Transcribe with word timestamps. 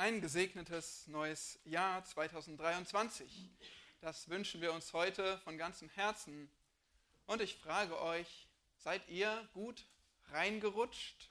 Ein 0.00 0.22
gesegnetes 0.22 1.08
neues 1.08 1.58
Jahr 1.66 2.02
2023. 2.02 3.50
Das 4.00 4.30
wünschen 4.30 4.62
wir 4.62 4.72
uns 4.72 4.94
heute 4.94 5.36
von 5.40 5.58
ganzem 5.58 5.90
Herzen. 5.90 6.50
Und 7.26 7.42
ich 7.42 7.54
frage 7.54 8.00
euch, 8.00 8.48
seid 8.78 9.06
ihr 9.10 9.46
gut 9.52 9.84
reingerutscht? 10.30 11.28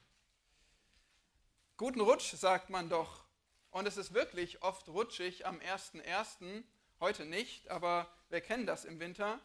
Guten 1.77 1.99
Rutsch, 1.99 2.35
sagt 2.35 2.69
man 2.69 2.89
doch. 2.89 3.23
Und 3.71 3.87
es 3.87 3.97
ist 3.97 4.13
wirklich 4.13 4.61
oft 4.61 4.87
rutschig 4.87 5.47
am 5.47 5.57
1.1., 5.57 6.63
heute 6.99 7.25
nicht, 7.25 7.69
aber 7.69 8.07
wir 8.29 8.41
kennen 8.41 8.67
das 8.67 8.85
im 8.85 8.99
Winter. 8.99 9.39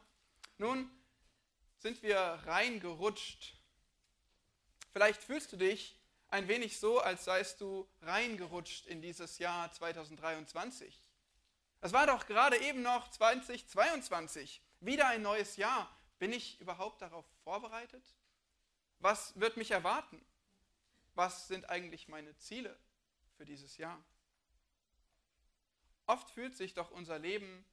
Nun 0.59 0.91
sind 1.79 2.02
wir 2.02 2.18
reingerutscht. 2.18 3.54
Vielleicht 4.93 5.22
fühlst 5.22 5.50
du 5.50 5.56
dich 5.56 5.98
ein 6.34 6.48
wenig 6.48 6.80
so, 6.80 6.98
als 6.98 7.24
seist 7.24 7.60
du 7.60 7.88
reingerutscht 8.02 8.86
in 8.86 9.00
dieses 9.00 9.38
Jahr 9.38 9.70
2023. 9.70 11.00
Es 11.80 11.92
war 11.92 12.08
doch 12.08 12.26
gerade 12.26 12.58
eben 12.58 12.82
noch 12.82 13.08
2022, 13.08 14.61
wieder 14.80 15.06
ein 15.06 15.22
neues 15.22 15.56
Jahr. 15.56 15.89
Bin 16.18 16.32
ich 16.32 16.61
überhaupt 16.61 17.00
darauf 17.02 17.25
vorbereitet? 17.44 18.04
Was 18.98 19.39
wird 19.39 19.56
mich 19.56 19.70
erwarten? 19.70 20.20
Was 21.14 21.46
sind 21.46 21.70
eigentlich 21.70 22.08
meine 22.08 22.36
Ziele 22.36 22.76
für 23.36 23.44
dieses 23.44 23.76
Jahr? 23.76 24.03
Oft 26.06 26.28
fühlt 26.30 26.56
sich 26.56 26.75
doch 26.75 26.90
unser 26.90 27.20
Leben 27.20 27.64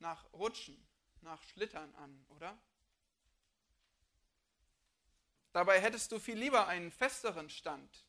nach 0.00 0.32
Rutschen, 0.32 0.84
nach 1.20 1.40
Schlittern 1.44 1.94
an, 1.94 2.26
oder? 2.30 2.58
Dabei 5.52 5.80
hättest 5.80 6.12
du 6.12 6.18
viel 6.18 6.38
lieber 6.38 6.68
einen 6.68 6.92
festeren 6.92 7.50
Stand. 7.50 8.04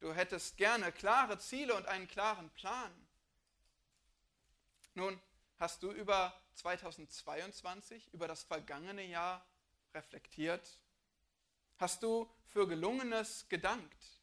Du 0.00 0.12
hättest 0.12 0.56
gerne 0.58 0.92
klare 0.92 1.38
Ziele 1.38 1.74
und 1.74 1.86
einen 1.86 2.06
klaren 2.06 2.50
Plan. 2.50 2.92
Nun, 4.94 5.20
hast 5.58 5.82
du 5.82 5.90
über 5.90 6.38
2022, 6.54 8.12
über 8.12 8.28
das 8.28 8.44
vergangene 8.44 9.04
Jahr 9.04 9.46
reflektiert? 9.94 10.78
Hast 11.78 12.02
du 12.02 12.30
für 12.44 12.66
Gelungenes 12.66 13.48
gedankt 13.48 14.20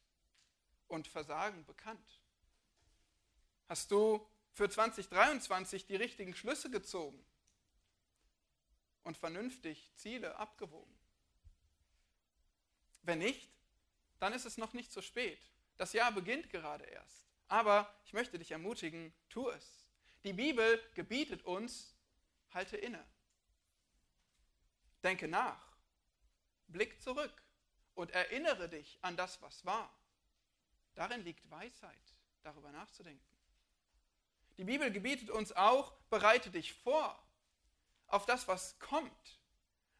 und 0.88 1.08
Versagen 1.08 1.64
bekannt? 1.64 2.22
Hast 3.68 3.90
du 3.90 4.24
für 4.52 4.68
2023 4.68 5.86
die 5.86 5.96
richtigen 5.96 6.34
Schlüsse 6.34 6.70
gezogen 6.70 7.24
und 9.02 9.16
vernünftig 9.16 9.92
Ziele 9.96 10.36
abgewogen? 10.36 11.03
Wenn 13.04 13.18
nicht, 13.18 13.50
dann 14.18 14.32
ist 14.32 14.44
es 14.44 14.58
noch 14.58 14.72
nicht 14.72 14.92
zu 14.92 15.02
spät. 15.02 15.40
Das 15.76 15.92
Jahr 15.92 16.12
beginnt 16.12 16.50
gerade 16.50 16.84
erst. 16.84 17.26
Aber 17.48 17.94
ich 18.04 18.12
möchte 18.12 18.38
dich 18.38 18.50
ermutigen, 18.50 19.12
tu 19.28 19.50
es. 19.50 19.86
Die 20.24 20.32
Bibel 20.32 20.82
gebietet 20.94 21.44
uns, 21.44 21.94
halte 22.52 22.76
inne. 22.76 23.04
Denke 25.02 25.28
nach. 25.28 25.76
Blick 26.68 27.00
zurück 27.02 27.42
und 27.94 28.10
erinnere 28.12 28.68
dich 28.68 28.98
an 29.02 29.16
das, 29.16 29.40
was 29.42 29.64
war. 29.66 29.94
Darin 30.94 31.22
liegt 31.22 31.48
Weisheit, 31.50 32.14
darüber 32.42 32.72
nachzudenken. 32.72 33.22
Die 34.56 34.64
Bibel 34.64 34.90
gebietet 34.90 35.30
uns 35.30 35.52
auch, 35.52 35.92
bereite 36.08 36.50
dich 36.50 36.72
vor 36.72 37.20
auf 38.06 38.24
das, 38.24 38.48
was 38.48 38.78
kommt. 38.78 39.40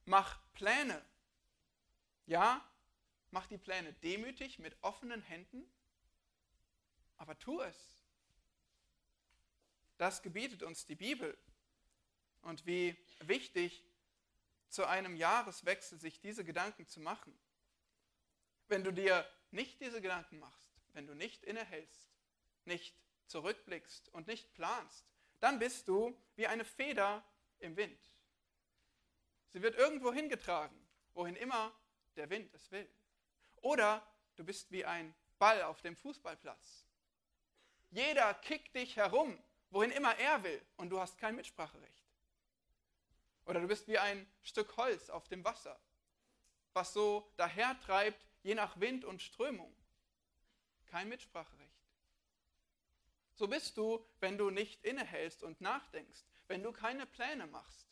Mach 0.04 0.38
Pläne. 0.52 1.04
Ja, 2.26 2.64
Mach 3.34 3.48
die 3.48 3.58
Pläne 3.58 3.92
demütig 3.94 4.60
mit 4.60 4.80
offenen 4.80 5.20
Händen, 5.20 5.68
aber 7.16 7.36
tu 7.36 7.60
es. 7.60 7.98
Das 9.98 10.22
gebietet 10.22 10.62
uns 10.62 10.86
die 10.86 10.94
Bibel. 10.94 11.36
Und 12.42 12.64
wie 12.64 12.96
wichtig 13.18 13.82
zu 14.68 14.86
einem 14.86 15.16
Jahreswechsel 15.16 15.98
sich 15.98 16.20
diese 16.20 16.44
Gedanken 16.44 16.86
zu 16.86 17.00
machen. 17.00 17.36
Wenn 18.68 18.84
du 18.84 18.92
dir 18.92 19.28
nicht 19.50 19.80
diese 19.80 20.00
Gedanken 20.00 20.38
machst, 20.38 20.70
wenn 20.92 21.08
du 21.08 21.16
nicht 21.16 21.42
innehältst, 21.42 22.12
nicht 22.66 22.94
zurückblickst 23.26 24.10
und 24.10 24.28
nicht 24.28 24.54
planst, 24.54 25.04
dann 25.40 25.58
bist 25.58 25.88
du 25.88 26.16
wie 26.36 26.46
eine 26.46 26.64
Feder 26.64 27.24
im 27.58 27.76
Wind. 27.76 27.98
Sie 29.52 29.60
wird 29.60 29.74
irgendwo 29.74 30.12
hingetragen, 30.12 30.78
wohin 31.14 31.34
immer 31.34 31.74
der 32.14 32.30
Wind 32.30 32.54
es 32.54 32.70
will. 32.70 32.88
Oder 33.64 34.06
du 34.36 34.44
bist 34.44 34.70
wie 34.72 34.84
ein 34.84 35.14
Ball 35.38 35.62
auf 35.62 35.80
dem 35.80 35.96
Fußballplatz. 35.96 36.84
Jeder 37.90 38.34
kickt 38.34 38.76
dich 38.76 38.96
herum, 38.96 39.42
wohin 39.70 39.90
immer 39.90 40.14
er 40.18 40.42
will, 40.42 40.62
und 40.76 40.90
du 40.90 41.00
hast 41.00 41.16
kein 41.16 41.34
Mitspracherecht. 41.34 42.04
Oder 43.46 43.60
du 43.60 43.66
bist 43.66 43.88
wie 43.88 43.98
ein 43.98 44.30
Stück 44.42 44.76
Holz 44.76 45.08
auf 45.08 45.28
dem 45.28 45.42
Wasser, 45.44 45.80
was 46.74 46.92
so 46.92 47.32
dahertreibt, 47.38 48.26
je 48.42 48.54
nach 48.54 48.78
Wind 48.80 49.06
und 49.06 49.22
Strömung. 49.22 49.74
Kein 50.84 51.08
Mitspracherecht. 51.08 51.88
So 53.32 53.48
bist 53.48 53.78
du, 53.78 54.06
wenn 54.20 54.36
du 54.36 54.50
nicht 54.50 54.84
innehältst 54.84 55.42
und 55.42 55.62
nachdenkst, 55.62 56.22
wenn 56.48 56.62
du 56.62 56.70
keine 56.70 57.06
Pläne 57.06 57.46
machst, 57.46 57.88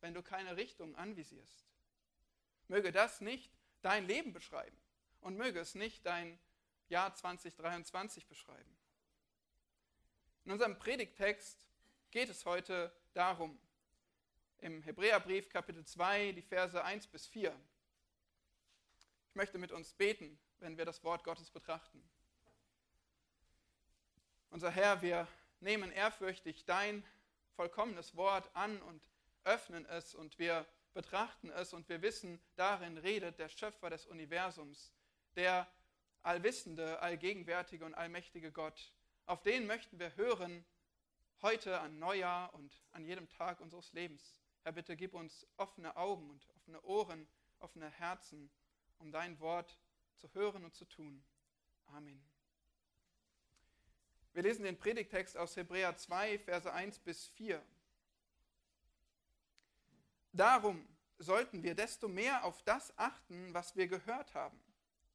wenn 0.00 0.14
du 0.14 0.22
keine 0.22 0.56
Richtung 0.56 0.96
anvisierst. 0.96 1.64
Möge 2.66 2.90
das 2.90 3.20
nicht 3.20 3.52
dein 3.82 4.08
Leben 4.08 4.32
beschreiben 4.32 4.79
und 5.20 5.36
möge 5.36 5.60
es 5.60 5.74
nicht 5.74 6.04
dein 6.06 6.38
Jahr 6.88 7.14
2023 7.14 8.26
beschreiben. 8.26 8.76
In 10.44 10.52
unserem 10.52 10.78
Predigttext 10.78 11.66
geht 12.10 12.28
es 12.28 12.44
heute 12.44 12.92
darum, 13.12 13.58
im 14.58 14.82
Hebräerbrief 14.82 15.48
Kapitel 15.48 15.84
2, 15.84 16.32
die 16.32 16.42
Verse 16.42 16.82
1 16.82 17.06
bis 17.06 17.26
4. 17.26 17.54
Ich 19.28 19.34
möchte 19.34 19.58
mit 19.58 19.72
uns 19.72 19.92
beten, 19.92 20.38
wenn 20.58 20.76
wir 20.76 20.84
das 20.84 21.02
Wort 21.04 21.24
Gottes 21.24 21.50
betrachten. 21.50 22.02
Unser 24.50 24.70
Herr, 24.70 25.00
wir 25.02 25.28
nehmen 25.60 25.92
ehrfürchtig 25.92 26.64
dein 26.64 27.04
vollkommenes 27.54 28.16
Wort 28.16 28.50
an 28.54 28.82
und 28.82 29.02
öffnen 29.44 29.86
es 29.86 30.14
und 30.14 30.38
wir 30.38 30.66
betrachten 30.92 31.50
es 31.50 31.72
und 31.72 31.88
wir 31.88 32.02
wissen, 32.02 32.40
darin 32.56 32.98
redet 32.98 33.38
der 33.38 33.48
Schöpfer 33.48 33.90
des 33.90 34.06
Universums, 34.06 34.92
der 35.36 35.66
allwissende, 36.22 37.00
allgegenwärtige 37.00 37.84
und 37.84 37.94
allmächtige 37.94 38.52
Gott. 38.52 38.92
Auf 39.26 39.42
den 39.42 39.66
möchten 39.66 39.98
wir 39.98 40.14
hören 40.16 40.64
heute 41.42 41.80
an 41.80 41.98
Neujahr 41.98 42.52
und 42.54 42.82
an 42.92 43.04
jedem 43.04 43.28
Tag 43.28 43.60
unseres 43.60 43.92
Lebens. 43.92 44.34
Herr, 44.62 44.72
bitte 44.72 44.96
gib 44.96 45.14
uns 45.14 45.46
offene 45.56 45.96
Augen 45.96 46.28
und 46.30 46.46
offene 46.56 46.82
Ohren, 46.82 47.26
offene 47.60 47.90
Herzen, 47.90 48.50
um 48.98 49.10
dein 49.10 49.40
Wort 49.40 49.78
zu 50.16 50.32
hören 50.34 50.64
und 50.64 50.74
zu 50.74 50.84
tun. 50.84 51.24
Amen. 51.86 52.22
Wir 54.32 54.42
lesen 54.42 54.64
den 54.64 54.78
Predigtext 54.78 55.36
aus 55.36 55.56
Hebräer 55.56 55.96
2, 55.96 56.38
Verse 56.38 56.72
1 56.72 56.98
bis 57.00 57.26
4. 57.28 57.64
Darum 60.32 60.86
sollten 61.18 61.62
wir 61.62 61.74
desto 61.74 62.06
mehr 62.06 62.44
auf 62.44 62.62
das 62.62 62.96
achten, 62.96 63.52
was 63.52 63.74
wir 63.74 63.88
gehört 63.88 64.34
haben, 64.34 64.58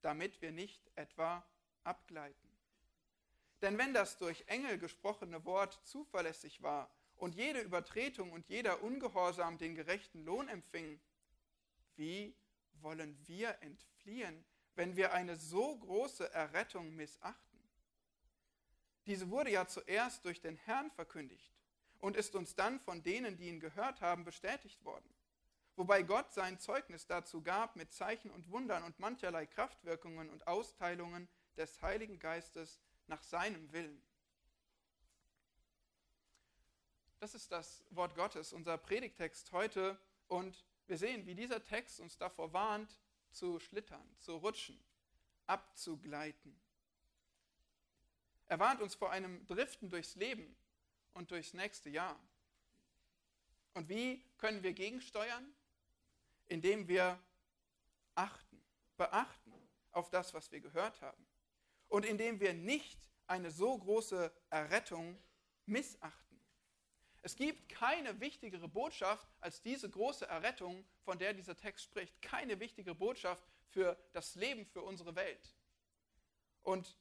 damit 0.06 0.40
wir 0.40 0.52
nicht 0.52 0.92
etwa 0.94 1.44
abgleiten. 1.84 2.50
Denn 3.64 3.80
wenn 3.80 3.92
das 3.92 4.20
durch 4.20 4.44
Engel 4.46 4.78
gesprochene 4.78 5.44
Wort 5.46 5.80
zuverlässig 5.84 6.62
war 6.62 6.96
und 7.16 7.34
jede 7.34 7.62
Übertretung 7.62 8.32
und 8.32 8.48
jeder 8.48 8.84
Ungehorsam 8.84 9.58
den 9.58 9.74
gerechten 9.74 10.24
Lohn 10.24 10.48
empfing, 10.48 11.02
wie 11.96 12.36
wollen 12.82 13.18
wir 13.26 13.60
entfliehen, 13.64 14.46
wenn 14.76 14.96
wir 14.96 15.12
eine 15.12 15.38
so 15.38 15.76
große 15.76 16.32
Errettung 16.32 16.96
missachten? 16.96 17.60
Diese 19.08 19.32
wurde 19.32 19.50
ja 19.50 19.66
zuerst 19.66 20.24
durch 20.24 20.40
den 20.40 20.58
Herrn 20.58 20.92
verkündigt 20.92 21.52
und 21.98 22.16
ist 22.16 22.36
uns 22.36 22.54
dann 22.54 22.80
von 22.80 23.02
denen, 23.02 23.38
die 23.38 23.48
ihn 23.48 23.60
gehört 23.60 24.02
haben, 24.02 24.24
bestätigt 24.24 24.84
worden. 24.86 25.15
Wobei 25.76 26.04
Gott 26.04 26.32
sein 26.32 26.60
Zeugnis 26.60 27.06
dazu 27.06 27.42
gab 27.42 27.76
mit 27.76 27.92
Zeichen 27.92 28.32
und 28.32 28.50
Wundern 28.50 28.84
und 28.84 29.00
mancherlei 29.00 29.46
Kraftwirkungen 29.46 30.30
und 30.30 30.48
Austeilungen 30.48 31.28
des 31.58 31.82
Heiligen 31.82 32.20
Geistes 32.20 32.80
nach 33.08 33.22
seinem 33.22 33.72
Willen. 33.74 34.02
Das 37.20 37.36
ist 37.36 37.52
das 37.52 37.84
Wort 37.90 38.16
Gottes, 38.16 38.54
unser 38.54 38.78
Predigtext 38.78 39.52
heute. 39.52 40.00
Und 40.28 40.66
wir 40.88 40.98
sehen, 40.98 41.26
wie 41.26 41.36
dieser 41.36 41.64
Text 41.64 42.00
uns 42.00 42.18
davor 42.18 42.54
warnt, 42.54 43.00
zu 43.32 43.60
schlittern, 43.60 44.16
zu 44.20 44.38
rutschen, 44.38 44.80
abzugleiten. 45.48 46.60
Er 48.48 48.60
warnt 48.60 48.82
uns 48.82 48.96
vor 48.96 49.12
einem 49.12 49.46
Driften 49.48 49.90
durchs 49.90 50.16
Leben, 50.16 50.56
und 51.16 51.32
durchs 51.32 51.54
nächste 51.54 51.90
Jahr. 51.90 52.20
Und 53.74 53.90
wie 53.90 54.24
können 54.38 54.62
wir 54.62 54.74
gegensteuern? 54.74 55.52
Indem 56.48 56.88
wir 56.88 57.20
achten, 58.16 58.62
beachten 58.98 59.54
auf 59.92 60.10
das, 60.10 60.34
was 60.34 60.52
wir 60.52 60.60
gehört 60.60 61.02
haben. 61.02 61.26
Und 61.88 62.06
indem 62.06 62.40
wir 62.40 62.54
nicht 62.54 63.00
eine 63.28 63.52
so 63.52 63.78
große 63.78 64.32
Errettung 64.50 65.18
missachten. 65.66 66.40
Es 67.22 67.36
gibt 67.36 67.70
keine 67.70 68.20
wichtigere 68.20 68.68
Botschaft 68.68 69.28
als 69.40 69.62
diese 69.62 69.90
große 69.90 70.28
Errettung, 70.28 70.86
von 71.04 71.18
der 71.18 71.34
dieser 71.34 71.56
Text 71.56 71.86
spricht. 71.86 72.22
Keine 72.22 72.60
wichtigere 72.60 72.94
Botschaft 72.94 73.44
für 73.70 73.98
das 74.14 74.36
Leben, 74.36 74.66
für 74.68 74.84
unsere 74.84 75.16
Welt. 75.16 75.56
Und 76.62 76.96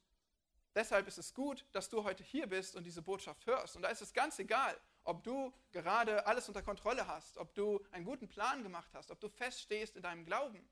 deshalb 0.73 1.07
ist 1.07 1.19
es 1.19 1.33
gut, 1.33 1.65
dass 1.73 1.89
du 1.89 2.03
heute 2.03 2.23
hier 2.23 2.47
bist 2.47 2.75
und 2.75 2.85
diese 2.85 3.01
Botschaft 3.01 3.45
hörst. 3.45 3.75
Und 3.75 3.83
da 3.83 3.89
ist 3.89 4.01
es 4.01 4.13
ganz 4.13 4.39
egal, 4.39 4.79
ob 5.05 5.23
du 5.23 5.53
gerade 5.71 6.25
alles 6.25 6.47
unter 6.47 6.61
Kontrolle 6.61 7.07
hast, 7.07 7.37
ob 7.37 7.53
du 7.55 7.83
einen 7.91 8.05
guten 8.05 8.27
Plan 8.27 8.63
gemacht 8.63 8.93
hast, 8.93 9.11
ob 9.11 9.19
du 9.19 9.29
feststehst 9.29 9.95
in 9.95 10.01
deinem 10.01 10.25
Glauben 10.25 10.67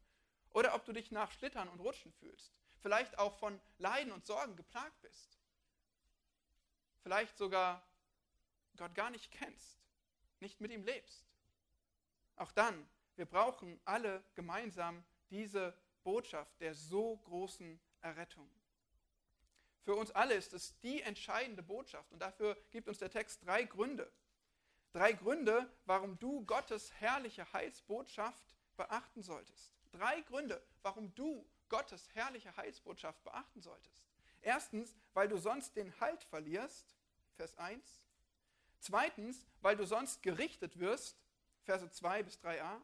oder 0.50 0.76
ob 0.76 0.86
du 0.86 0.92
dich 0.92 1.12
nach 1.12 1.32
Schlittern 1.32 1.70
und 1.70 1.80
Rutschen 1.80 2.12
fühlst, 2.12 2.52
vielleicht 2.82 3.18
auch 3.20 3.38
von 3.38 3.62
Leiden 3.78 4.12
und 4.12 4.26
Sorgen 4.26 4.56
geplagt 4.56 5.00
bist, 5.02 5.40
vielleicht 7.04 7.38
sogar 7.38 7.86
Gott 8.76 8.96
gar 8.96 9.12
nicht 9.12 9.32
kennst, 9.32 9.80
nicht 10.40 10.60
mit 10.60 10.72
ihm 10.72 10.84
lebst. 10.84 11.26
Auch 12.36 12.52
dann, 12.52 12.90
wir 13.16 13.26
brauchen 13.26 13.80
alle 13.86 14.24
gemeinsam 14.34 15.04
diese 15.30 15.78
Botschaft 16.04 16.60
der 16.60 16.74
so 16.74 17.18
großen 17.18 17.80
Errettung. 18.02 18.50
Für 19.84 19.96
uns 19.96 20.12
alle 20.12 20.34
ist 20.34 20.54
es 20.54 20.80
die 20.80 21.02
entscheidende 21.02 21.62
Botschaft 21.62 22.12
und 22.12 22.20
dafür 22.20 22.58
gibt 22.72 22.88
uns 22.88 22.98
der 22.98 23.12
Text 23.12 23.46
drei 23.46 23.64
Gründe. 23.64 24.12
Drei 24.94 25.14
Gründe, 25.14 25.68
warum 25.86 26.20
du 26.20 26.46
Gottes 26.46 26.94
herrliche 27.00 27.52
Heilsbotschaft 27.52 28.44
beachten 28.78 29.24
solltest. 29.24 29.74
Drei 29.92 30.22
Gründe, 30.22 30.62
warum 30.84 31.14
du 31.16 31.50
Gottes 31.68 32.08
herrliche 32.14 32.56
Heilsbotschaft 32.56 33.24
beachten 33.24 33.60
solltest. 33.60 34.08
Erstens, 34.42 34.96
weil 35.16 35.28
du 35.28 35.38
sonst 35.38 35.76
den 35.76 36.00
Halt 36.00 36.24
verlierst, 36.26 36.96
Vers 37.36 37.58
1. 37.58 38.04
Zweitens, 38.80 39.48
weil 39.62 39.76
du 39.76 39.88
sonst 39.88 40.22
gerichtet 40.22 40.78
wirst, 40.78 41.18
Verse 41.64 41.90
2 41.90 42.22
bis 42.22 42.38
3a. 42.40 42.80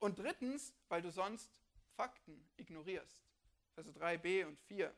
Und 0.00 0.18
drittens, 0.18 0.74
weil 0.88 1.00
du 1.00 1.10
sonst 1.10 1.62
Fakten 1.96 2.46
ignorierst, 2.58 3.24
Verse 3.74 3.90
3b 3.90 4.44
und 4.44 4.58
4. 4.60 4.94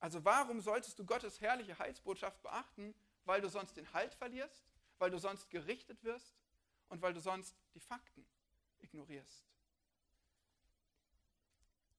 Also 0.00 0.22
warum 0.22 0.60
solltest 0.60 0.98
du 0.98 1.06
Gottes 1.06 1.40
herrliche 1.40 1.78
Heilsbotschaft 1.78 2.42
beachten? 2.42 2.94
Weil 3.24 3.40
du 3.40 3.48
sonst 3.48 3.76
den 3.76 3.90
Halt 3.92 4.14
verlierst, 4.14 4.69
weil 5.00 5.10
du 5.10 5.18
sonst 5.18 5.50
gerichtet 5.50 6.04
wirst 6.04 6.36
und 6.88 7.02
weil 7.02 7.12
du 7.12 7.20
sonst 7.20 7.56
die 7.74 7.80
Fakten 7.80 8.24
ignorierst. 8.80 9.44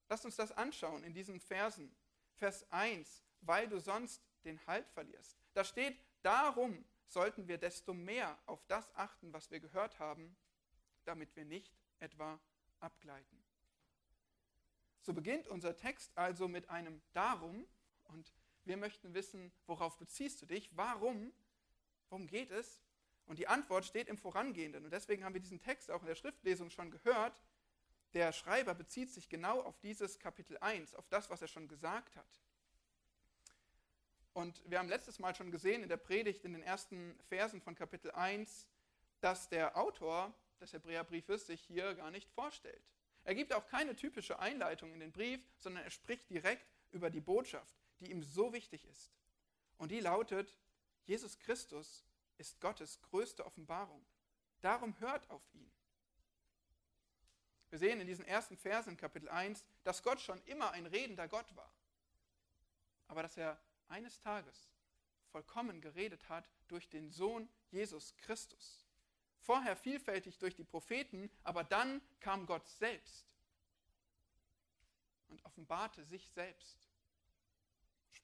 Lasst 0.08 0.26
uns 0.26 0.36
das 0.36 0.52
anschauen 0.52 1.04
in 1.04 1.14
diesen 1.14 1.40
Versen. 1.40 1.94
Vers 2.36 2.70
1, 2.72 3.24
weil 3.42 3.68
du 3.68 3.80
sonst 3.80 4.22
den 4.46 4.66
Halt 4.68 4.88
verlierst. 4.90 5.38
Da 5.54 5.64
steht, 5.64 5.98
darum 6.22 6.86
sollten 7.08 7.48
wir 7.48 7.58
desto 7.58 7.94
mehr 7.94 8.38
auf 8.46 8.66
das 8.68 8.94
achten, 8.96 9.34
was 9.34 9.52
wir 9.52 9.60
gehört 9.60 10.00
haben, 10.00 10.36
damit 11.04 11.36
wir 11.36 11.46
nicht 11.46 11.74
etwa 12.00 12.40
abgleiten. 12.80 13.44
So 15.02 15.14
beginnt 15.14 15.48
unser 15.48 15.76
Text 15.76 16.12
also 16.16 16.48
mit 16.48 16.70
einem 16.70 17.02
Darum, 17.14 17.68
und 18.06 18.34
wir 18.66 18.78
möchten 18.78 19.14
wissen, 19.14 19.52
worauf 19.66 19.98
beziehst 19.98 20.42
du 20.42 20.46
dich? 20.46 20.76
Warum? 20.76 21.34
Worum 22.10 22.28
geht 22.28 22.52
es? 22.52 22.82
Und 23.32 23.40
die 23.40 23.48
Antwort 23.48 23.86
steht 23.86 24.10
im 24.10 24.18
Vorangehenden. 24.18 24.84
Und 24.84 24.92
deswegen 24.92 25.24
haben 25.24 25.34
wir 25.34 25.40
diesen 25.40 25.62
Text 25.62 25.90
auch 25.90 26.02
in 26.02 26.08
der 26.08 26.16
Schriftlesung 26.16 26.70
schon 26.70 26.92
gehört. 26.92 27.42
Der 28.14 28.34
Schreiber 28.34 28.76
bezieht 28.76 29.10
sich 29.10 29.30
genau 29.30 29.62
auf 29.62 29.80
dieses 29.80 30.20
Kapitel 30.20 30.58
1, 30.58 30.96
auf 30.96 31.08
das, 31.08 31.30
was 31.30 31.42
er 31.42 31.48
schon 31.48 31.70
gesagt 31.70 32.18
hat. 32.18 32.42
Und 34.34 34.62
wir 34.70 34.80
haben 34.80 34.90
letztes 34.90 35.18
Mal 35.20 35.34
schon 35.34 35.50
gesehen 35.50 35.82
in 35.82 35.88
der 35.88 35.96
Predigt 35.96 36.44
in 36.44 36.52
den 36.52 36.62
ersten 36.62 37.18
Versen 37.30 37.62
von 37.62 37.74
Kapitel 37.74 38.12
1, 38.12 38.68
dass 39.22 39.48
der 39.48 39.78
Autor 39.78 40.34
des 40.60 40.74
Hebräerbriefes 40.74 41.48
sich 41.48 41.62
hier 41.62 41.96
gar 41.96 42.12
nicht 42.12 42.30
vorstellt. 42.32 42.84
Er 43.24 43.34
gibt 43.34 43.54
auch 43.54 43.66
keine 43.66 43.96
typische 43.96 44.40
Einleitung 44.40 44.92
in 44.92 45.00
den 45.00 45.14
Brief, 45.14 45.40
sondern 45.58 45.86
er 45.86 45.92
spricht 45.92 46.30
direkt 46.30 46.68
über 46.92 47.10
die 47.10 47.22
Botschaft 47.22 47.82
die 48.02 48.12
ihm 48.12 48.24
so 48.24 48.52
wichtig 48.52 48.86
ist. 48.86 49.14
Und 49.78 49.92
die 49.92 50.00
lautet, 50.00 50.58
Jesus 51.06 51.40
Christus 51.40 52.04
ist 52.42 52.60
Gottes 52.60 53.00
größte 53.04 53.46
Offenbarung. 53.46 54.04
Darum 54.62 55.00
hört 55.00 55.30
auf 55.30 55.48
ihn. 55.54 55.72
Wir 57.70 57.80
sehen 57.80 58.02
in 58.02 58.08
diesen 58.08 58.26
ersten 58.26 58.58
Versen 58.58 58.98
Kapitel 58.98 59.30
1, 59.30 59.64
dass 59.84 60.04
Gott 60.04 60.20
schon 60.20 60.42
immer 60.46 60.72
ein 60.72 60.86
redender 60.88 61.28
Gott 61.28 61.56
war. 61.56 61.72
Aber 63.08 63.22
dass 63.22 63.38
er 63.38 63.62
eines 63.88 64.20
Tages 64.20 64.70
vollkommen 65.32 65.80
geredet 65.80 66.28
hat 66.28 66.50
durch 66.68 66.90
den 66.90 67.10
Sohn 67.12 67.48
Jesus 67.70 68.18
Christus. 68.18 68.86
Vorher 69.40 69.76
vielfältig 69.76 70.38
durch 70.40 70.56
die 70.56 70.64
Propheten, 70.64 71.32
aber 71.44 71.64
dann 71.64 72.02
kam 72.20 72.46
Gott 72.46 72.68
selbst 72.68 73.26
und 75.30 75.44
offenbarte 75.46 76.04
sich 76.06 76.30
selbst 76.32 76.92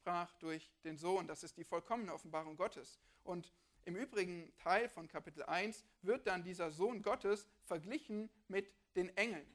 sprach 0.07 0.33
durch 0.35 0.71
den 0.85 0.97
Sohn. 0.97 1.27
Das 1.27 1.43
ist 1.43 1.57
die 1.57 1.65
vollkommene 1.65 2.13
Offenbarung 2.13 2.55
Gottes. 2.55 2.97
Und 3.25 3.51
im 3.87 3.95
übrigen 3.95 4.53
Teil 4.57 4.89
von 4.89 5.07
Kapitel 5.07 5.43
1 5.43 5.85
wird 6.01 6.27
dann 6.27 6.43
dieser 6.43 6.71
Sohn 6.71 7.01
Gottes 7.01 7.47
verglichen 7.63 8.29
mit 8.49 8.69
den 8.97 9.15
Engeln. 9.15 9.47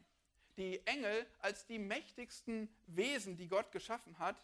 Die 0.56 0.84
Engel 0.86 1.26
als 1.40 1.66
die 1.66 1.78
mächtigsten 1.78 2.74
Wesen, 2.86 3.36
die 3.36 3.46
Gott 3.46 3.70
geschaffen 3.72 4.18
hat, 4.18 4.42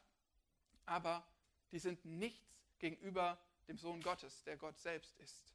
aber 0.85 1.27
die 1.73 1.79
sind 1.79 2.05
nichts 2.05 2.61
gegenüber 2.79 3.43
dem 3.67 3.79
Sohn 3.79 4.03
Gottes, 4.03 4.43
der 4.45 4.59
Gott 4.59 4.79
selbst 4.79 5.17
ist. 5.21 5.55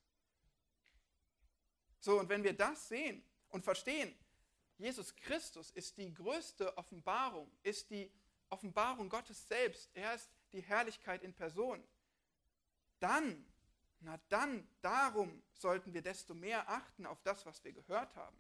So, 2.00 2.20
und 2.20 2.28
wenn 2.28 2.44
wir 2.44 2.54
das 2.54 2.88
sehen 2.88 3.24
und 3.50 3.64
verstehen, 3.64 4.18
Jesus 4.80 5.16
Christus 5.16 5.70
ist 5.70 5.96
die 5.98 6.12
größte 6.12 6.76
Offenbarung, 6.76 7.52
ist 7.62 7.92
die 7.92 8.12
Offenbarung 8.50 9.10
Gottes 9.10 9.48
selbst, 9.48 9.92
er 9.94 10.16
ist 10.16 10.32
die 10.54 10.62
Herrlichkeit 10.62 11.22
in 11.22 11.36
Person, 11.36 11.84
dann, 13.00 13.46
na 14.04 14.20
dann, 14.30 14.68
darum 14.82 15.42
sollten 15.54 15.94
wir 15.94 16.02
desto 16.02 16.34
mehr 16.34 16.68
achten 16.70 17.06
auf 17.06 17.22
das, 17.22 17.46
was 17.46 17.64
wir 17.64 17.72
gehört 17.72 18.16
haben, 18.16 18.38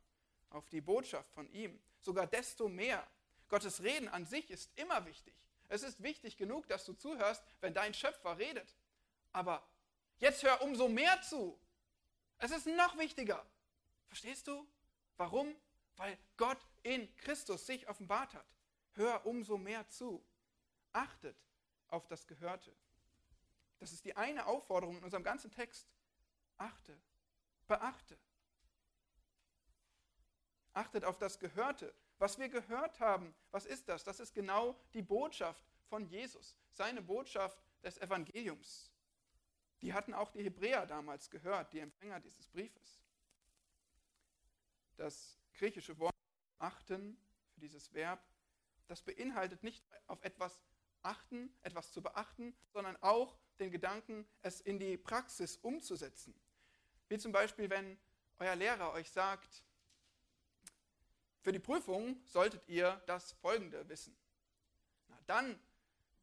auf 0.49 0.67
die 0.67 0.81
Botschaft 0.81 1.31
von 1.31 1.49
ihm, 1.51 1.81
sogar 1.99 2.27
desto 2.27 2.67
mehr. 2.67 3.05
Gottes 3.47 3.81
Reden 3.81 4.09
an 4.09 4.25
sich 4.25 4.49
ist 4.49 4.71
immer 4.77 5.05
wichtig. 5.05 5.33
Es 5.69 5.83
ist 5.83 6.03
wichtig 6.03 6.37
genug, 6.37 6.67
dass 6.67 6.85
du 6.85 6.93
zuhörst, 6.93 7.43
wenn 7.61 7.73
dein 7.73 7.93
Schöpfer 7.93 8.37
redet. 8.37 8.75
Aber 9.31 9.65
jetzt 10.17 10.43
hör 10.43 10.61
umso 10.61 10.87
mehr 10.87 11.21
zu. 11.21 11.59
Es 12.39 12.51
ist 12.51 12.67
noch 12.67 12.97
wichtiger. 12.97 13.45
Verstehst 14.07 14.47
du? 14.47 14.67
Warum? 15.17 15.55
Weil 15.95 16.17
Gott 16.37 16.59
in 16.83 17.15
Christus 17.17 17.65
sich 17.65 17.87
offenbart 17.87 18.33
hat. 18.33 18.45
Hör 18.93 19.25
umso 19.25 19.57
mehr 19.57 19.87
zu. 19.87 20.23
Achtet 20.91 21.37
auf 21.87 22.05
das 22.07 22.27
Gehörte. 22.27 22.75
Das 23.83 23.91
ist 23.91 24.05
die 24.05 24.15
eine 24.15 24.45
Aufforderung 24.45 24.97
in 24.97 25.03
unserem 25.03 25.23
ganzen 25.23 25.51
Text. 25.51 25.87
Achte, 26.57 26.97
beachte. 27.67 28.17
Achtet 30.73 31.03
auf 31.03 31.17
das 31.17 31.37
Gehörte. 31.37 31.93
Was 32.17 32.39
wir 32.39 32.47
gehört 32.47 32.99
haben, 32.99 33.35
was 33.51 33.65
ist 33.65 33.89
das? 33.89 34.03
Das 34.03 34.19
ist 34.21 34.33
genau 34.33 34.79
die 34.93 35.01
Botschaft 35.01 35.65
von 35.89 36.05
Jesus, 36.05 36.55
seine 36.71 37.01
Botschaft 37.01 37.61
des 37.83 37.97
Evangeliums. 37.97 38.91
Die 39.81 39.93
hatten 39.93 40.13
auch 40.13 40.31
die 40.31 40.43
Hebräer 40.43 40.85
damals 40.85 41.29
gehört, 41.29 41.73
die 41.73 41.79
Empfänger 41.79 42.21
dieses 42.21 42.47
Briefes. 42.47 43.03
Das 44.95 45.37
griechische 45.55 45.99
Wort 45.99 46.15
achten 46.57 47.17
für 47.53 47.59
dieses 47.59 47.93
Verb 47.93 48.23
das 48.87 49.01
beinhaltet 49.01 49.63
nicht 49.63 49.85
auf 50.07 50.21
etwas 50.23 50.61
achten, 51.01 51.53
etwas 51.61 51.91
zu 51.91 52.01
beachten, 52.01 52.55
sondern 52.71 52.95
auch 52.97 53.37
den 53.59 53.71
Gedanken, 53.71 54.27
es 54.41 54.61
in 54.61 54.79
die 54.79 54.97
Praxis 54.97 55.57
umzusetzen. 55.57 56.33
Wie 57.09 57.17
zum 57.17 57.31
Beispiel, 57.31 57.69
wenn 57.69 57.97
euer 58.39 58.55
Lehrer 58.55 58.93
euch 58.93 59.11
sagt, 59.11 59.63
für 61.41 61.51
die 61.51 61.59
Prüfung 61.59 62.21
solltet 62.25 62.67
ihr 62.67 63.01
das 63.05 63.33
Folgende 63.33 63.87
wissen. 63.89 64.15
Na, 65.09 65.19
dann 65.27 65.59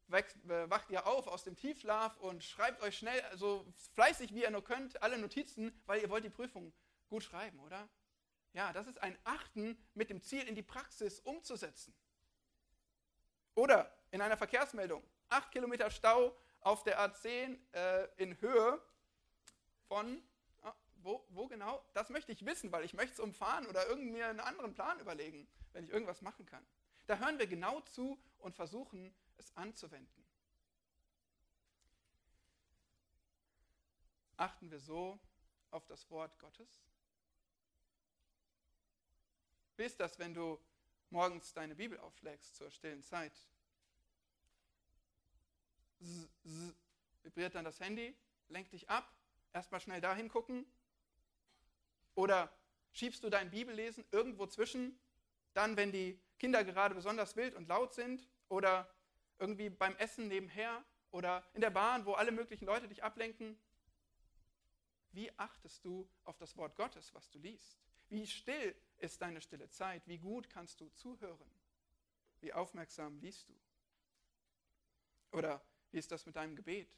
wacht 0.07 0.89
ihr 0.89 1.07
auf 1.07 1.27
aus 1.27 1.43
dem 1.43 1.55
Tiefschlaf 1.55 2.17
und 2.17 2.43
schreibt 2.43 2.81
euch 2.81 2.97
schnell, 2.97 3.23
so 3.35 3.65
fleißig 3.93 4.33
wie 4.33 4.41
ihr 4.41 4.51
nur 4.51 4.63
könnt, 4.63 5.01
alle 5.01 5.17
Notizen, 5.17 5.71
weil 5.85 6.01
ihr 6.01 6.09
wollt 6.09 6.25
die 6.25 6.29
Prüfung 6.29 6.73
gut 7.07 7.23
schreiben, 7.23 7.59
oder? 7.59 7.87
Ja, 8.53 8.73
das 8.73 8.87
ist 8.87 9.01
ein 9.01 9.17
Achten 9.23 9.81
mit 9.93 10.09
dem 10.09 10.21
Ziel, 10.21 10.45
in 10.47 10.55
die 10.55 10.63
Praxis 10.63 11.21
umzusetzen. 11.21 11.93
Oder 13.55 13.95
in 14.11 14.21
einer 14.21 14.35
Verkehrsmeldung, 14.35 15.01
8 15.29 15.51
Kilometer 15.51 15.89
Stau 15.89 16.35
auf 16.61 16.83
der 16.83 16.99
A10 16.99 17.57
äh, 17.73 18.07
in 18.17 18.39
Höhe 18.39 18.81
von, 19.87 20.21
ah, 20.61 20.73
wo, 20.97 21.25
wo 21.29 21.47
genau? 21.47 21.83
Das 21.93 22.09
möchte 22.09 22.31
ich 22.31 22.45
wissen, 22.45 22.71
weil 22.71 22.85
ich 22.85 22.93
möchte 22.93 23.13
es 23.13 23.19
umfahren 23.19 23.67
oder 23.67 23.87
irgendwie 23.87 24.11
mir 24.11 24.27
einen 24.27 24.39
anderen 24.39 24.73
Plan 24.73 24.99
überlegen, 24.99 25.47
wenn 25.73 25.83
ich 25.83 25.91
irgendwas 25.91 26.21
machen 26.21 26.45
kann. 26.45 26.65
Da 27.07 27.17
hören 27.17 27.39
wir 27.39 27.47
genau 27.47 27.81
zu 27.81 28.17
und 28.39 28.55
versuchen 28.55 29.13
es 29.37 29.55
anzuwenden. 29.55 30.25
Achten 34.37 34.71
wir 34.71 34.79
so 34.79 35.19
auf 35.71 35.85
das 35.85 36.09
Wort 36.09 36.37
Gottes? 36.39 36.81
Wie 39.77 39.83
ist 39.83 39.99
das, 39.99 40.19
wenn 40.19 40.33
du 40.33 40.59
morgens 41.09 41.53
deine 41.53 41.75
Bibel 41.75 41.99
aufschlägst 41.99 42.55
zur 42.55 42.71
stillen 42.71 43.03
Zeit? 43.03 43.33
Z 46.01 46.29
-z 46.45 46.73
vibriert 47.23 47.55
dann 47.55 47.65
das 47.65 47.79
Handy, 47.79 48.15
lenkt 48.47 48.73
dich 48.73 48.89
ab, 48.89 49.11
erstmal 49.53 49.79
schnell 49.79 50.01
dahin 50.01 50.29
gucken. 50.29 50.65
Oder 52.15 52.51
schiebst 52.91 53.23
du 53.23 53.29
dein 53.29 53.51
Bibellesen 53.51 54.05
irgendwo 54.11 54.47
zwischen, 54.47 54.99
dann, 55.53 55.77
wenn 55.77 55.91
die 55.91 56.19
Kinder 56.39 56.63
gerade 56.63 56.95
besonders 56.95 57.35
wild 57.35 57.55
und 57.55 57.67
laut 57.67 57.93
sind 57.93 58.27
oder 58.49 58.91
irgendwie 59.39 59.69
beim 59.69 59.95
Essen 59.97 60.27
nebenher 60.27 60.83
oder 61.11 61.45
in 61.53 61.61
der 61.61 61.69
Bahn, 61.69 62.05
wo 62.05 62.13
alle 62.13 62.31
möglichen 62.31 62.65
Leute 62.65 62.87
dich 62.87 63.03
ablenken. 63.03 63.59
Wie 65.11 65.31
achtest 65.37 65.85
du 65.85 66.09
auf 66.23 66.37
das 66.37 66.55
Wort 66.57 66.75
Gottes, 66.75 67.13
was 67.13 67.29
du 67.29 67.39
liest? 67.39 67.79
Wie 68.09 68.25
still 68.25 68.75
ist 68.97 69.21
deine 69.21 69.41
stille 69.41 69.69
Zeit? 69.69 70.07
Wie 70.07 70.17
gut 70.17 70.49
kannst 70.49 70.79
du 70.81 70.89
zuhören? 70.89 71.51
Wie 72.39 72.53
aufmerksam 72.53 73.19
liest 73.19 73.49
du? 73.49 73.53
Oder 75.31 75.63
wie 75.91 75.97
ist 75.97 76.11
das 76.11 76.25
mit 76.25 76.35
deinem 76.35 76.55
Gebet? 76.55 76.89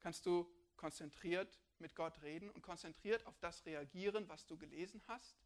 Kannst 0.00 0.26
du 0.26 0.50
konzentriert 0.76 1.58
mit 1.78 1.94
Gott 1.94 2.20
reden 2.22 2.50
und 2.50 2.62
konzentriert 2.62 3.26
auf 3.26 3.38
das 3.38 3.64
reagieren, 3.66 4.28
was 4.28 4.46
du 4.46 4.56
gelesen 4.56 5.02
hast? 5.06 5.36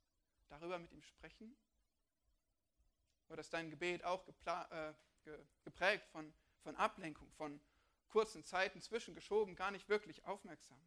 Darüber 0.49 0.79
mit 0.79 0.93
ihm 0.93 1.03
sprechen? 1.03 1.57
Oder 3.29 3.41
ist 3.41 3.53
dein 3.53 3.71
Gebet 3.71 4.05
auch 4.05 4.27
äh, 4.47 4.95
geprägt 5.65 6.07
von, 6.07 6.33
von 6.63 6.77
Ablenkung, 6.77 7.31
von 7.33 7.61
kurzen 8.09 8.43
Zeiten 8.45 8.81
zwischengeschoben, 8.81 9.55
gar 9.55 9.71
nicht 9.71 9.89
wirklich 9.89 10.25
aufmerksam? 10.25 10.81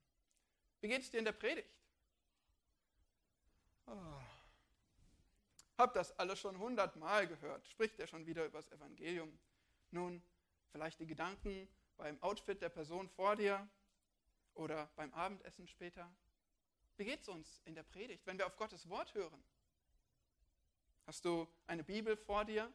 Wie 0.80 0.88
geht 0.88 1.02
es 1.02 1.12
dir 1.12 1.20
in 1.20 1.26
der 1.26 1.34
Predigt? 1.34 1.70
Oh. 3.86 4.22
Hab 5.78 5.94
das 5.94 6.18
alles 6.20 6.40
schon 6.40 6.58
hundertmal 6.58 7.28
gehört. 7.28 7.68
Spricht 7.68 8.00
er 8.00 8.08
schon 8.08 8.26
wieder 8.26 8.46
über 8.46 8.60
das 8.60 8.72
Evangelium? 8.72 9.38
Nun, 9.92 10.24
vielleicht 10.72 11.00
die 11.00 11.08
Gedanken 11.08 11.68
beim 11.98 12.22
Outfit 12.22 12.62
der 12.62 12.70
Person 12.70 13.10
vor 13.10 13.36
dir 13.36 13.70
oder 14.54 14.88
beim 14.96 15.14
Abendessen 15.14 15.68
später. 15.68 16.12
Wie 16.98 17.06
geht 17.06 17.22
es 17.22 17.30
uns 17.30 17.62
in 17.66 17.76
der 17.76 17.84
Predigt, 17.84 18.26
wenn 18.26 18.38
wir 18.38 18.48
auf 18.48 18.58
Gottes 18.58 18.90
Wort 18.90 19.14
hören? 19.14 19.44
Hast 21.06 21.26
du 21.26 21.48
eine 21.68 21.84
Bibel 21.84 22.16
vor 22.16 22.46
dir, 22.46 22.72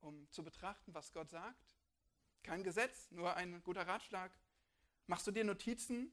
um 0.00 0.30
zu 0.30 0.42
betrachten, 0.42 0.94
was 0.94 1.12
Gott 1.12 1.30
sagt? 1.30 1.74
Kein 2.42 2.62
Gesetz, 2.62 3.10
nur 3.10 3.34
ein 3.36 3.62
guter 3.62 3.86
Ratschlag. 3.86 4.32
Machst 5.06 5.26
du 5.26 5.32
dir 5.32 5.44
Notizen, 5.44 6.12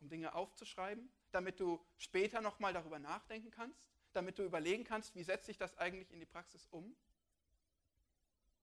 um 0.00 0.08
Dinge 0.08 0.34
aufzuschreiben, 0.34 1.10
damit 1.30 1.58
du 1.58 1.84
später 1.96 2.40
nochmal 2.40 2.72
darüber 2.72 2.98
nachdenken 2.98 3.50
kannst? 3.50 3.88
Damit 4.12 4.38
du 4.38 4.44
überlegen 4.44 4.84
kannst, 4.84 5.14
wie 5.14 5.24
setze 5.24 5.50
ich 5.50 5.58
das 5.58 5.76
eigentlich 5.78 6.12
in 6.12 6.20
die 6.20 6.26
Praxis 6.26 6.66
um? 6.66 6.94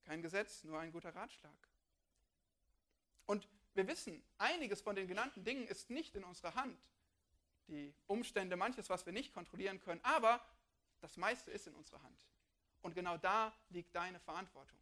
Kein 0.04 0.22
Gesetz, 0.22 0.64
nur 0.64 0.80
ein 0.80 0.92
guter 0.92 1.14
Ratschlag. 1.14 1.58
Und 3.26 3.48
wir 3.74 3.88
wissen, 3.88 4.24
einiges 4.38 4.82
von 4.82 4.96
den 4.96 5.08
genannten 5.08 5.44
Dingen 5.44 5.68
ist 5.68 5.90
nicht 5.90 6.16
in 6.16 6.24
unserer 6.24 6.56
Hand. 6.56 6.78
Die 7.68 7.94
Umstände, 8.08 8.58
manches, 8.58 8.90
was 8.90 9.06
wir 9.06 9.14
nicht 9.14 9.34
kontrollieren 9.34 9.80
können, 9.80 10.02
aber 10.04 10.46
das 11.00 11.18
meiste 11.18 11.52
ist 11.52 11.68
in 11.68 11.76
unserer 11.76 12.02
Hand. 12.04 12.20
Und 12.82 12.96
genau 12.96 13.18
da 13.18 13.54
liegt 13.70 13.96
deine 13.96 14.20
Verantwortung, 14.20 14.80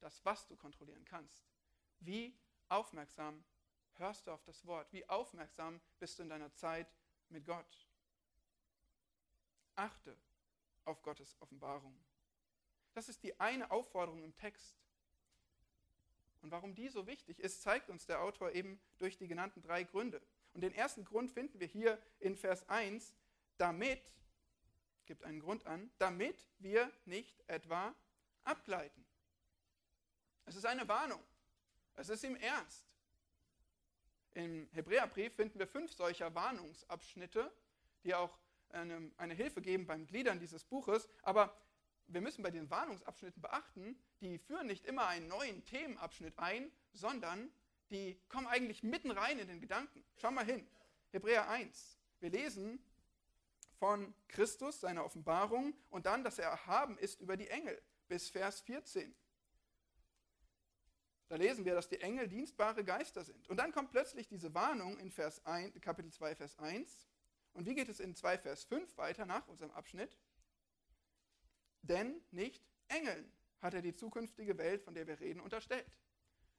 das, 0.00 0.24
was 0.24 0.46
du 0.46 0.56
kontrollieren 0.56 1.04
kannst. 1.04 1.44
Wie 2.00 2.38
aufmerksam 2.68 3.44
hörst 3.94 4.26
du 4.26 4.32
auf 4.32 4.42
das 4.44 4.64
Wort? 4.66 4.92
Wie 4.92 5.08
aufmerksam 5.08 5.80
bist 5.98 6.18
du 6.18 6.22
in 6.22 6.28
deiner 6.28 6.52
Zeit 6.54 6.86
mit 7.28 7.44
Gott? 7.44 7.88
Achte 9.74 10.16
auf 10.84 11.02
Gottes 11.02 11.36
Offenbarung. 11.40 11.98
Das 12.94 13.08
ist 13.08 13.22
die 13.22 13.38
eine 13.38 13.70
Aufforderung 13.70 14.22
im 14.22 14.34
Text. 14.36 14.76
Und 16.40 16.50
warum 16.50 16.74
die 16.74 16.88
so 16.88 17.06
wichtig 17.06 17.40
ist, 17.40 17.62
zeigt 17.62 17.90
uns 17.90 18.06
der 18.06 18.22
Autor 18.22 18.52
eben 18.52 18.80
durch 18.98 19.16
die 19.16 19.28
genannten 19.28 19.60
drei 19.62 19.82
Gründe. 19.82 20.22
Und 20.52 20.60
den 20.62 20.72
ersten 20.72 21.04
Grund 21.04 21.30
finden 21.30 21.60
wir 21.60 21.66
hier 21.66 22.00
in 22.20 22.36
Vers 22.36 22.68
1, 22.68 23.14
damit 23.56 24.12
gibt 25.06 25.24
einen 25.24 25.40
Grund 25.40 25.66
an, 25.66 25.90
damit 25.98 26.48
wir 26.58 26.92
nicht 27.04 27.42
etwa 27.48 27.94
abgleiten. 28.44 29.04
Es 30.44 30.54
ist 30.56 30.66
eine 30.66 30.86
Warnung. 30.88 31.22
Es 31.94 32.08
ist 32.08 32.22
ihm 32.22 32.36
ernst. 32.36 32.86
Im 34.32 34.68
Hebräerbrief 34.72 35.34
finden 35.34 35.58
wir 35.58 35.66
fünf 35.66 35.92
solcher 35.92 36.34
Warnungsabschnitte, 36.34 37.52
die 38.04 38.14
auch 38.14 38.38
eine, 38.70 39.10
eine 39.16 39.34
Hilfe 39.34 39.60
geben 39.60 39.86
beim 39.86 40.06
Gliedern 40.06 40.38
dieses 40.38 40.64
Buches. 40.64 41.08
Aber 41.22 41.56
wir 42.08 42.20
müssen 42.20 42.42
bei 42.42 42.50
den 42.50 42.70
Warnungsabschnitten 42.70 43.40
beachten, 43.40 43.98
die 44.20 44.38
führen 44.38 44.66
nicht 44.66 44.86
immer 44.86 45.06
einen 45.06 45.28
neuen 45.28 45.64
Themenabschnitt 45.64 46.38
ein, 46.38 46.70
sondern 46.92 47.50
die 47.90 48.18
kommen 48.28 48.46
eigentlich 48.46 48.82
mitten 48.82 49.10
rein 49.10 49.38
in 49.38 49.48
den 49.48 49.60
Gedanken. 49.60 50.04
Schau 50.16 50.30
mal 50.30 50.44
hin. 50.44 50.66
Hebräer 51.10 51.48
1. 51.48 51.98
Wir 52.20 52.30
lesen 52.30 52.82
von 53.78 54.14
Christus, 54.26 54.80
seiner 54.80 55.04
Offenbarung 55.04 55.74
und 55.90 56.06
dann, 56.06 56.24
dass 56.24 56.38
er 56.38 56.48
erhaben 56.48 56.98
ist 56.98 57.20
über 57.20 57.36
die 57.36 57.48
Engel 57.48 57.80
bis 58.08 58.28
Vers 58.28 58.60
14. 58.62 59.14
Da 61.28 61.36
lesen 61.36 61.64
wir, 61.64 61.74
dass 61.74 61.88
die 61.88 62.00
Engel 62.00 62.26
dienstbare 62.26 62.84
Geister 62.84 63.22
sind. 63.22 63.48
Und 63.48 63.58
dann 63.58 63.70
kommt 63.72 63.90
plötzlich 63.90 64.28
diese 64.28 64.54
Warnung 64.54 64.98
in 64.98 65.10
Vers 65.10 65.44
1, 65.44 65.78
Kapitel 65.80 66.10
2, 66.10 66.34
Vers 66.34 66.58
1. 66.58 67.06
Und 67.52 67.66
wie 67.66 67.74
geht 67.74 67.88
es 67.88 68.00
in 68.00 68.14
2, 68.14 68.38
Vers 68.38 68.64
5 68.64 68.96
weiter 68.96 69.26
nach 69.26 69.46
unserem 69.46 69.70
Abschnitt? 69.72 70.16
Denn 71.82 72.20
nicht 72.30 72.62
Engeln 72.88 73.30
hat 73.60 73.74
er 73.74 73.82
die 73.82 73.94
zukünftige 73.94 74.56
Welt, 74.58 74.82
von 74.82 74.94
der 74.94 75.06
wir 75.06 75.18
reden, 75.20 75.40
unterstellt. 75.40 75.86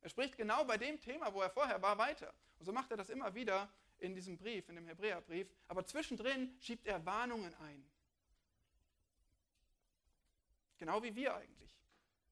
Er 0.01 0.09
spricht 0.09 0.37
genau 0.37 0.63
bei 0.65 0.77
dem 0.77 0.99
Thema, 0.99 1.33
wo 1.33 1.41
er 1.41 1.49
vorher 1.49 1.81
war, 1.81 1.97
weiter. 1.97 2.33
Und 2.57 2.65
so 2.65 2.71
macht 2.71 2.91
er 2.91 2.97
das 2.97 3.09
immer 3.09 3.33
wieder 3.35 3.71
in 3.99 4.15
diesem 4.15 4.37
Brief, 4.37 4.69
in 4.69 4.75
dem 4.75 4.87
Hebräerbrief, 4.87 5.47
aber 5.67 5.85
zwischendrin 5.85 6.55
schiebt 6.59 6.87
er 6.87 7.05
Warnungen 7.05 7.53
ein. 7.55 7.85
Genau 10.77 11.03
wie 11.03 11.15
wir 11.15 11.35
eigentlich. 11.35 11.69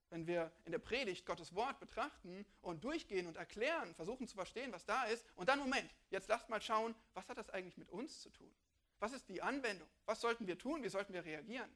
Wenn 0.09 0.25
wir 0.25 0.53
in 0.63 0.71
der 0.71 0.79
Predigt 0.79 1.25
Gottes 1.25 1.53
Wort 1.53 1.81
betrachten 1.81 2.45
und 2.61 2.85
durchgehen 2.85 3.27
und 3.27 3.35
erklären, 3.35 3.93
versuchen 3.95 4.25
zu 4.27 4.35
verstehen, 4.35 4.71
was 4.71 4.85
da 4.85 5.03
ist, 5.03 5.25
und 5.35 5.49
dann, 5.49 5.59
Moment, 5.59 5.93
jetzt 6.09 6.29
lasst 6.29 6.47
mal 6.47 6.61
schauen, 6.61 6.95
was 7.13 7.27
hat 7.27 7.37
das 7.37 7.49
eigentlich 7.49 7.75
mit 7.75 7.89
uns 7.89 8.21
zu 8.21 8.29
tun? 8.29 8.53
Was 8.99 9.11
ist 9.11 9.27
die 9.27 9.41
Anwendung? 9.41 9.89
Was 10.05 10.21
sollten 10.21 10.47
wir 10.47 10.57
tun? 10.57 10.81
Wie 10.81 10.89
sollten 10.89 11.13
wir 11.13 11.25
reagieren? 11.25 11.69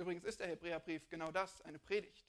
Übrigens 0.00 0.24
ist 0.24 0.40
der 0.40 0.46
Hebräerbrief 0.46 1.10
genau 1.10 1.30
das, 1.30 1.60
eine 1.60 1.78
Predigt. 1.78 2.26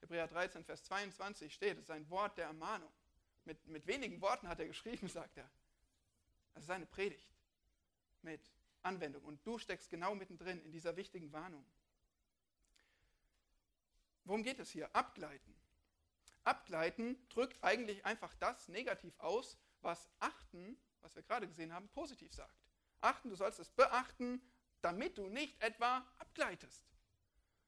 Hebräer 0.00 0.26
13, 0.26 0.64
Vers 0.64 0.82
22 0.82 1.54
steht, 1.54 1.78
es 1.78 1.84
ist 1.84 1.92
ein 1.92 2.10
Wort 2.10 2.36
der 2.36 2.46
Ermahnung. 2.46 2.92
Mit, 3.44 3.64
mit 3.68 3.86
wenigen 3.86 4.20
Worten 4.20 4.48
hat 4.48 4.58
er 4.58 4.66
geschrieben, 4.66 5.08
sagt 5.08 5.36
er. 5.36 5.48
Das 6.54 6.64
ist 6.64 6.70
eine 6.70 6.86
Predigt 6.86 7.32
mit 8.22 8.50
Anwendung. 8.82 9.22
Und 9.22 9.46
du 9.46 9.58
steckst 9.58 9.90
genau 9.90 10.16
mittendrin 10.16 10.60
in 10.64 10.72
dieser 10.72 10.96
wichtigen 10.96 11.32
Warnung. 11.32 11.64
Worum 14.24 14.42
geht 14.42 14.58
es 14.58 14.68
hier? 14.70 14.92
Abgleiten. 14.92 15.54
Abgleiten 16.42 17.28
drückt 17.28 17.62
eigentlich 17.62 18.04
einfach 18.04 18.34
das 18.40 18.66
negativ 18.66 19.14
aus, 19.20 19.56
was 19.82 20.10
achten, 20.18 20.76
was 21.02 21.14
wir 21.14 21.22
gerade 21.22 21.46
gesehen 21.46 21.72
haben, 21.72 21.88
positiv 21.90 22.34
sagt. 22.34 22.58
Achten, 23.00 23.30
du 23.30 23.36
sollst 23.36 23.60
es 23.60 23.70
beachten, 23.70 24.42
damit 24.80 25.18
du 25.18 25.28
nicht 25.28 25.60
etwa 25.62 26.06
abgleitest. 26.18 26.84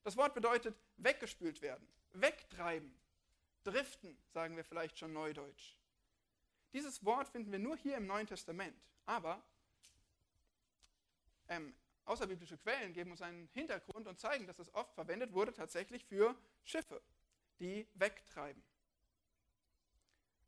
Das 0.03 0.17
Wort 0.17 0.35
bedeutet 0.35 0.77
weggespült 0.97 1.61
werden, 1.63 1.87
wegtreiben, 2.13 2.95
Driften, 3.65 4.17
sagen 4.29 4.57
wir 4.57 4.65
vielleicht 4.65 4.99
schon 4.99 5.13
neudeutsch. 5.13 5.77
Dieses 6.73 7.05
Wort 7.05 7.29
finden 7.29 7.53
wir 7.53 7.59
nur 7.59 7.77
hier 7.77 7.97
im 7.97 8.07
Neuen 8.07 8.27
Testament, 8.27 8.81
aber 9.05 9.43
ähm, 11.49 11.75
außerbiblische 12.05 12.57
Quellen 12.57 12.93
geben 12.93 13.11
uns 13.11 13.23
einen 13.23 13.49
Hintergrund 13.53 14.07
und 14.07 14.19
zeigen, 14.19 14.47
dass 14.47 14.59
es 14.59 14.73
oft 14.75 14.95
verwendet 14.95 15.33
wurde 15.33 15.53
tatsächlich 15.53 16.05
für 16.05 16.35
Schiffe, 16.65 17.03
die 17.59 17.87
wegtreiben. 17.95 18.63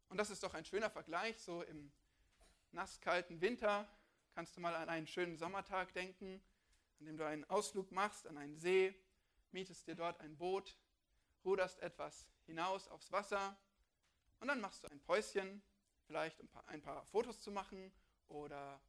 Und 0.08 0.16
das 0.16 0.30
ist 0.30 0.42
doch 0.42 0.54
ein 0.54 0.64
schöner 0.64 0.90
Vergleich, 0.90 1.38
so 1.38 1.62
im 1.62 1.92
nasskalten 2.70 3.40
Winter 3.40 3.88
kannst 4.34 4.56
du 4.56 4.60
mal 4.60 4.74
an 4.74 4.88
einen 4.88 5.06
schönen 5.06 5.36
Sommertag 5.36 5.92
denken, 5.92 6.42
an 7.02 7.06
dem 7.06 7.16
du 7.16 7.26
einen 7.26 7.44
Ausflug 7.50 7.90
machst 7.90 8.28
an 8.28 8.38
einen 8.38 8.56
See, 8.56 8.94
mietest 9.50 9.88
dir 9.88 9.96
dort 9.96 10.20
ein 10.20 10.36
Boot, 10.36 10.78
ruderst 11.44 11.80
etwas 11.80 12.28
hinaus 12.46 12.86
aufs 12.86 13.10
Wasser 13.10 13.58
und 14.38 14.46
dann 14.46 14.60
machst 14.60 14.84
du 14.84 14.88
ein 14.88 15.00
Päuschen, 15.00 15.64
vielleicht 16.06 16.38
um 16.38 16.48
ein 16.66 16.80
paar 16.80 17.04
Fotos 17.06 17.40
zu 17.40 17.50
machen 17.50 17.92
oder 18.28 18.80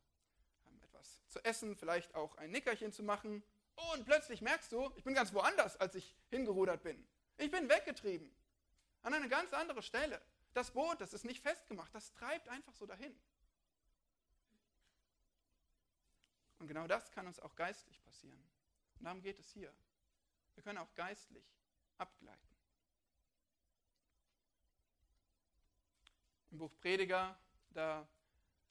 ähm, 0.68 0.80
etwas 0.84 1.26
zu 1.28 1.44
essen, 1.44 1.76
vielleicht 1.76 2.14
auch 2.14 2.36
ein 2.36 2.52
Nickerchen 2.52 2.92
zu 2.92 3.02
machen. 3.02 3.44
Und 3.94 4.06
plötzlich 4.06 4.44
merkst 4.44 4.72
du, 4.72 4.92
ich 4.96 5.04
bin 5.04 5.16
ganz 5.16 5.34
woanders, 5.34 5.78
als 5.78 5.96
ich 5.96 6.16
hingerudert 6.30 6.84
bin. 6.84 7.08
Ich 7.38 7.50
bin 7.50 7.68
weggetrieben. 7.68 8.32
An 9.02 9.16
eine 9.16 9.28
ganz 9.28 9.54
andere 9.54 9.82
Stelle. 9.82 10.22
Das 10.54 10.70
Boot, 10.70 11.02
das 11.02 11.14
ist 11.14 11.26
nicht 11.26 11.42
festgemacht, 11.42 11.96
das 11.96 12.14
treibt 12.14 12.48
einfach 12.48 12.76
so 12.76 12.86
dahin. 12.86 13.20
Und 16.64 16.68
genau 16.70 16.88
das 16.88 17.12
kann 17.12 17.28
uns 17.28 17.42
auch 17.42 17.56
geistlich 17.56 18.02
passieren. 18.06 18.42
Und 18.98 19.04
darum 19.04 19.22
geht 19.22 19.38
es 19.38 19.52
hier. 19.52 19.76
Wir 20.54 20.64
können 20.64 20.78
auch 20.78 20.96
geistlich 20.96 21.44
abgleiten. 21.98 22.56
Im 26.52 26.60
Buch 26.60 26.72
Prediger, 26.80 27.38
da 27.72 28.08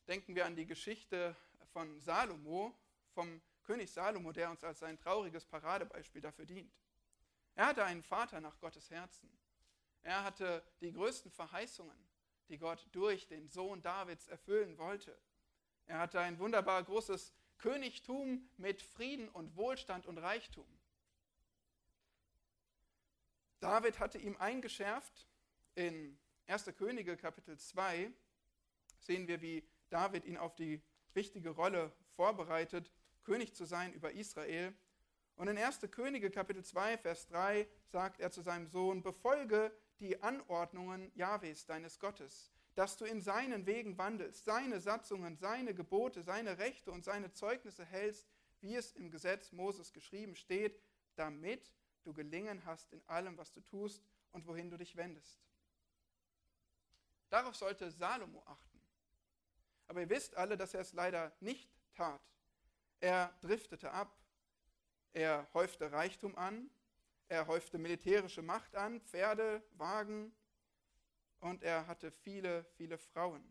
denken 0.08 0.34
wir 0.34 0.46
an 0.46 0.56
die 0.56 0.64
Geschichte 0.64 1.36
von 1.74 2.00
Salomo, 2.00 2.74
vom 3.10 3.42
König 3.62 3.92
Salomo, 3.92 4.32
der 4.32 4.48
uns 4.50 4.64
als 4.64 4.78
sein 4.78 4.98
trauriges 4.98 5.44
Paradebeispiel 5.44 6.22
dafür 6.22 6.46
dient. 6.46 6.74
Er 7.56 7.66
hatte 7.66 7.84
einen 7.84 8.02
Vater 8.02 8.40
nach 8.40 8.58
Gottes 8.58 8.88
Herzen. 8.88 9.28
Er 10.00 10.24
hatte 10.24 10.64
die 10.80 10.94
größten 10.94 11.30
Verheißungen, 11.30 12.08
die 12.48 12.56
Gott 12.56 12.88
durch 12.92 13.26
den 13.26 13.50
Sohn 13.50 13.82
Davids 13.82 14.28
erfüllen 14.28 14.78
wollte. 14.78 15.14
Er 15.84 15.98
hatte 15.98 16.20
ein 16.20 16.38
wunderbar 16.38 16.82
großes 16.84 17.34
Königtum 17.62 18.50
mit 18.56 18.82
Frieden 18.82 19.28
und 19.28 19.56
Wohlstand 19.56 20.06
und 20.06 20.18
Reichtum. 20.18 20.66
David 23.60 24.00
hatte 24.00 24.18
ihm 24.18 24.36
eingeschärft, 24.36 25.28
in 25.76 26.18
1. 26.48 26.64
Könige 26.76 27.16
Kapitel 27.16 27.56
2 27.56 28.10
sehen 28.98 29.28
wir, 29.28 29.40
wie 29.40 29.62
David 29.90 30.24
ihn 30.24 30.36
auf 30.36 30.56
die 30.56 30.82
wichtige 31.14 31.50
Rolle 31.50 31.92
vorbereitet, 32.16 32.90
König 33.22 33.54
zu 33.54 33.64
sein 33.64 33.92
über 33.92 34.10
Israel. 34.10 34.74
Und 35.36 35.46
in 35.46 35.56
1. 35.56 35.82
Könige 35.92 36.32
Kapitel 36.32 36.64
2, 36.64 36.98
Vers 36.98 37.28
3 37.28 37.68
sagt 37.86 38.20
er 38.20 38.32
zu 38.32 38.42
seinem 38.42 38.66
Sohn, 38.66 39.04
befolge 39.04 39.72
die 40.00 40.20
Anordnungen 40.20 41.12
Jahwes, 41.14 41.64
deines 41.64 42.00
Gottes, 42.00 42.52
dass 42.74 42.96
du 42.96 43.04
in 43.04 43.20
seinen 43.20 43.66
Wegen 43.66 43.98
wandelst, 43.98 44.44
seine 44.44 44.80
Satzungen, 44.80 45.36
seine 45.36 45.74
Gebote, 45.74 46.22
seine 46.22 46.58
Rechte 46.58 46.90
und 46.90 47.04
seine 47.04 47.32
Zeugnisse 47.32 47.84
hältst, 47.84 48.26
wie 48.60 48.74
es 48.74 48.92
im 48.92 49.10
Gesetz 49.10 49.52
Moses 49.52 49.92
geschrieben 49.92 50.36
steht, 50.36 50.80
damit 51.16 51.72
du 52.04 52.12
gelingen 52.12 52.64
hast 52.64 52.92
in 52.92 53.02
allem, 53.08 53.36
was 53.36 53.52
du 53.52 53.60
tust 53.60 54.02
und 54.32 54.46
wohin 54.46 54.70
du 54.70 54.76
dich 54.76 54.96
wendest. 54.96 55.38
Darauf 57.28 57.54
sollte 57.56 57.90
Salomo 57.90 58.42
achten. 58.46 58.80
Aber 59.88 60.00
ihr 60.00 60.08
wisst 60.08 60.36
alle, 60.36 60.56
dass 60.56 60.74
er 60.74 60.80
es 60.80 60.92
leider 60.92 61.32
nicht 61.40 61.70
tat. 61.94 62.20
Er 63.00 63.34
driftete 63.40 63.90
ab. 63.90 64.16
Er 65.12 65.46
häufte 65.54 65.92
Reichtum 65.92 66.36
an. 66.36 66.70
Er 67.28 67.46
häufte 67.46 67.78
militärische 67.78 68.42
Macht 68.42 68.76
an, 68.76 69.00
Pferde, 69.00 69.62
Wagen. 69.72 70.34
Und 71.42 71.64
er 71.64 71.88
hatte 71.88 72.12
viele, 72.12 72.64
viele 72.76 72.96
Frauen. 72.96 73.42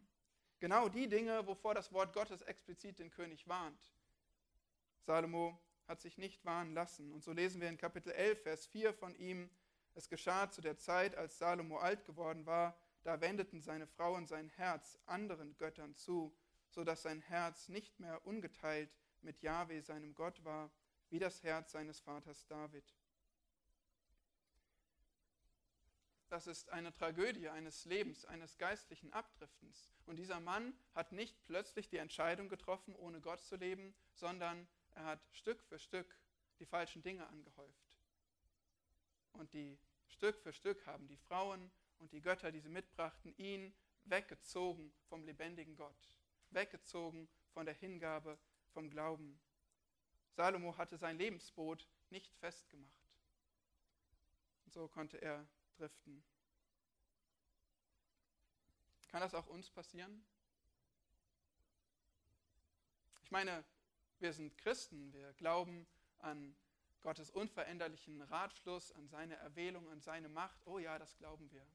Genau 0.60 0.88
die 0.88 1.10
Dinge, 1.10 1.46
wovor 1.46 1.76
das 1.76 1.92
Wort 1.92 2.14
Gottes 2.14 2.42
explizit 2.42 3.00
den 3.00 3.10
König 3.10 3.50
warnt. 3.50 3.92
Salomo 5.02 5.60
hat 5.90 6.00
sich 6.00 6.18
nicht 6.18 6.46
warnen 6.46 6.74
lassen. 6.74 7.12
Und 7.12 7.22
so 7.22 7.34
lesen 7.34 7.60
wir 7.60 7.68
in 7.68 7.78
Kapitel 7.78 8.14
11, 8.14 8.44
Vers 8.44 8.66
4 8.68 8.94
von 8.94 9.14
ihm, 9.16 9.50
es 9.94 10.08
geschah 10.08 10.50
zu 10.50 10.62
der 10.62 10.78
Zeit, 10.78 11.16
als 11.16 11.38
Salomo 11.38 11.80
alt 11.80 12.06
geworden 12.06 12.46
war, 12.46 12.80
da 13.04 13.20
wendeten 13.20 13.62
seine 13.62 13.88
Frauen 13.88 14.26
sein 14.26 14.48
Herz 14.48 14.98
anderen 15.06 15.58
Göttern 15.58 15.94
zu, 15.94 16.34
so 16.70 16.86
dass 16.86 17.02
sein 17.02 17.20
Herz 17.20 17.68
nicht 17.68 18.00
mehr 18.00 18.26
ungeteilt 18.26 18.96
mit 19.20 19.42
Jahwe, 19.42 19.82
seinem 19.82 20.16
Gott, 20.16 20.46
war, 20.46 20.72
wie 21.10 21.20
das 21.20 21.44
Herz 21.44 21.74
seines 21.74 22.00
Vaters 22.00 22.48
David. 22.48 22.96
Das 26.32 26.48
ist 26.48 26.70
eine 26.70 26.94
Tragödie 26.94 27.50
eines 27.50 27.84
Lebens, 27.84 28.24
eines 28.24 28.58
geistlichen 28.58 29.12
Abdriftens. 29.12 29.92
Und 30.06 30.16
dieser 30.16 30.40
Mann 30.40 30.74
hat 30.96 31.12
nicht 31.12 31.36
plötzlich 31.44 31.90
die 31.90 31.98
Entscheidung 31.98 32.48
getroffen, 32.48 32.96
ohne 32.96 33.20
Gott 33.20 33.44
zu 33.44 33.58
leben, 33.58 33.94
sondern 34.14 34.66
er 34.92 35.04
hat 35.04 35.20
Stück 35.34 35.62
für 35.62 35.78
Stück 35.78 36.18
die 36.60 36.66
falschen 36.66 37.04
Dinge 37.04 37.28
angehäuft. 37.28 37.98
Und 39.34 39.54
die 39.54 39.78
Stück 40.08 40.40
für 40.40 40.54
Stück 40.54 40.86
haben 40.86 41.06
die 41.10 41.18
Frauen 41.18 41.70
und 42.00 42.14
die 42.14 42.22
Götter, 42.22 42.54
die 42.54 42.62
sie 42.62 42.70
mitbrachten, 42.70 43.36
ihn 43.36 43.76
weggezogen 44.06 44.94
vom 45.10 45.26
lebendigen 45.26 45.76
Gott, 45.76 46.16
weggezogen 46.52 47.28
von 47.50 47.66
der 47.66 47.76
Hingabe 47.76 48.40
vom 48.70 48.90
Glauben. 48.90 49.38
Salomo 50.30 50.78
hatte 50.78 50.96
sein 50.96 51.18
Lebensboot 51.18 51.86
nicht 52.10 52.34
festgemacht. 52.36 53.18
Und 54.64 54.72
so 54.72 54.88
konnte 54.88 55.18
er 55.18 55.46
driften. 55.82 56.24
Kann 59.10 59.22
das 59.22 59.34
auch 59.34 59.48
uns 59.48 59.70
passieren? 59.70 60.24
Ich 63.24 63.32
meine, 63.32 63.64
wir 64.20 64.32
sind 64.32 64.58
Christen, 64.58 65.12
wir 65.12 65.34
glauben 65.34 65.88
an 66.20 66.56
Gottes 67.02 67.32
unveränderlichen 67.32 68.22
Ratschluss, 68.22 68.92
an 68.92 69.08
seine 69.08 69.36
Erwählung, 69.38 69.90
an 69.90 70.02
seine 70.02 70.30
Macht. 70.30 70.62
Oh 70.68 70.78
ja, 70.78 71.00
das 71.00 71.18
glauben 71.18 71.52
wir. 71.52 71.66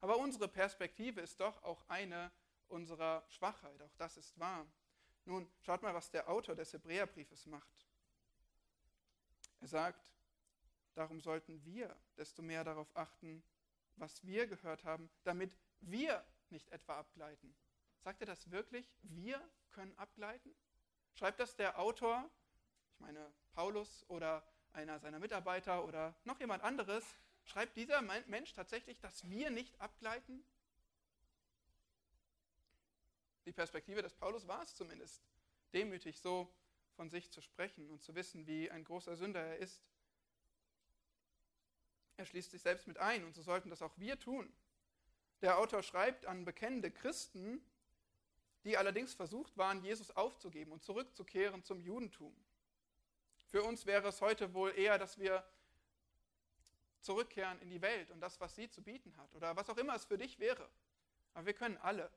Aber 0.00 0.16
unsere 0.16 0.48
Perspektive 0.48 1.20
ist 1.20 1.40
doch 1.40 1.62
auch 1.64 1.84
eine 1.88 2.32
unserer 2.68 3.24
Schwachheit, 3.28 3.82
auch 3.82 3.94
das 3.96 4.16
ist 4.16 4.38
wahr. 4.38 4.66
Nun, 5.26 5.50
schaut 5.60 5.82
mal, 5.82 5.94
was 5.94 6.10
der 6.10 6.28
Autor 6.28 6.54
des 6.54 6.72
Hebräerbriefes 6.72 7.46
macht. 7.46 7.86
Er 9.60 9.68
sagt, 9.68 10.10
darum 10.98 11.20
sollten 11.20 11.64
wir 11.64 11.96
desto 12.16 12.42
mehr 12.42 12.64
darauf 12.64 12.94
achten, 12.96 13.42
was 13.96 14.24
wir 14.26 14.46
gehört 14.46 14.84
haben, 14.84 15.08
damit 15.22 15.56
wir 15.80 16.24
nicht 16.50 16.68
etwa 16.70 16.98
abgleiten. 16.98 17.54
Sagt 18.00 18.20
er 18.20 18.26
das 18.26 18.50
wirklich? 18.50 18.92
Wir 19.02 19.40
können 19.70 19.96
abgleiten? 19.96 20.54
Schreibt 21.14 21.40
das 21.40 21.56
der 21.56 21.78
Autor, 21.78 22.28
ich 22.94 23.00
meine 23.00 23.32
Paulus 23.52 24.04
oder 24.08 24.44
einer 24.72 24.98
seiner 24.98 25.18
Mitarbeiter 25.18 25.84
oder 25.84 26.14
noch 26.24 26.40
jemand 26.40 26.62
anderes, 26.62 27.04
schreibt 27.44 27.76
dieser 27.76 28.02
Mensch 28.02 28.52
tatsächlich, 28.52 29.00
dass 29.00 29.28
wir 29.28 29.50
nicht 29.50 29.80
abgleiten? 29.80 30.44
Die 33.46 33.52
Perspektive 33.52 34.02
des 34.02 34.14
Paulus 34.14 34.46
war 34.46 34.62
es 34.62 34.74
zumindest, 34.74 35.22
demütig 35.72 36.20
so 36.20 36.52
von 36.96 37.08
sich 37.08 37.30
zu 37.30 37.40
sprechen 37.40 37.88
und 37.88 38.02
zu 38.02 38.14
wissen, 38.14 38.46
wie 38.46 38.70
ein 38.70 38.84
großer 38.84 39.16
Sünder 39.16 39.40
er 39.40 39.58
ist. 39.58 39.82
Er 42.18 42.26
schließt 42.26 42.50
sich 42.50 42.60
selbst 42.60 42.88
mit 42.88 42.98
ein 42.98 43.24
und 43.24 43.34
so 43.36 43.42
sollten 43.42 43.70
das 43.70 43.80
auch 43.80 43.96
wir 43.96 44.18
tun. 44.18 44.52
Der 45.40 45.56
Autor 45.58 45.84
schreibt 45.84 46.26
an 46.26 46.44
bekennende 46.44 46.90
Christen, 46.90 47.64
die 48.64 48.76
allerdings 48.76 49.14
versucht 49.14 49.56
waren, 49.56 49.80
Jesus 49.84 50.10
aufzugeben 50.10 50.72
und 50.72 50.82
zurückzukehren 50.82 51.62
zum 51.62 51.80
Judentum. 51.80 52.36
Für 53.46 53.62
uns 53.62 53.86
wäre 53.86 54.08
es 54.08 54.20
heute 54.20 54.52
wohl 54.52 54.76
eher, 54.76 54.98
dass 54.98 55.18
wir 55.18 55.48
zurückkehren 57.02 57.60
in 57.60 57.70
die 57.70 57.80
Welt 57.80 58.10
und 58.10 58.20
das, 58.20 58.40
was 58.40 58.56
sie 58.56 58.68
zu 58.68 58.82
bieten 58.82 59.16
hat 59.16 59.32
oder 59.36 59.54
was 59.54 59.70
auch 59.70 59.78
immer 59.78 59.94
es 59.94 60.04
für 60.04 60.18
dich 60.18 60.40
wäre. 60.40 60.68
Aber 61.34 61.46
wir 61.46 61.54
können 61.54 61.76
alle 61.76 62.10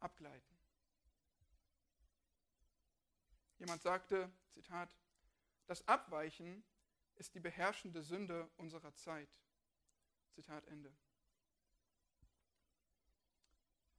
abgleiten. 0.00 0.58
Jemand 3.60 3.82
sagte, 3.82 4.28
Zitat, 4.50 4.90
das 5.68 5.86
Abweichen 5.86 6.64
ist 7.18 7.34
die 7.34 7.40
beherrschende 7.40 8.02
Sünde 8.02 8.48
unserer 8.56 8.94
Zeit. 8.94 9.28
Zitat 10.34 10.66
Ende. 10.68 10.92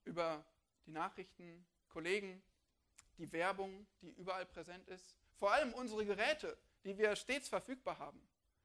Über 0.05 0.45
die 0.86 0.91
Nachrichten, 0.91 1.65
Kollegen, 1.89 2.41
die 3.17 3.32
Werbung, 3.32 3.86
die 4.01 4.12
überall 4.12 4.45
präsent 4.45 4.88
ist, 4.88 5.15
vor 5.36 5.51
allem 5.51 5.73
unsere 5.73 6.05
Geräte, 6.05 6.58
die 6.84 6.97
wir 6.97 7.15
stets 7.15 7.49
verfügbar 7.49 7.99
haben. 7.99 8.21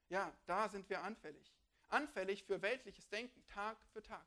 Ja, 0.08 0.32
da 0.46 0.68
sind 0.68 0.88
wir 0.88 1.02
anfällig. 1.02 1.52
Anfällig 1.88 2.44
für 2.44 2.62
weltliches 2.62 3.08
Denken, 3.08 3.44
Tag 3.46 3.76
für 3.92 4.02
Tag. 4.02 4.26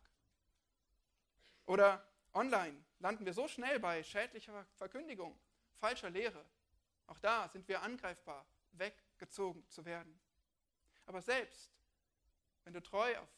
Oder 1.66 2.06
online 2.34 2.84
landen 3.00 3.26
wir 3.26 3.34
so 3.34 3.48
schnell 3.48 3.80
bei 3.80 4.04
schädlicher 4.04 4.66
Verkündigung, 4.76 5.38
falscher 5.80 6.10
Lehre, 6.10 6.46
auch 7.08 7.20
da 7.20 7.48
sind 7.48 7.68
wir 7.68 7.82
angreifbar, 7.82 8.46
weggezogen 9.18 9.68
zu 9.70 9.84
werden. 9.86 10.20
Aber 11.06 11.22
selbst 11.22 11.72
wenn 12.64 12.74
du 12.74 12.82
treu 12.82 13.18
auf 13.18 13.30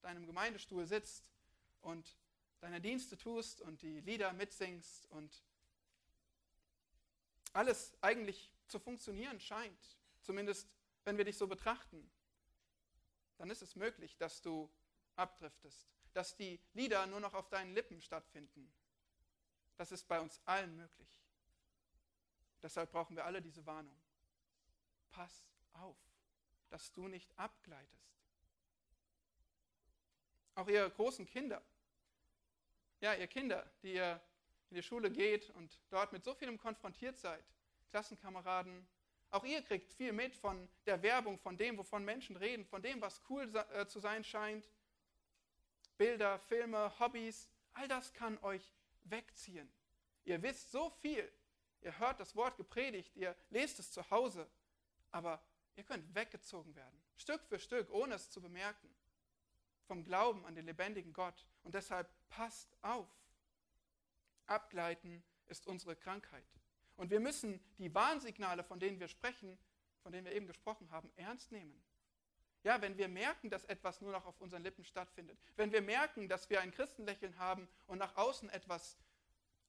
deinem 0.00 0.26
Gemeindestuhl 0.26 0.86
sitzt 0.86 1.30
und 1.82 2.16
deine 2.60 2.80
Dienste 2.80 3.18
tust 3.18 3.60
und 3.60 3.82
die 3.82 4.00
Lieder 4.00 4.32
mitsingst 4.32 5.06
und 5.10 5.44
alles 7.52 7.96
eigentlich 8.00 8.50
zu 8.68 8.78
funktionieren 8.78 9.40
scheint, 9.40 9.98
zumindest 10.22 10.68
wenn 11.04 11.18
wir 11.18 11.24
dich 11.24 11.36
so 11.36 11.46
betrachten, 11.46 12.10
dann 13.38 13.50
ist 13.50 13.62
es 13.62 13.76
möglich, 13.76 14.16
dass 14.16 14.40
du 14.40 14.70
abdriftest, 15.16 15.86
dass 16.14 16.36
die 16.36 16.60
Lieder 16.72 17.06
nur 17.06 17.20
noch 17.20 17.34
auf 17.34 17.48
deinen 17.48 17.74
Lippen 17.74 18.00
stattfinden. 18.00 18.72
Das 19.76 19.92
ist 19.92 20.08
bei 20.08 20.20
uns 20.20 20.40
allen 20.46 20.74
möglich. 20.76 21.08
Deshalb 22.62 22.90
brauchen 22.90 23.16
wir 23.16 23.26
alle 23.26 23.42
diese 23.42 23.66
Warnung. 23.66 23.96
Pass 25.16 25.46
auf, 25.72 25.96
dass 26.68 26.92
du 26.92 27.08
nicht 27.08 27.32
abgleitest. 27.38 28.12
Auch 30.54 30.68
ihr 30.68 30.90
großen 30.90 31.26
Kinder, 31.26 31.62
Ja, 33.00 33.14
ihr 33.14 33.26
Kinder, 33.26 33.70
die 33.82 33.94
ihr 33.94 34.20
in 34.68 34.76
die 34.76 34.82
Schule 34.82 35.10
geht 35.10 35.48
und 35.50 35.80
dort 35.88 36.12
mit 36.12 36.22
so 36.22 36.34
vielem 36.34 36.58
konfrontiert 36.58 37.16
seid, 37.16 37.44
Klassenkameraden, 37.90 38.86
auch 39.30 39.44
ihr 39.44 39.62
kriegt 39.62 39.90
viel 39.94 40.12
mit 40.12 40.36
von 40.36 40.68
der 40.84 41.02
Werbung, 41.02 41.38
von 41.38 41.56
dem, 41.56 41.78
wovon 41.78 42.04
Menschen 42.04 42.36
reden, 42.36 42.66
von 42.66 42.82
dem, 42.82 43.00
was 43.00 43.22
cool 43.30 43.50
äh, 43.72 43.86
zu 43.86 44.00
sein 44.00 44.22
scheint. 44.22 44.68
Bilder, 45.96 46.38
Filme, 46.40 46.92
Hobbys, 46.98 47.48
all 47.72 47.88
das 47.88 48.12
kann 48.12 48.38
euch 48.42 48.74
wegziehen. 49.04 49.72
Ihr 50.24 50.42
wisst 50.42 50.72
so 50.72 50.90
viel, 50.90 51.30
ihr 51.80 51.98
hört 51.98 52.20
das 52.20 52.36
Wort 52.36 52.58
gepredigt, 52.58 53.16
ihr 53.16 53.34
lest 53.48 53.78
es 53.78 53.90
zu 53.90 54.10
Hause, 54.10 54.46
aber 55.10 55.42
ihr 55.76 55.84
könnt 55.84 56.14
weggezogen 56.14 56.74
werden, 56.74 57.02
Stück 57.16 57.42
für 57.46 57.58
Stück, 57.58 57.90
ohne 57.90 58.14
es 58.14 58.30
zu 58.30 58.40
bemerken, 58.40 58.94
vom 59.86 60.04
Glauben 60.04 60.44
an 60.44 60.54
den 60.54 60.66
lebendigen 60.66 61.12
Gott. 61.12 61.46
Und 61.62 61.74
deshalb 61.74 62.08
passt 62.28 62.76
auf. 62.82 63.08
Abgleiten 64.46 65.22
ist 65.46 65.66
unsere 65.66 65.96
Krankheit. 65.96 66.46
Und 66.96 67.10
wir 67.10 67.20
müssen 67.20 67.60
die 67.78 67.94
Warnsignale, 67.94 68.64
von 68.64 68.80
denen 68.80 69.00
wir 69.00 69.08
sprechen, 69.08 69.58
von 70.02 70.12
denen 70.12 70.24
wir 70.24 70.32
eben 70.32 70.46
gesprochen 70.46 70.90
haben, 70.90 71.10
ernst 71.16 71.52
nehmen. 71.52 71.82
Ja, 72.62 72.80
wenn 72.80 72.96
wir 72.96 73.08
merken, 73.08 73.50
dass 73.50 73.64
etwas 73.66 74.00
nur 74.00 74.12
noch 74.12 74.26
auf 74.26 74.40
unseren 74.40 74.62
Lippen 74.62 74.84
stattfindet, 74.84 75.38
wenn 75.56 75.72
wir 75.72 75.82
merken, 75.82 76.28
dass 76.28 76.50
wir 76.50 76.60
ein 76.60 76.72
Christenlächeln 76.72 77.38
haben 77.38 77.68
und 77.86 77.98
nach 77.98 78.16
außen 78.16 78.50
etwas 78.50 78.96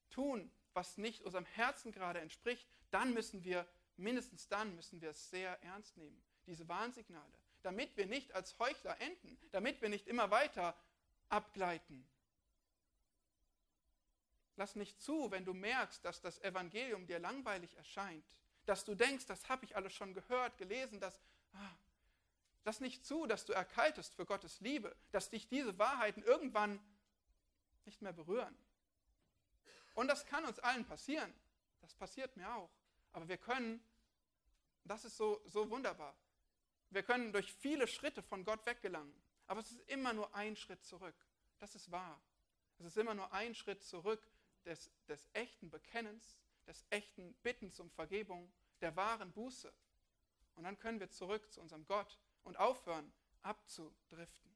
tun, 0.09 0.51
was 0.73 0.97
nicht 0.97 1.23
unserem 1.23 1.45
Herzen 1.45 1.91
gerade 1.91 2.19
entspricht, 2.19 2.67
dann 2.91 3.13
müssen 3.13 3.43
wir, 3.43 3.67
mindestens 3.97 4.47
dann 4.47 4.75
müssen 4.75 5.01
wir 5.01 5.09
es 5.11 5.29
sehr 5.29 5.61
ernst 5.63 5.97
nehmen, 5.97 6.21
diese 6.45 6.67
Warnsignale, 6.67 7.37
damit 7.61 7.95
wir 7.97 8.05
nicht 8.05 8.33
als 8.33 8.57
Heuchler 8.59 8.99
enden, 9.01 9.37
damit 9.51 9.81
wir 9.81 9.89
nicht 9.89 10.07
immer 10.07 10.31
weiter 10.31 10.75
abgleiten, 11.29 12.07
Lass 14.57 14.75
nicht 14.75 14.99
zu, 14.99 15.29
wenn 15.29 15.45
du 15.45 15.53
merkst, 15.53 16.03
dass 16.03 16.19
das 16.19 16.39
Evangelium 16.39 17.05
dir 17.05 17.19
langweilig 17.19 17.77
erscheint, 17.77 18.25
dass 18.65 18.83
du 18.83 18.95
denkst, 18.95 19.27
das 19.27 19.47
habe 19.49 19.63
ich 19.63 19.75
alles 19.75 19.93
schon 19.93 20.13
gehört, 20.13 20.57
gelesen, 20.57 20.99
dass. 20.99 21.21
Ah, 21.53 21.77
lass 22.65 22.79
nicht 22.79 23.05
zu, 23.05 23.27
dass 23.27 23.45
du 23.45 23.53
erkaltest 23.53 24.15
für 24.15 24.25
Gottes 24.25 24.59
Liebe, 24.59 24.95
dass 25.11 25.29
dich 25.29 25.47
diese 25.47 25.77
Wahrheiten 25.77 26.23
irgendwann 26.23 26.79
nicht 27.85 28.01
mehr 28.01 28.13
berühren. 28.13 28.57
Und 29.93 30.07
das 30.07 30.25
kann 30.25 30.43
uns 30.43 30.57
allen 30.59 30.85
passieren. 30.85 31.31
Das 31.81 31.93
passiert 31.93 32.35
mir 32.35 32.51
auch. 32.55 32.71
Aber 33.13 33.27
wir 33.27 33.37
können, 33.37 33.83
das 34.83 35.05
ist 35.05 35.17
so, 35.17 35.41
so 35.45 35.69
wunderbar, 35.69 36.15
wir 36.89 37.03
können 37.03 37.33
durch 37.33 37.53
viele 37.53 37.87
Schritte 37.87 38.23
von 38.23 38.45
Gott 38.45 38.65
weggelangen. 38.65 39.13
Aber 39.47 39.59
es 39.59 39.71
ist 39.71 39.89
immer 39.89 40.13
nur 40.13 40.33
ein 40.35 40.55
Schritt 40.55 40.83
zurück. 40.83 41.15
Das 41.59 41.75
ist 41.75 41.91
wahr. 41.91 42.21
Es 42.79 42.85
ist 42.85 42.97
immer 42.97 43.13
nur 43.13 43.31
ein 43.33 43.55
Schritt 43.55 43.83
zurück 43.83 44.21
des, 44.65 44.91
des 45.07 45.27
echten 45.33 45.69
Bekennens, 45.69 46.37
des 46.67 46.85
echten 46.89 47.33
Bittens 47.35 47.79
um 47.79 47.89
Vergebung, 47.89 48.51
der 48.81 48.95
wahren 48.95 49.31
Buße. 49.31 49.73
Und 50.55 50.63
dann 50.63 50.77
können 50.77 50.99
wir 50.99 51.09
zurück 51.09 51.51
zu 51.51 51.61
unserem 51.61 51.85
Gott 51.85 52.17
und 52.43 52.57
aufhören, 52.57 53.11
abzudriften. 53.41 54.55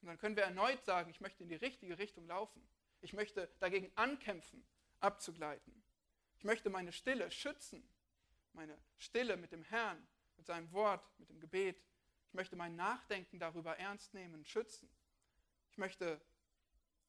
Und 0.00 0.08
dann 0.08 0.18
können 0.18 0.36
wir 0.36 0.44
erneut 0.44 0.84
sagen, 0.84 1.10
ich 1.10 1.20
möchte 1.20 1.42
in 1.42 1.48
die 1.48 1.54
richtige 1.54 1.98
Richtung 1.98 2.26
laufen. 2.26 2.66
Ich 3.00 3.12
möchte 3.12 3.48
dagegen 3.58 3.90
ankämpfen, 3.96 4.64
abzugleiten. 5.02 5.82
Ich 6.36 6.44
möchte 6.44 6.70
meine 6.70 6.92
Stille 6.92 7.30
schützen, 7.30 7.88
meine 8.52 8.78
Stille 8.98 9.36
mit 9.36 9.52
dem 9.52 9.62
Herrn, 9.64 10.06
mit 10.36 10.46
seinem 10.46 10.70
Wort, 10.72 11.04
mit 11.18 11.28
dem 11.28 11.40
Gebet. 11.40 11.82
Ich 12.28 12.34
möchte 12.34 12.56
mein 12.56 12.76
Nachdenken 12.76 13.38
darüber 13.38 13.78
ernst 13.78 14.14
nehmen, 14.14 14.44
schützen. 14.44 14.88
Ich 15.70 15.78
möchte 15.78 16.20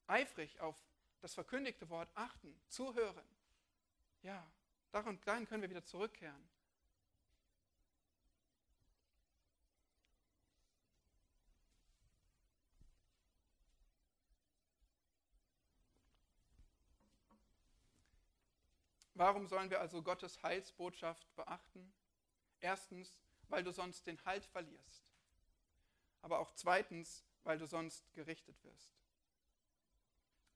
eifrig 0.06 0.60
auf 0.60 0.76
das 1.20 1.34
verkündigte 1.34 1.88
Wort 1.88 2.10
achten, 2.14 2.60
zuhören. 2.68 3.26
Ja, 4.22 4.46
daran, 4.90 5.20
können 5.20 5.62
wir 5.62 5.70
wieder 5.70 5.84
zurückkehren. 5.84 6.48
Warum 19.14 19.46
sollen 19.46 19.70
wir 19.70 19.80
also 19.80 20.02
Gottes 20.02 20.42
Heilsbotschaft 20.42 21.32
beachten? 21.36 21.92
Erstens, 22.60 23.16
weil 23.48 23.62
du 23.62 23.72
sonst 23.72 24.06
den 24.06 24.22
Halt 24.24 24.44
verlierst. 24.44 25.04
Aber 26.22 26.40
auch 26.40 26.50
zweitens, 26.54 27.24
weil 27.44 27.58
du 27.58 27.66
sonst 27.66 28.12
gerichtet 28.12 28.62
wirst. 28.64 28.90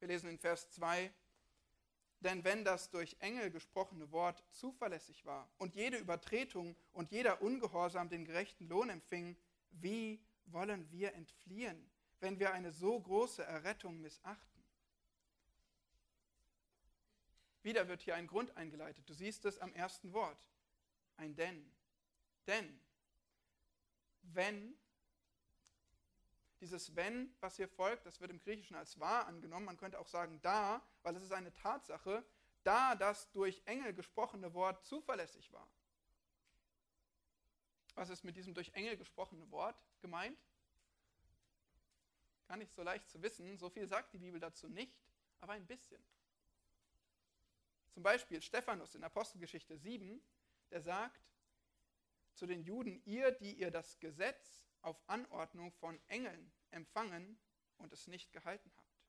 Wir 0.01 0.09
lesen 0.09 0.29
in 0.31 0.39
Vers 0.39 0.71
2, 0.71 1.13
denn 2.21 2.43
wenn 2.43 2.65
das 2.65 2.91
durch 2.91 3.17
Engel 3.21 3.51
gesprochene 3.51 4.11
Wort 4.11 4.43
zuverlässig 4.51 5.25
war 5.25 5.49
und 5.59 5.75
jede 5.75 5.99
Übertretung 5.99 6.75
und 6.93 7.13
jeder 7.13 7.43
Ungehorsam 7.43 8.09
den 8.09 8.25
gerechten 8.25 8.69
Lohn 8.69 8.91
empfing, 8.91 9.37
wie 9.71 10.21
wollen 10.47 10.91
wir 10.91 11.15
entfliehen, 11.15 11.91
wenn 12.21 12.41
wir 12.41 12.53
eine 12.53 12.73
so 12.73 12.99
große 12.99 13.45
Errettung 13.45 14.01
missachten? 14.01 14.58
Wieder 17.63 17.89
wird 17.89 18.03
hier 18.03 18.15
ein 18.15 18.27
Grund 18.27 18.57
eingeleitet. 18.57 19.09
Du 19.09 19.15
siehst 19.15 19.45
es 19.45 19.59
am 19.59 19.73
ersten 19.75 20.13
Wort. 20.13 20.49
Ein 21.17 21.35
denn. 21.35 21.73
Denn, 22.47 22.81
wenn 24.23 24.79
dieses 26.61 26.97
wenn, 26.97 27.35
was 27.41 27.57
hier 27.57 27.69
folgt, 27.69 28.07
das 28.07 28.21
wird 28.21 28.31
im 28.31 28.41
Griechischen 28.41 28.77
als 28.77 28.99
wahr 28.99 29.27
angenommen. 29.27 29.67
Man 29.67 29.77
könnte 29.77 29.99
auch 29.99 30.09
sagen 30.09 30.41
da, 30.43 30.83
weil 31.03 31.15
es 31.17 31.23
ist 31.23 31.33
eine 31.33 31.55
Tatsache, 31.55 32.25
da 32.65 32.95
das 32.97 33.31
durch 33.31 33.63
Engel 33.65 33.95
gesprochene 33.95 34.53
Wort 34.55 34.85
zuverlässig 34.85 35.53
war. 35.53 35.69
Was 37.95 38.11
ist 38.11 38.25
mit 38.25 38.37
diesem 38.37 38.55
durch 38.55 38.73
Engel 38.75 38.97
gesprochene 38.97 39.51
Wort 39.51 39.85
gemeint? 40.01 40.39
Gar 42.47 42.57
nicht 42.57 42.73
so 42.73 42.83
leicht 42.83 43.09
zu 43.09 43.23
wissen. 43.23 43.57
So 43.57 43.71
viel 43.71 43.87
sagt 43.87 44.13
die 44.13 44.19
Bibel 44.19 44.41
dazu 44.41 44.69
nicht, 44.69 44.99
aber 45.41 45.53
ein 45.53 45.67
bisschen. 45.67 46.03
Zum 47.99 48.05
Beispiel 48.05 48.41
Stephanus 48.41 48.95
in 48.95 49.03
Apostelgeschichte 49.03 49.77
7, 49.77 50.23
der 50.71 50.81
sagt 50.81 51.21
zu 52.33 52.47
den 52.47 52.63
Juden, 52.63 53.03
ihr, 53.05 53.33
die 53.33 53.55
ihr 53.55 53.73
das 53.73 53.99
Gesetz 53.99 54.69
auf 54.83 55.03
Anordnung 55.09 55.73
von 55.73 55.99
Engeln 56.07 56.53
empfangen 56.71 57.41
und 57.77 57.93
es 57.93 58.07
nicht 58.07 58.31
gehalten 58.31 58.71
habt. 58.77 59.03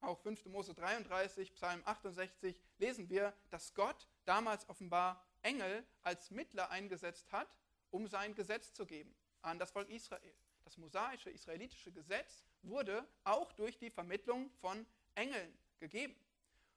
Auch 0.00 0.18
5. 0.20 0.46
Mose 0.46 0.72
33, 0.72 1.52
Psalm 1.52 1.82
68 1.84 2.58
lesen 2.78 3.10
wir, 3.10 3.36
dass 3.50 3.74
Gott 3.74 4.08
damals 4.24 4.66
offenbar 4.70 5.22
Engel 5.42 5.86
als 6.00 6.30
Mittler 6.30 6.70
eingesetzt 6.70 7.30
hat, 7.30 7.60
um 7.90 8.06
sein 8.06 8.34
Gesetz 8.34 8.72
zu 8.72 8.86
geben 8.86 9.14
an 9.42 9.58
das 9.58 9.70
Volk 9.70 9.90
Israel. 9.90 10.34
Das 10.64 10.78
mosaische 10.78 11.28
israelitische 11.28 11.92
Gesetz 11.92 12.42
wurde 12.62 13.06
auch 13.24 13.52
durch 13.52 13.76
die 13.76 13.90
Vermittlung 13.90 14.50
von 14.62 14.86
Engeln 15.14 15.58
gegeben. 15.78 16.16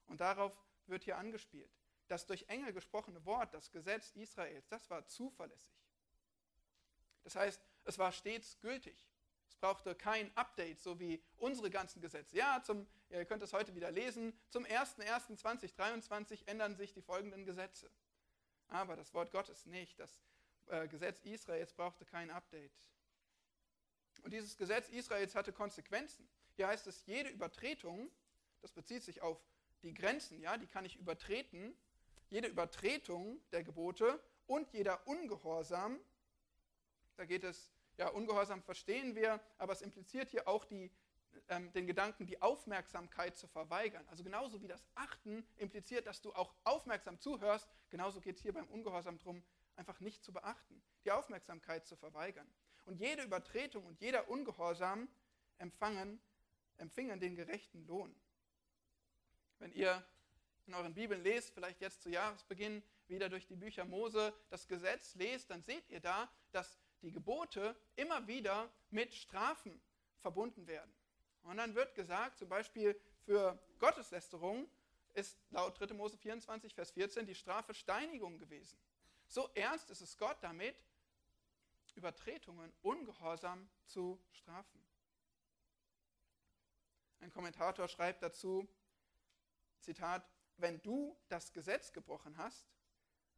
Und 0.08 0.20
darauf 0.20 0.62
wird 0.88 1.04
hier 1.04 1.18
angespielt. 1.18 1.72
Das 2.08 2.26
durch 2.26 2.46
Engel 2.50 2.74
gesprochene 2.74 3.24
Wort, 3.26 3.54
das 3.54 3.72
Gesetz 3.72 4.12
Israels, 4.12 4.68
das 4.68 4.90
war 4.90 5.06
zuverlässig. 5.08 5.74
Das 7.24 7.36
heißt, 7.36 7.62
es 7.86 7.98
war 7.98 8.12
stets 8.12 8.60
gültig. 8.60 9.08
Es 9.48 9.56
brauchte 9.56 9.96
kein 9.96 10.36
Update, 10.36 10.80
so 10.80 11.00
wie 11.00 11.24
unsere 11.38 11.70
ganzen 11.70 12.02
Gesetze. 12.02 12.36
Ja, 12.36 12.62
zum, 12.64 12.88
ihr 13.10 13.26
könnt 13.26 13.44
es 13.44 13.54
heute 13.54 13.76
wieder 13.76 13.92
lesen, 13.92 14.38
zum 14.50 14.66
01.01.2023 14.66 16.48
ändern 16.48 16.76
sich 16.76 16.92
die 16.94 17.02
folgenden 17.02 17.46
Gesetze. 17.46 17.90
Aber 18.68 18.96
das 18.96 19.14
Wort 19.14 19.32
Gottes 19.32 19.66
nicht. 19.66 20.00
Das 20.00 20.22
äh, 20.68 20.88
Gesetz 20.88 21.22
Israels 21.22 21.74
brauchte 21.74 22.06
kein 22.06 22.32
Update. 22.32 22.74
Und 24.24 24.34
dieses 24.34 24.58
Gesetz 24.58 24.90
Israels 24.90 25.36
hatte 25.36 25.54
Konsequenzen. 25.54 26.28
Hier 26.56 26.68
heißt 26.68 26.88
es, 26.88 27.06
jede 27.06 27.30
Übertretung, 27.30 28.12
das 28.62 28.72
bezieht 28.72 29.04
sich 29.04 29.22
auf 29.22 29.40
die 29.84 29.94
Grenzen, 29.94 30.42
ja, 30.42 30.58
die 30.58 30.68
kann 30.68 30.86
ich 30.86 30.98
übertreten, 30.98 31.76
jede 32.30 32.48
Übertretung 32.48 33.40
der 33.52 33.64
Gebote 33.64 34.20
und 34.48 34.72
jeder 34.74 35.08
Ungehorsam 35.08 36.00
da 37.16 37.26
geht 37.26 37.44
es, 37.44 37.72
ja, 37.98 38.10
Ungehorsam 38.10 38.64
verstehen 38.64 39.16
wir, 39.16 39.40
aber 39.58 39.74
es 39.74 39.82
impliziert 39.82 40.30
hier 40.30 40.48
auch 40.48 40.66
die, 40.66 40.92
ähm, 41.50 41.72
den 41.74 41.86
Gedanken, 41.86 42.26
die 42.26 42.42
Aufmerksamkeit 42.42 43.38
zu 43.38 43.48
verweigern. 43.48 44.06
Also 44.10 44.24
genauso 44.24 44.62
wie 44.62 44.68
das 44.68 44.84
Achten 44.96 45.46
impliziert, 45.58 46.08
dass 46.08 46.22
du 46.22 46.34
auch 46.34 46.54
aufmerksam 46.64 47.20
zuhörst, 47.20 47.70
genauso 47.90 48.20
geht 48.20 48.38
es 48.38 48.42
hier 48.42 48.54
beim 48.54 48.68
Ungehorsam 48.68 49.20
darum, 49.20 49.44
einfach 49.76 50.00
nicht 50.00 50.24
zu 50.24 50.34
beachten, 50.34 50.82
die 51.06 51.12
Aufmerksamkeit 51.12 51.86
zu 51.86 51.96
verweigern. 51.96 52.48
Und 52.86 53.00
jede 53.00 53.24
Übertretung 53.24 53.86
und 53.86 54.00
jeder 54.02 54.28
Ungehorsam 54.30 55.08
empfangen, 55.58 56.20
empfingen 56.78 57.20
den 57.20 57.36
gerechten 57.36 57.86
Lohn. 57.86 58.14
Wenn 59.64 59.72
ihr 59.72 60.06
in 60.68 60.74
euren 60.74 60.94
Bibeln 60.94 61.24
lest, 61.24 61.54
vielleicht 61.54 61.80
jetzt 61.80 62.02
zu 62.02 62.10
Jahresbeginn 62.10 62.84
wieder 63.08 63.30
durch 63.30 63.48
die 63.48 63.56
Bücher 63.56 63.86
Mose 63.86 64.34
das 64.50 64.68
Gesetz 64.68 65.16
lest, 65.16 65.50
dann 65.50 65.64
seht 65.64 65.90
ihr 65.90 66.02
da, 66.02 66.30
dass 66.52 66.78
die 67.02 67.14
Gebote 67.14 67.74
immer 67.96 68.28
wieder 68.28 68.70
mit 68.90 69.14
Strafen 69.14 69.82
verbunden 70.20 70.68
werden. 70.68 70.94
Und 71.44 71.56
dann 71.56 71.76
wird 71.76 71.96
gesagt, 71.96 72.40
zum 72.40 72.50
Beispiel 72.50 73.00
für 73.24 73.58
Gotteslästerung 73.80 74.70
ist 75.14 75.40
laut 75.52 75.80
3. 75.80 75.94
Mose 75.94 76.18
24, 76.18 76.76
Vers 76.76 76.92
14 76.92 77.26
die 77.26 77.34
Strafe 77.34 77.74
Steinigung 77.74 78.40
gewesen. 78.40 78.78
So 79.30 79.50
ernst 79.54 79.90
ist 79.92 80.02
es 80.02 80.18
Gott 80.18 80.40
damit, 80.42 80.76
Übertretungen 81.96 82.74
ungehorsam 82.82 83.70
zu 83.86 84.20
strafen. 84.34 84.84
Ein 87.22 87.32
Kommentator 87.32 87.88
schreibt 87.88 88.24
dazu, 88.24 88.68
Zitat, 89.84 90.28
wenn 90.58 90.82
du 90.82 91.18
das 91.28 91.52
Gesetz 91.52 91.92
gebrochen 91.92 92.38
hast, 92.38 92.66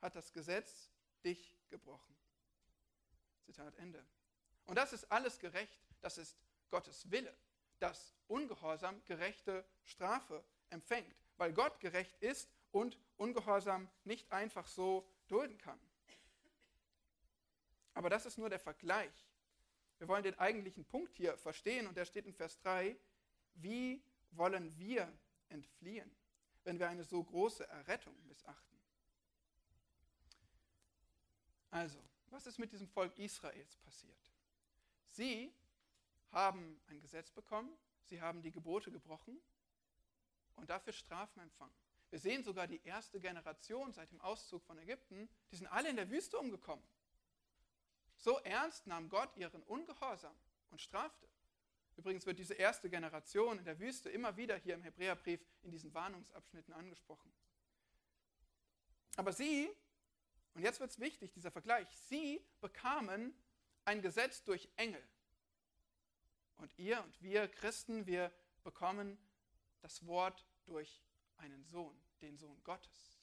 hat 0.01 0.15
das 0.15 0.31
Gesetz 0.31 0.91
dich 1.23 1.57
gebrochen. 1.69 2.15
Zitat 3.43 3.75
Ende. 3.77 4.05
Und 4.65 4.75
das 4.75 4.93
ist 4.93 5.11
alles 5.11 5.39
gerecht, 5.39 5.79
das 6.01 6.17
ist 6.17 6.37
Gottes 6.69 7.09
Wille, 7.11 7.35
dass 7.79 8.15
Ungehorsam 8.27 9.03
gerechte 9.05 9.65
Strafe 9.83 10.43
empfängt, 10.69 11.15
weil 11.37 11.53
Gott 11.53 11.79
gerecht 11.79 12.21
ist 12.21 12.49
und 12.71 12.99
Ungehorsam 13.17 13.89
nicht 14.03 14.31
einfach 14.31 14.67
so 14.67 15.07
dulden 15.27 15.57
kann. 15.57 15.79
Aber 17.93 18.09
das 18.09 18.25
ist 18.25 18.37
nur 18.37 18.49
der 18.49 18.59
Vergleich. 18.59 19.29
Wir 19.97 20.07
wollen 20.07 20.23
den 20.23 20.37
eigentlichen 20.37 20.85
Punkt 20.85 21.15
hier 21.15 21.37
verstehen 21.37 21.87
und 21.87 21.95
der 21.95 22.05
steht 22.05 22.25
in 22.25 22.33
Vers 22.33 22.59
3. 22.59 22.97
Wie 23.53 24.03
wollen 24.31 24.77
wir 24.77 25.11
entfliehen, 25.49 26.13
wenn 26.65 26.79
wir 26.79 26.89
eine 26.89 27.03
so 27.03 27.23
große 27.23 27.67
Errettung 27.67 28.15
missachten? 28.27 28.77
Also, 31.71 31.99
was 32.27 32.45
ist 32.47 32.59
mit 32.59 32.71
diesem 32.73 32.87
Volk 32.87 33.17
Israels 33.17 33.77
passiert? 33.77 34.31
Sie 35.11 35.53
haben 36.31 36.81
ein 36.87 36.99
Gesetz 36.99 37.31
bekommen, 37.31 37.71
sie 38.03 38.21
haben 38.21 38.41
die 38.41 38.51
Gebote 38.51 38.91
gebrochen 38.91 39.39
und 40.55 40.69
dafür 40.69 40.91
Strafen 40.91 41.39
empfangen. 41.39 41.73
Wir 42.09 42.19
sehen 42.19 42.43
sogar 42.43 42.67
die 42.67 42.81
erste 42.83 43.19
Generation 43.19 43.93
seit 43.93 44.11
dem 44.11 44.21
Auszug 44.21 44.63
von 44.63 44.77
Ägypten, 44.77 45.29
die 45.51 45.55
sind 45.55 45.67
alle 45.67 45.89
in 45.89 45.95
der 45.95 46.09
Wüste 46.09 46.37
umgekommen. 46.37 46.85
So 48.17 48.39
ernst 48.39 48.87
nahm 48.87 49.09
Gott 49.09 49.35
ihren 49.37 49.61
Ungehorsam 49.63 50.35
und 50.71 50.81
strafte. 50.81 51.27
Übrigens 51.97 52.25
wird 52.25 52.39
diese 52.39 52.53
erste 52.53 52.89
Generation 52.89 53.57
in 53.57 53.65
der 53.65 53.79
Wüste 53.79 54.09
immer 54.09 54.35
wieder 54.35 54.57
hier 54.57 54.75
im 54.75 54.83
Hebräerbrief 54.83 55.39
in 55.61 55.71
diesen 55.71 55.93
Warnungsabschnitten 55.93 56.73
angesprochen. 56.73 57.31
Aber 59.15 59.31
sie, 59.31 59.69
und 60.53 60.61
jetzt 60.61 60.79
wird 60.79 60.91
es 60.91 60.99
wichtig, 60.99 61.31
dieser 61.31 61.51
Vergleich, 61.51 61.87
sie 61.95 62.45
bekamen 62.59 63.33
ein 63.85 64.01
Gesetz 64.01 64.43
durch 64.43 64.69
Engel. 64.75 65.01
Und 66.57 66.77
ihr 66.77 67.01
und 67.03 67.21
wir 67.21 67.47
Christen, 67.47 68.05
wir 68.05 68.31
bekommen 68.63 69.17
das 69.81 70.05
Wort 70.05 70.45
durch 70.65 71.01
einen 71.37 71.63
Sohn, 71.63 71.97
den 72.21 72.37
Sohn 72.37 72.61
Gottes. 72.63 73.19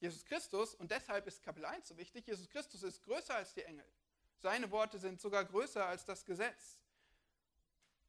Jesus 0.00 0.24
Christus, 0.24 0.74
und 0.74 0.90
deshalb 0.90 1.26
ist 1.26 1.42
Kapitel 1.42 1.66
1 1.66 1.88
so 1.88 1.96
wichtig, 1.96 2.26
Jesus 2.26 2.48
Christus 2.48 2.82
ist 2.82 3.02
größer 3.02 3.34
als 3.34 3.52
die 3.52 3.62
Engel. 3.62 3.86
Seine 4.40 4.70
Worte 4.70 4.98
sind 4.98 5.20
sogar 5.20 5.44
größer 5.44 5.84
als 5.86 6.04
das 6.04 6.24
Gesetz. 6.24 6.78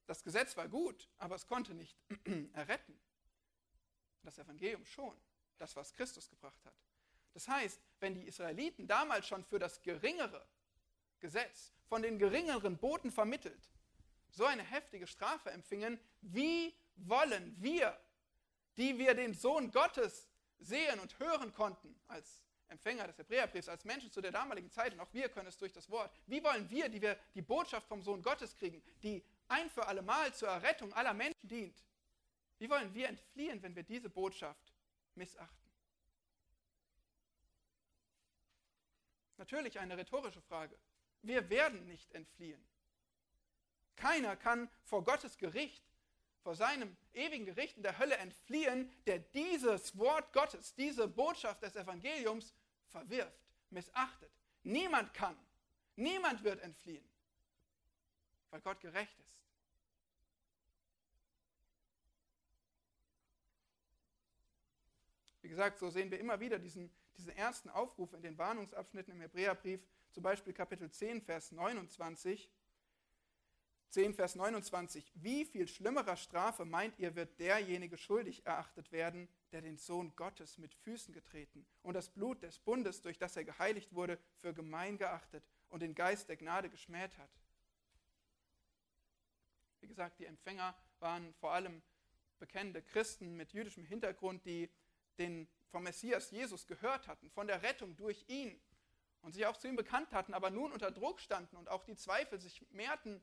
Das 0.07 0.23
Gesetz 0.23 0.57
war 0.57 0.67
gut, 0.67 1.07
aber 1.17 1.35
es 1.35 1.45
konnte 1.45 1.73
nicht 1.73 1.97
erretten. 2.53 2.99
Das 4.23 4.37
Evangelium 4.37 4.85
schon, 4.85 5.15
das, 5.57 5.75
was 5.75 5.93
Christus 5.93 6.29
gebracht 6.29 6.63
hat. 6.65 6.75
Das 7.33 7.47
heißt, 7.47 7.79
wenn 7.99 8.13
die 8.13 8.27
Israeliten 8.27 8.87
damals 8.87 9.27
schon 9.27 9.43
für 9.43 9.59
das 9.59 9.81
geringere 9.81 10.45
Gesetz 11.19 11.71
von 11.87 12.01
den 12.01 12.19
geringeren 12.19 12.77
Boten 12.77 13.11
vermittelt 13.11 13.71
so 14.31 14.45
eine 14.45 14.63
heftige 14.63 15.07
Strafe 15.07 15.51
empfingen, 15.51 15.99
wie 16.21 16.73
wollen 16.95 17.55
wir, 17.59 17.97
die 18.77 18.97
wir 18.97 19.13
den 19.13 19.33
Sohn 19.33 19.71
Gottes 19.71 20.29
sehen 20.59 20.99
und 20.99 21.19
hören 21.19 21.53
konnten 21.53 21.99
als 22.07 22.43
Empfänger 22.71 23.05
des 23.07 23.17
Hebräerbriefs, 23.17 23.67
als 23.67 23.85
Menschen 23.85 24.11
zu 24.11 24.21
der 24.21 24.31
damaligen 24.31 24.71
Zeit, 24.71 24.93
und 24.93 24.99
auch 24.99 25.13
wir 25.13 25.29
können 25.29 25.47
es 25.47 25.57
durch 25.57 25.73
das 25.73 25.89
Wort, 25.89 26.11
wie 26.25 26.43
wollen 26.43 26.69
wir, 26.69 26.89
die 26.89 27.01
wir 27.01 27.17
die 27.35 27.41
Botschaft 27.41 27.87
vom 27.87 28.01
Sohn 28.01 28.21
Gottes 28.21 28.55
kriegen, 28.55 28.81
die 29.03 29.23
ein 29.47 29.69
für 29.69 29.85
alle 29.85 30.01
Mal 30.01 30.33
zur 30.33 30.47
Errettung 30.47 30.93
aller 30.93 31.13
Menschen 31.13 31.47
dient, 31.47 31.77
wie 32.57 32.69
wollen 32.69 32.93
wir 32.93 33.09
entfliehen, 33.09 33.61
wenn 33.61 33.75
wir 33.75 33.83
diese 33.83 34.09
Botschaft 34.09 34.73
missachten? 35.15 35.69
Natürlich 39.37 39.79
eine 39.79 39.97
rhetorische 39.97 40.41
Frage. 40.41 40.77
Wir 41.23 41.49
werden 41.49 41.87
nicht 41.87 42.11
entfliehen. 42.13 42.63
Keiner 43.95 44.35
kann 44.35 44.69
vor 44.83 45.03
Gottes 45.03 45.37
Gericht, 45.37 45.83
vor 46.43 46.55
seinem 46.55 46.95
ewigen 47.13 47.45
Gericht 47.45 47.77
in 47.77 47.83
der 47.83 47.97
Hölle 47.97 48.17
entfliehen, 48.17 48.91
der 49.05 49.17
dieses 49.19 49.97
Wort 49.97 50.31
Gottes, 50.31 50.75
diese 50.75 51.07
Botschaft 51.07 51.63
des 51.63 51.75
Evangeliums 51.75 52.53
verwirft, 52.91 53.39
missachtet. 53.69 54.31
Niemand 54.63 55.13
kann, 55.13 55.37
niemand 55.95 56.43
wird 56.43 56.61
entfliehen, 56.61 57.03
weil 58.51 58.61
Gott 58.61 58.79
gerecht 58.79 59.17
ist. 59.19 59.37
Wie 65.41 65.49
gesagt, 65.49 65.79
so 65.79 65.89
sehen 65.89 66.11
wir 66.11 66.19
immer 66.19 66.39
wieder 66.39 66.59
diesen, 66.59 66.93
diesen 67.17 67.35
ersten 67.35 67.69
Aufruf 67.69 68.13
in 68.13 68.21
den 68.21 68.37
Warnungsabschnitten 68.37 69.13
im 69.13 69.21
Hebräerbrief, 69.21 69.81
zum 70.11 70.23
Beispiel 70.23 70.53
Kapitel 70.53 70.91
10, 70.91 71.21
Vers 71.21 71.51
29. 71.51 72.49
10, 73.91 74.13
Vers 74.13 74.35
29. 74.35 75.11
Wie 75.15 75.43
viel 75.43 75.67
schlimmerer 75.67 76.15
Strafe 76.15 76.63
meint 76.63 76.97
ihr, 76.97 77.13
wird 77.15 77.37
derjenige 77.39 77.97
schuldig 77.97 78.45
erachtet 78.45 78.93
werden, 78.93 79.27
der 79.51 79.61
den 79.61 79.77
Sohn 79.77 80.15
Gottes 80.15 80.57
mit 80.57 80.73
Füßen 80.73 81.13
getreten 81.13 81.65
und 81.83 81.93
das 81.93 82.09
Blut 82.09 82.41
des 82.41 82.57
Bundes, 82.59 83.01
durch 83.01 83.17
das 83.17 83.35
er 83.35 83.43
geheiligt 83.43 83.93
wurde, 83.93 84.17
für 84.37 84.53
gemein 84.53 84.97
geachtet 84.97 85.43
und 85.67 85.81
den 85.81 85.93
Geist 85.93 86.29
der 86.29 86.37
Gnade 86.37 86.69
geschmäht 86.69 87.17
hat? 87.17 87.29
Wie 89.81 89.87
gesagt, 89.87 90.19
die 90.19 90.25
Empfänger 90.25 90.73
waren 90.99 91.33
vor 91.33 91.51
allem 91.51 91.81
bekennende 92.39 92.81
Christen 92.81 93.35
mit 93.35 93.51
jüdischem 93.51 93.83
Hintergrund, 93.83 94.45
die 94.45 94.69
den 95.17 95.49
vom 95.69 95.83
Messias 95.83 96.31
Jesus 96.31 96.65
gehört 96.65 97.09
hatten, 97.09 97.29
von 97.29 97.45
der 97.45 97.61
Rettung 97.61 97.97
durch 97.97 98.23
ihn 98.29 98.57
und 99.21 99.33
sich 99.33 99.45
auch 99.45 99.57
zu 99.57 99.67
ihm 99.67 99.75
bekannt 99.75 100.13
hatten, 100.13 100.33
aber 100.33 100.49
nun 100.49 100.71
unter 100.71 100.91
Druck 100.91 101.19
standen 101.19 101.57
und 101.57 101.67
auch 101.67 101.83
die 101.83 101.95
Zweifel 101.95 102.39
sich 102.39 102.65
mehrten, 102.71 103.21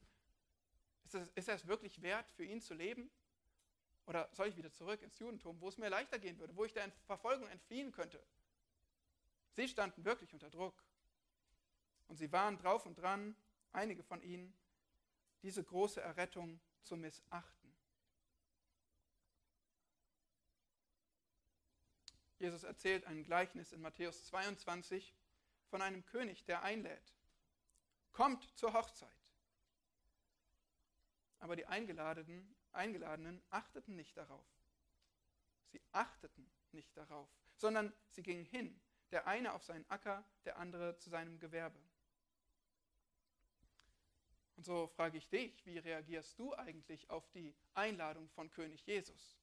ist 1.14 1.14
es, 1.14 1.28
ist 1.30 1.48
es 1.48 1.66
wirklich 1.66 2.02
wert, 2.02 2.30
für 2.32 2.44
ihn 2.44 2.60
zu 2.60 2.74
leben? 2.74 3.10
Oder 4.06 4.28
soll 4.32 4.48
ich 4.48 4.56
wieder 4.56 4.72
zurück 4.72 5.02
ins 5.02 5.18
Judentum, 5.18 5.60
wo 5.60 5.68
es 5.68 5.78
mir 5.78 5.88
leichter 5.88 6.18
gehen 6.18 6.38
würde, 6.38 6.56
wo 6.56 6.64
ich 6.64 6.72
der 6.72 6.90
Verfolgung 7.06 7.48
entfliehen 7.48 7.92
könnte? 7.92 8.22
Sie 9.52 9.68
standen 9.68 10.04
wirklich 10.04 10.32
unter 10.32 10.50
Druck. 10.50 10.82
Und 12.06 12.16
sie 12.16 12.32
waren 12.32 12.56
drauf 12.56 12.86
und 12.86 12.98
dran, 12.98 13.36
einige 13.72 14.02
von 14.02 14.22
ihnen, 14.22 14.56
diese 15.42 15.62
große 15.62 16.00
Errettung 16.00 16.60
zu 16.82 16.96
missachten. 16.96 17.76
Jesus 22.38 22.62
erzählt 22.62 23.04
ein 23.04 23.24
Gleichnis 23.24 23.72
in 23.72 23.80
Matthäus 23.80 24.24
22 24.26 25.14
von 25.68 25.82
einem 25.82 26.04
König, 26.06 26.44
der 26.44 26.62
einlädt. 26.62 27.14
Kommt 28.12 28.42
zur 28.56 28.72
Hochzeit. 28.72 29.17
Aber 31.38 31.56
die 31.56 31.66
Eingeladenen, 31.66 32.54
Eingeladenen 32.72 33.42
achteten 33.50 33.96
nicht 33.96 34.16
darauf. 34.16 34.46
Sie 35.68 35.80
achteten 35.92 36.50
nicht 36.72 36.96
darauf, 36.96 37.28
sondern 37.56 37.92
sie 38.10 38.22
gingen 38.22 38.44
hin, 38.44 38.80
der 39.10 39.26
eine 39.26 39.52
auf 39.52 39.64
seinen 39.64 39.88
Acker, 39.90 40.24
der 40.44 40.58
andere 40.58 40.96
zu 40.98 41.10
seinem 41.10 41.38
Gewerbe. 41.38 41.78
Und 44.56 44.64
so 44.64 44.88
frage 44.88 45.18
ich 45.18 45.28
dich, 45.28 45.64
wie 45.66 45.78
reagierst 45.78 46.38
du 46.38 46.52
eigentlich 46.54 47.08
auf 47.10 47.30
die 47.30 47.54
Einladung 47.74 48.28
von 48.30 48.50
König 48.50 48.84
Jesus? 48.86 49.38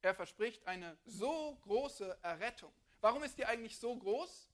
Er 0.00 0.14
verspricht 0.14 0.66
eine 0.66 0.96
so 1.04 1.56
große 1.62 2.18
Errettung. 2.22 2.72
Warum 3.00 3.22
ist 3.22 3.38
die 3.38 3.44
eigentlich 3.44 3.78
so 3.78 3.96
groß? 3.96 4.51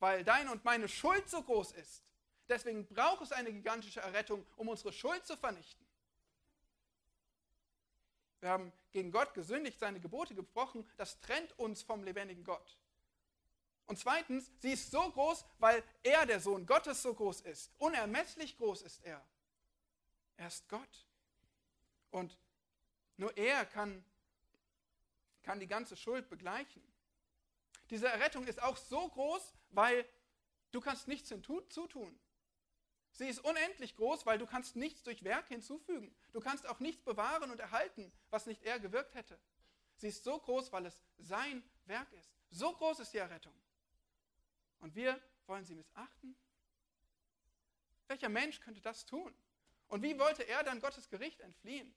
Weil 0.00 0.24
deine 0.24 0.50
und 0.50 0.64
meine 0.64 0.88
Schuld 0.88 1.28
so 1.28 1.42
groß 1.42 1.72
ist. 1.72 2.02
Deswegen 2.48 2.86
braucht 2.86 3.22
es 3.22 3.32
eine 3.32 3.52
gigantische 3.52 4.00
Errettung, 4.00 4.44
um 4.56 4.68
unsere 4.68 4.92
Schuld 4.92 5.24
zu 5.24 5.36
vernichten. 5.36 5.86
Wir 8.40 8.48
haben 8.48 8.72
gegen 8.90 9.12
Gott 9.12 9.34
gesündigt, 9.34 9.78
seine 9.78 10.00
Gebote 10.00 10.34
gebrochen. 10.34 10.88
Das 10.96 11.20
trennt 11.20 11.56
uns 11.58 11.82
vom 11.82 12.02
lebendigen 12.02 12.42
Gott. 12.42 12.76
Und 13.86 13.98
zweitens, 13.98 14.50
sie 14.60 14.72
ist 14.72 14.90
so 14.90 15.10
groß, 15.10 15.44
weil 15.58 15.82
er, 16.02 16.24
der 16.24 16.40
Sohn 16.40 16.64
Gottes, 16.64 17.02
so 17.02 17.12
groß 17.12 17.42
ist. 17.42 17.70
Unermesslich 17.78 18.56
groß 18.56 18.82
ist 18.82 19.04
er. 19.04 19.24
Er 20.36 20.46
ist 20.46 20.68
Gott. 20.68 21.06
Und 22.10 22.38
nur 23.16 23.36
er 23.36 23.66
kann, 23.66 24.04
kann 25.42 25.60
die 25.60 25.66
ganze 25.66 25.96
Schuld 25.96 26.30
begleichen. 26.30 26.82
Diese 27.90 28.08
Errettung 28.08 28.46
ist 28.46 28.62
auch 28.62 28.76
so 28.76 29.08
groß, 29.08 29.52
weil 29.70 30.06
du 30.70 30.80
kannst 30.80 31.08
nichts 31.08 31.28
hinzutun. 31.28 32.18
Sie 33.12 33.28
ist 33.28 33.40
unendlich 33.40 33.96
groß, 33.96 34.24
weil 34.24 34.38
du 34.38 34.46
kannst 34.46 34.76
nichts 34.76 35.02
durch 35.02 35.24
Werk 35.24 35.48
hinzufügen. 35.48 36.14
Du 36.32 36.40
kannst 36.40 36.66
auch 36.66 36.78
nichts 36.78 37.02
bewahren 37.02 37.50
und 37.50 37.58
erhalten, 37.58 38.12
was 38.30 38.46
nicht 38.46 38.62
er 38.62 38.78
gewirkt 38.78 39.14
hätte. 39.14 39.38
Sie 39.96 40.08
ist 40.08 40.24
so 40.24 40.38
groß, 40.38 40.72
weil 40.72 40.86
es 40.86 41.02
sein 41.18 41.62
Werk 41.86 42.10
ist. 42.12 42.32
So 42.50 42.72
groß 42.72 43.00
ist 43.00 43.12
die 43.12 43.18
Errettung. 43.18 43.54
Und 44.78 44.94
wir 44.94 45.20
wollen 45.46 45.64
sie 45.64 45.74
missachten? 45.74 46.36
Welcher 48.06 48.28
Mensch 48.28 48.60
könnte 48.60 48.80
das 48.80 49.04
tun? 49.04 49.34
Und 49.88 50.02
wie 50.02 50.18
wollte 50.18 50.44
er 50.44 50.62
dann 50.62 50.80
Gottes 50.80 51.08
Gericht 51.08 51.40
entfliehen? 51.40 51.92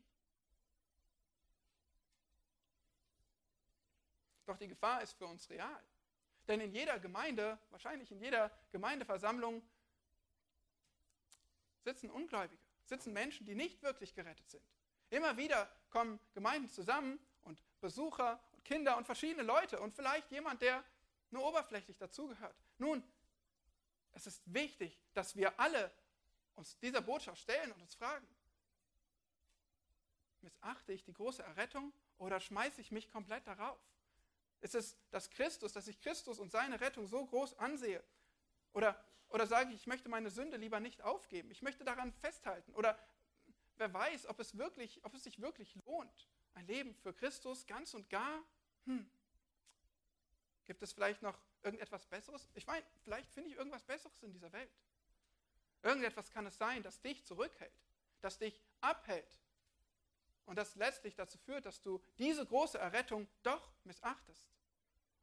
Doch 4.45 4.57
die 4.57 4.67
Gefahr 4.67 5.01
ist 5.01 5.13
für 5.13 5.25
uns 5.25 5.49
real. 5.49 5.83
Denn 6.47 6.59
in 6.59 6.71
jeder 6.71 6.99
Gemeinde, 6.99 7.57
wahrscheinlich 7.69 8.11
in 8.11 8.19
jeder 8.19 8.51
Gemeindeversammlung, 8.71 9.61
sitzen 11.83 12.09
Ungläubige, 12.09 12.61
sitzen 12.85 13.13
Menschen, 13.13 13.45
die 13.45 13.55
nicht 13.55 13.81
wirklich 13.81 14.13
gerettet 14.13 14.49
sind. 14.49 14.63
Immer 15.09 15.37
wieder 15.37 15.71
kommen 15.89 16.19
Gemeinden 16.33 16.69
zusammen 16.69 17.19
und 17.43 17.61
Besucher 17.79 18.41
und 18.51 18.65
Kinder 18.65 18.97
und 18.97 19.05
verschiedene 19.05 19.43
Leute 19.43 19.79
und 19.79 19.93
vielleicht 19.93 20.31
jemand, 20.31 20.61
der 20.61 20.83
nur 21.29 21.45
oberflächlich 21.45 21.97
dazugehört. 21.97 22.55
Nun, 22.77 23.03
es 24.13 24.27
ist 24.27 24.41
wichtig, 24.45 24.99
dass 25.13 25.35
wir 25.35 25.59
alle 25.59 25.91
uns 26.55 26.77
dieser 26.79 27.01
Botschaft 27.01 27.41
stellen 27.41 27.71
und 27.71 27.81
uns 27.81 27.95
fragen, 27.95 28.27
missachte 30.41 30.93
ich 30.93 31.03
die 31.03 31.13
große 31.13 31.41
Errettung 31.41 31.93
oder 32.17 32.39
schmeiße 32.39 32.81
ich 32.81 32.91
mich 32.91 33.09
komplett 33.09 33.47
darauf? 33.47 33.79
Ist 34.63 34.75
es 34.75 34.97
das 35.11 35.29
Christus, 35.29 35.73
dass 35.73 35.89
ich 35.89 35.99
Christus 35.99 36.39
und 36.39 36.49
seine 36.49 36.79
Rettung 36.79 37.05
so 37.05 37.25
groß 37.25 37.59
ansehe? 37.59 38.01
Oder, 38.71 38.97
oder 39.27 39.45
sage 39.45 39.71
ich, 39.71 39.81
ich 39.81 39.87
möchte 39.87 40.07
meine 40.07 40.31
Sünde 40.31 40.55
lieber 40.55 40.79
nicht 40.79 41.01
aufgeben, 41.01 41.51
ich 41.51 41.61
möchte 41.61 41.83
daran 41.83 42.13
festhalten? 42.13 42.73
Oder 42.75 42.97
wer 43.75 43.93
weiß, 43.93 44.27
ob 44.27 44.39
es, 44.39 44.57
wirklich, 44.57 45.03
ob 45.03 45.13
es 45.15 45.25
sich 45.25 45.41
wirklich 45.41 45.75
lohnt, 45.83 46.29
ein 46.53 46.65
Leben 46.65 46.95
für 46.95 47.13
Christus 47.13 47.67
ganz 47.67 47.93
und 47.93 48.09
gar? 48.09 48.41
Hm. 48.85 49.05
Gibt 50.63 50.81
es 50.81 50.93
vielleicht 50.93 51.21
noch 51.21 51.37
irgendetwas 51.61 52.05
Besseres? 52.05 52.47
Ich 52.53 52.65
meine, 52.65 52.85
vielleicht 53.01 53.29
finde 53.33 53.49
ich 53.49 53.57
irgendwas 53.57 53.83
Besseres 53.83 54.23
in 54.23 54.31
dieser 54.31 54.53
Welt. 54.53 54.71
Irgendetwas 55.81 56.31
kann 56.31 56.45
es 56.45 56.57
sein, 56.57 56.83
das 56.83 57.01
dich 57.01 57.25
zurückhält, 57.25 57.83
das 58.21 58.37
dich 58.37 58.63
abhält 58.79 59.42
und 60.45 60.57
das 60.57 60.75
letztlich 60.75 61.15
dazu 61.15 61.37
führt, 61.37 61.65
dass 61.65 61.81
du 61.81 62.01
diese 62.17 62.45
große 62.45 62.77
Errettung 62.77 63.27
doch 63.43 63.71
missachtest. 63.83 64.45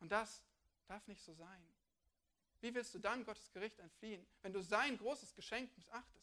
Und 0.01 0.11
das 0.11 0.45
darf 0.87 1.07
nicht 1.07 1.23
so 1.23 1.35
sein. 1.35 1.69
Wie 2.61 2.75
willst 2.75 2.95
du 2.95 2.99
dann 2.99 3.25
Gottes 3.25 3.51
Gericht 3.53 3.79
entfliehen, 3.79 4.27
wenn 4.43 4.53
du 4.53 4.61
sein 4.61 4.99
großes 4.99 5.35
Geschenk 5.35 5.75
missachtest? 5.77 6.21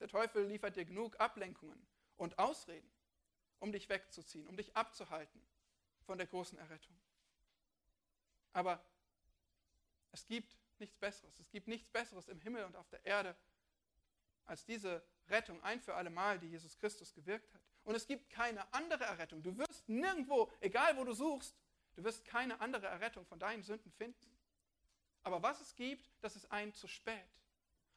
Der 0.00 0.08
Teufel 0.08 0.46
liefert 0.46 0.76
dir 0.76 0.84
genug 0.84 1.20
Ablenkungen 1.20 1.86
und 2.16 2.38
Ausreden, 2.38 2.90
um 3.58 3.70
dich 3.70 3.88
wegzuziehen, 3.88 4.48
um 4.48 4.56
dich 4.56 4.74
abzuhalten 4.74 5.46
von 6.06 6.18
der 6.18 6.26
großen 6.26 6.58
Errettung. 6.58 6.98
Aber 8.52 8.82
es 10.12 10.26
gibt 10.26 10.56
nichts 10.80 10.96
Besseres. 10.96 11.38
Es 11.38 11.50
gibt 11.50 11.68
nichts 11.68 11.88
Besseres 11.88 12.28
im 12.28 12.40
Himmel 12.40 12.64
und 12.64 12.76
auf 12.76 12.88
der 12.88 13.04
Erde 13.04 13.36
als 14.46 14.64
diese 14.64 15.02
Rettung 15.28 15.62
ein 15.62 15.80
für 15.80 15.94
alle 15.94 16.10
Mal, 16.10 16.38
die 16.38 16.48
Jesus 16.48 16.76
Christus 16.78 17.14
gewirkt 17.14 17.52
hat. 17.54 17.62
Und 17.84 17.94
es 17.94 18.06
gibt 18.06 18.30
keine 18.30 18.72
andere 18.74 19.04
Errettung. 19.04 19.42
Du 19.42 19.56
wirst 19.56 19.88
nirgendwo, 19.88 20.50
egal 20.60 20.96
wo 20.96 21.04
du 21.04 21.12
suchst, 21.12 21.56
du 21.94 22.04
wirst 22.04 22.24
keine 22.24 22.60
andere 22.60 22.86
Errettung 22.86 23.24
von 23.24 23.38
deinen 23.38 23.62
Sünden 23.62 23.92
finden. 23.92 24.36
Aber 25.22 25.42
was 25.42 25.60
es 25.60 25.74
gibt, 25.76 26.10
das 26.20 26.36
ist 26.36 26.50
ein 26.50 26.72
zu 26.72 26.88
spät. 26.88 27.28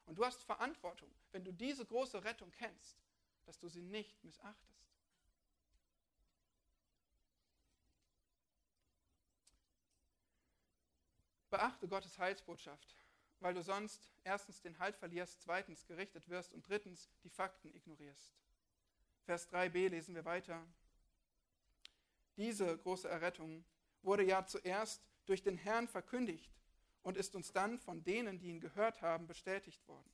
Und 0.05 0.17
du 0.17 0.25
hast 0.25 0.43
Verantwortung, 0.43 1.09
wenn 1.31 1.43
du 1.43 1.51
diese 1.51 1.85
große 1.85 2.23
Rettung 2.23 2.51
kennst, 2.51 2.97
dass 3.45 3.59
du 3.59 3.67
sie 3.67 3.81
nicht 3.81 4.23
missachtest. 4.23 4.92
Beachte 11.53 11.87
Gottes 11.87 12.17
Heilsbotschaft, 12.17 12.95
weil 13.39 13.53
du 13.53 13.61
sonst 13.61 14.09
erstens 14.23 14.63
den 14.63 14.79
Halt 14.79 14.95
verlierst, 14.95 15.39
zweitens 15.39 15.85
gerichtet 15.85 16.27
wirst 16.27 16.51
und 16.51 16.67
drittens 16.67 17.11
die 17.23 17.29
Fakten 17.29 17.71
ignorierst. 17.75 18.33
Vers 19.25 19.51
3b 19.51 19.89
lesen 19.89 20.15
wir 20.15 20.25
weiter. 20.25 20.65
Diese 22.37 22.75
große 22.75 23.07
Errettung 23.07 23.63
wurde 24.01 24.23
ja 24.23 24.47
zuerst 24.47 25.03
durch 25.27 25.43
den 25.43 25.55
Herrn 25.55 25.87
verkündigt 25.87 26.51
und 27.03 27.17
ist 27.17 27.35
uns 27.35 27.51
dann 27.51 27.77
von 27.77 28.03
denen, 28.03 28.39
die 28.39 28.47
ihn 28.47 28.59
gehört 28.59 29.03
haben, 29.03 29.27
bestätigt 29.27 29.87
worden. 29.87 30.09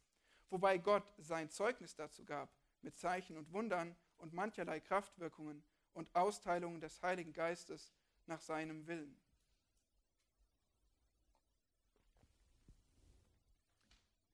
Wobei 0.49 0.77
Gott 0.77 1.09
sein 1.19 1.49
Zeugnis 1.49 1.95
dazu 1.95 2.25
gab, 2.25 2.53
mit 2.81 2.97
Zeichen 2.97 3.37
und 3.37 3.53
Wundern 3.53 3.95
und 4.17 4.33
mancherlei 4.33 4.81
Kraftwirkungen 4.81 5.63
und 5.93 6.13
Austeilungen 6.17 6.81
des 6.81 7.01
Heiligen 7.01 7.31
Geistes 7.31 7.93
nach 8.25 8.41
seinem 8.41 8.87
Willen. 8.87 9.17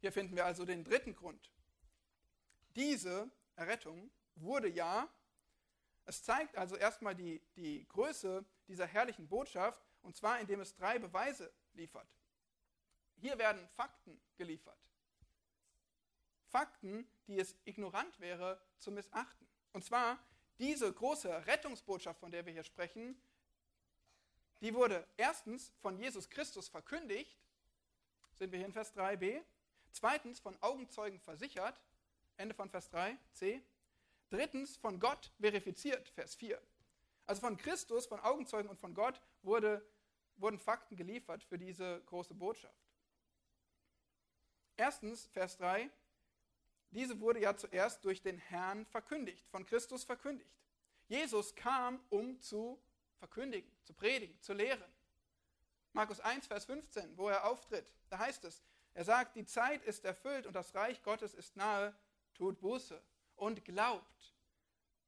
Hier 0.05 0.11
finden 0.11 0.35
wir 0.35 0.45
also 0.45 0.65
den 0.65 0.83
dritten 0.83 1.15
Grund. 1.15 1.49
Diese 2.75 3.27
Errettung 3.55 4.11
wurde 4.35 4.67
ja, 4.67 5.09
es 6.05 6.21
zeigt 6.21 6.55
also 6.59 6.75
erstmal 6.75 7.15
die, 7.15 7.41
die 7.55 7.87
Größe 7.87 8.45
dieser 8.67 8.85
herrlichen 8.85 9.27
Botschaft, 9.27 9.81
und 10.03 10.15
zwar 10.15 10.39
indem 10.39 10.59
es 10.59 10.75
drei 10.75 10.99
Beweise 10.99 11.51
liefert. 11.73 12.07
Hier 13.15 13.39
werden 13.39 13.67
Fakten 13.69 14.21
geliefert. 14.37 14.77
Fakten, 16.49 17.07
die 17.25 17.39
es 17.39 17.55
ignorant 17.65 18.19
wäre 18.19 18.61
zu 18.77 18.91
missachten. 18.91 19.47
Und 19.73 19.85
zwar 19.85 20.19
diese 20.59 20.93
große 20.93 21.47
Rettungsbotschaft, 21.47 22.19
von 22.19 22.29
der 22.29 22.45
wir 22.45 22.53
hier 22.53 22.63
sprechen, 22.63 23.19
die 24.61 24.75
wurde 24.75 25.07
erstens 25.17 25.73
von 25.81 25.97
Jesus 25.97 26.29
Christus 26.29 26.67
verkündigt, 26.69 27.35
sind 28.35 28.51
wir 28.51 28.59
hier 28.59 28.67
in 28.67 28.73
Vers 28.73 28.95
3b, 28.95 29.41
Zweitens 29.95 30.41
von 30.41 30.61
Augenzeugen 30.61 31.21
versichert, 31.21 31.81
Ende 32.35 32.53
von 32.53 32.69
Vers 32.69 32.89
3, 32.89 33.17
c. 33.31 33.63
Drittens 34.29 34.75
von 34.75 34.99
Gott 34.99 35.31
verifiziert, 35.39 36.09
Vers 36.09 36.35
4. 36.35 36.61
Also 37.25 37.39
von 37.39 37.55
Christus, 37.55 38.05
von 38.05 38.19
Augenzeugen 38.19 38.69
und 38.69 38.77
von 38.77 38.93
Gott 38.93 39.21
wurde, 39.41 39.87
wurden 40.35 40.59
Fakten 40.59 40.97
geliefert 40.97 41.45
für 41.45 41.57
diese 41.57 42.01
große 42.07 42.33
Botschaft. 42.33 42.75
Erstens, 44.75 45.27
Vers 45.27 45.55
3, 45.59 45.89
diese 46.91 47.21
wurde 47.21 47.39
ja 47.39 47.55
zuerst 47.55 48.03
durch 48.03 48.21
den 48.21 48.37
Herrn 48.37 48.85
verkündigt, 48.87 49.47
von 49.47 49.65
Christus 49.65 50.03
verkündigt. 50.03 50.59
Jesus 51.07 51.55
kam, 51.55 52.03
um 52.09 52.41
zu 52.41 52.83
verkündigen, 53.15 53.71
zu 53.85 53.93
predigen, 53.93 54.41
zu 54.41 54.51
lehren. 54.51 54.93
Markus 55.93 56.19
1, 56.19 56.47
Vers 56.47 56.65
15, 56.65 57.17
wo 57.17 57.29
er 57.29 57.45
auftritt, 57.45 57.89
da 58.09 58.19
heißt 58.19 58.43
es, 58.43 58.61
er 58.95 59.03
sagt, 59.03 59.35
die 59.35 59.45
Zeit 59.45 59.83
ist 59.83 60.05
erfüllt 60.05 60.47
und 60.47 60.53
das 60.53 60.73
Reich 60.73 61.03
Gottes 61.03 61.33
ist 61.33 61.57
nahe, 61.57 61.93
tut 62.33 62.59
Buße 62.61 62.99
und 63.35 63.65
glaubt 63.65 64.33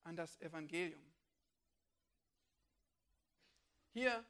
an 0.04 0.18
das 0.18 0.40
Evangelium. 0.42 1.02
Hier 3.94 4.26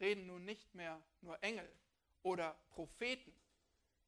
reden 0.00 0.26
nun 0.26 0.46
nicht 0.46 0.74
mehr 0.74 1.00
nur 1.20 1.40
Engel 1.44 1.70
oder 2.22 2.58
Propheten. 2.70 3.34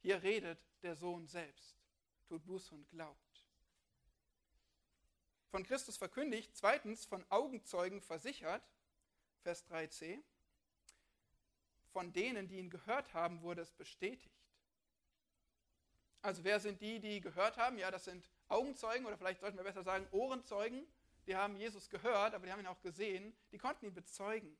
Hier 0.00 0.22
redet 0.22 0.58
der 0.82 0.96
Sohn 0.96 1.26
selbst. 1.26 1.76
Tut 2.26 2.44
Buße 2.46 2.74
und 2.74 2.88
glaubt. 2.88 3.46
Von 5.50 5.64
Christus 5.64 5.98
verkündigt, 5.98 6.56
zweitens 6.56 7.04
von 7.04 7.24
Augenzeugen 7.28 8.00
versichert, 8.00 8.62
Vers 9.42 9.66
3c. 9.68 10.22
Von 11.92 12.10
denen, 12.14 12.48
die 12.48 12.58
ihn 12.58 12.70
gehört 12.70 13.12
haben, 13.12 13.42
wurde 13.42 13.60
es 13.60 13.70
bestätigt. 13.70 14.43
Also 16.24 16.42
wer 16.42 16.58
sind 16.58 16.80
die, 16.80 17.00
die 17.00 17.20
gehört 17.20 17.58
haben? 17.58 17.76
Ja, 17.76 17.90
das 17.90 18.06
sind 18.06 18.26
Augenzeugen 18.48 19.04
oder 19.04 19.18
vielleicht 19.18 19.40
sollten 19.40 19.58
wir 19.58 19.64
besser 19.64 19.82
sagen 19.82 20.08
Ohrenzeugen. 20.10 20.86
Die 21.26 21.36
haben 21.36 21.54
Jesus 21.54 21.90
gehört, 21.90 22.32
aber 22.32 22.46
die 22.46 22.50
haben 22.50 22.60
ihn 22.60 22.66
auch 22.66 22.80
gesehen. 22.80 23.36
Die 23.52 23.58
konnten 23.58 23.84
ihn 23.84 23.92
bezeugen. 23.92 24.56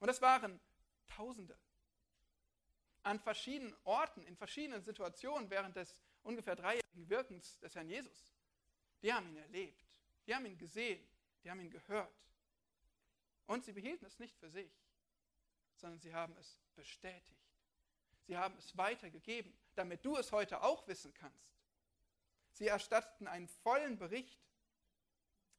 Und 0.00 0.08
das 0.08 0.20
waren 0.20 0.58
Tausende. 1.06 1.56
An 3.04 3.20
verschiedenen 3.20 3.76
Orten, 3.84 4.24
in 4.24 4.36
verschiedenen 4.36 4.82
Situationen 4.82 5.48
während 5.50 5.76
des 5.76 6.02
ungefähr 6.24 6.56
dreijährigen 6.56 7.08
Wirkens 7.08 7.60
des 7.60 7.76
Herrn 7.76 7.88
Jesus. 7.88 8.34
Die 9.00 9.12
haben 9.12 9.28
ihn 9.28 9.36
erlebt. 9.36 9.84
Die 10.26 10.34
haben 10.34 10.46
ihn 10.46 10.58
gesehen. 10.58 11.08
Die 11.44 11.50
haben 11.50 11.60
ihn 11.60 11.70
gehört. 11.70 12.12
Und 13.46 13.64
sie 13.64 13.72
behielten 13.72 14.04
es 14.04 14.18
nicht 14.18 14.36
für 14.36 14.50
sich, 14.50 14.72
sondern 15.76 16.00
sie 16.00 16.12
haben 16.12 16.36
es 16.38 16.58
bestätigt. 16.74 17.47
Sie 18.28 18.36
haben 18.36 18.54
es 18.58 18.76
weitergegeben, 18.76 19.56
damit 19.74 20.04
du 20.04 20.14
es 20.16 20.32
heute 20.32 20.62
auch 20.62 20.86
wissen 20.86 21.14
kannst. 21.14 21.50
Sie 22.52 22.66
erstatteten 22.66 23.26
einen 23.26 23.48
vollen 23.48 23.98
Bericht. 23.98 24.38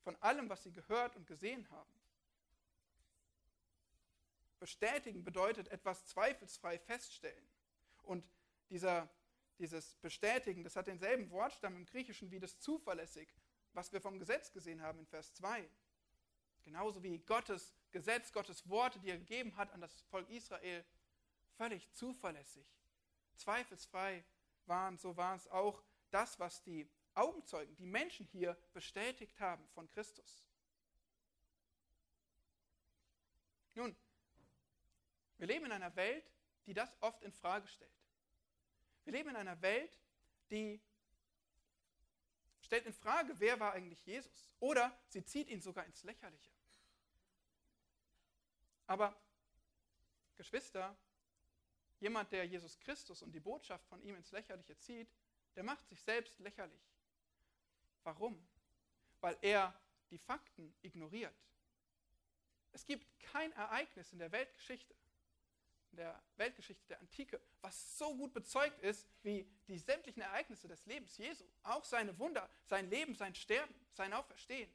von 0.02 0.16
allem, 0.22 0.50
was 0.50 0.64
sie 0.64 0.72
gehört 0.72 1.18
und 1.18 1.28
gesehen 1.28 1.70
haben. 1.72 1.94
Bestätigen 4.58 5.26
bedeutet 5.26 5.68
etwas 5.68 6.06
zweifelsfrei 6.06 6.80
feststellen. 6.80 7.48
Und 8.04 8.26
dieser, 8.70 9.10
dieses 9.58 9.96
Bestätigen, 9.98 10.64
das 10.64 10.78
hat 10.78 10.88
denselben 10.88 11.30
Wortstamm 11.32 11.76
im 11.76 11.86
Griechischen 11.86 12.32
wie 12.32 12.40
das 12.40 12.60
zuverlässig, 12.60 13.36
was 13.74 13.92
wir 13.92 14.00
vom 14.00 14.18
Gesetz 14.18 14.54
gesehen 14.54 14.82
haben 14.82 15.00
in 15.00 15.06
Vers 15.06 15.34
2. 15.34 15.70
Genauso 16.64 17.04
wie 17.04 17.20
Gottes 17.20 17.76
Gesetz, 17.92 18.32
Gottes 18.32 18.68
Worte, 18.70 19.00
die 19.00 19.10
er 19.10 19.18
gegeben 19.18 19.58
hat 19.58 19.72
an 19.74 19.82
das 19.82 20.02
Volk 20.04 20.30
Israel, 20.30 20.86
völlig 21.60 21.91
zuverlässig, 21.91 22.66
zweifelsfrei 23.36 24.24
waren, 24.66 24.97
so 24.97 25.18
war 25.18 25.36
es 25.36 25.45
auch 25.49 25.84
das, 26.10 26.39
was 26.39 26.64
die 26.64 26.89
Augenzeugen, 27.16 27.76
die 27.76 27.86
Menschen 27.86 28.26
hier 28.28 28.57
bestätigt 28.72 29.38
haben 29.41 29.68
von 29.68 29.89
Christus. 29.89 30.45
Nun, 33.76 33.93
wir 35.38 35.47
leben 35.47 35.66
in 35.66 35.74
einer 35.74 35.93
Welt, 35.97 36.32
die 36.66 36.74
das 36.74 36.95
oft 37.01 37.22
in 37.24 37.34
Frage 37.34 37.68
stellt. 37.68 37.91
Wir 39.03 39.12
leben 39.12 39.30
in 39.32 39.36
einer 39.36 39.62
Welt, 39.62 39.99
die 40.49 40.82
stellt 42.62 42.86
in 42.86 42.93
Frage, 42.93 43.38
wer 43.38 43.60
war 43.60 43.74
eigentlich 43.74 44.05
Jesus? 44.05 44.55
Oder 44.60 44.97
sie 45.10 45.26
zieht 45.26 45.49
ihn 45.49 45.62
sogar 45.62 45.86
ins 45.86 46.03
Lächerliche. 46.03 46.53
Aber, 48.88 49.22
Geschwister, 50.38 50.97
jemand, 52.02 52.32
der 52.32 52.45
Jesus 52.45 52.80
Christus 52.80 53.22
und 53.22 53.32
die 53.32 53.39
Botschaft 53.39 53.86
von 53.88 54.02
ihm 54.04 54.16
ins 54.16 54.32
Lächerliche 54.32 54.78
zieht, 54.78 55.10
der 55.56 55.64
macht 55.64 55.88
sich 55.88 56.02
selbst 56.02 56.39
lächerlich. 56.39 56.82
Warum? 58.04 58.41
Weil 59.22 59.38
er 59.41 59.74
die 60.10 60.18
Fakten 60.18 60.74
ignoriert. 60.82 61.36
Es 62.72 62.86
gibt 62.86 63.08
kein 63.20 63.52
Ereignis 63.54 64.14
in 64.14 64.20
der 64.20 64.32
Weltgeschichte, 64.32 64.95
in 65.91 65.97
der 65.97 66.22
Weltgeschichte 66.38 66.86
der 66.88 67.00
Antike, 67.00 67.41
was 67.62 67.97
so 67.97 68.16
gut 68.16 68.34
bezeugt 68.34 68.80
ist 68.82 69.08
wie 69.24 69.47
die 69.68 69.80
sämtlichen 69.80 70.22
Ereignisse 70.22 70.68
des 70.68 70.86
Lebens 70.86 71.18
Jesu. 71.18 71.43
Auch 71.64 71.84
seine 71.84 72.18
Wunder, 72.20 72.50
sein 72.66 72.89
Leben, 72.89 73.16
sein 73.16 73.34
Sterben, 73.34 73.74
sein 73.91 74.14
Auferstehen. 74.14 74.72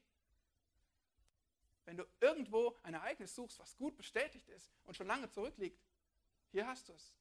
Wenn 1.84 1.96
du 1.96 2.04
irgendwo 2.20 2.76
ein 2.82 2.94
Ereignis 2.94 3.34
suchst, 3.34 3.58
was 3.58 3.76
gut 3.76 3.96
bestätigt 3.96 4.48
ist 4.48 4.70
und 4.84 4.96
schon 4.96 5.06
lange 5.06 5.30
zurückliegt, 5.30 5.78
hier 6.54 6.68
hast 6.68 6.88
du 6.88 6.92
es. 6.92 7.12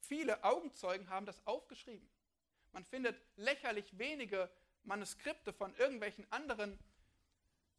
Viele 0.00 0.42
Augenzeugen 0.42 1.10
haben 1.10 1.26
das 1.26 1.46
aufgeschrieben. 1.46 2.08
Man 2.72 2.82
findet 2.86 3.22
lächerlich 3.36 3.98
wenige 3.98 4.50
Manuskripte 4.84 5.52
von 5.52 5.74
irgendwelchen 5.74 6.26
anderen 6.32 6.78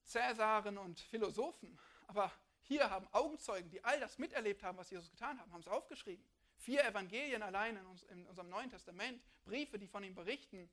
Cäsaren 0.06 0.78
und 0.78 1.00
Philosophen. 1.00 1.80
Aber 2.06 2.32
hier 2.62 2.92
haben 2.92 3.08
Augenzeugen, 3.14 3.72
die 3.72 3.84
all 3.84 4.00
das 4.00 4.20
miterlebt 4.20 4.62
haben, 4.62 4.78
was 4.78 4.92
Jesus 4.92 5.10
getan 5.10 5.40
hat, 5.40 5.50
haben 5.50 5.62
es 5.62 5.68
aufgeschrieben. 5.68 6.24
Vier 6.58 6.86
Evangelien 6.86 7.42
allein 7.42 7.78
in, 7.78 7.86
uns, 7.88 8.04
in 8.04 8.28
unserem 8.28 8.50
Neuen 8.50 8.70
Testament, 8.70 9.24
Briefe, 9.44 9.80
die 9.80 9.88
von 9.88 10.04
ihm 10.04 10.14
berichten. 10.14 10.70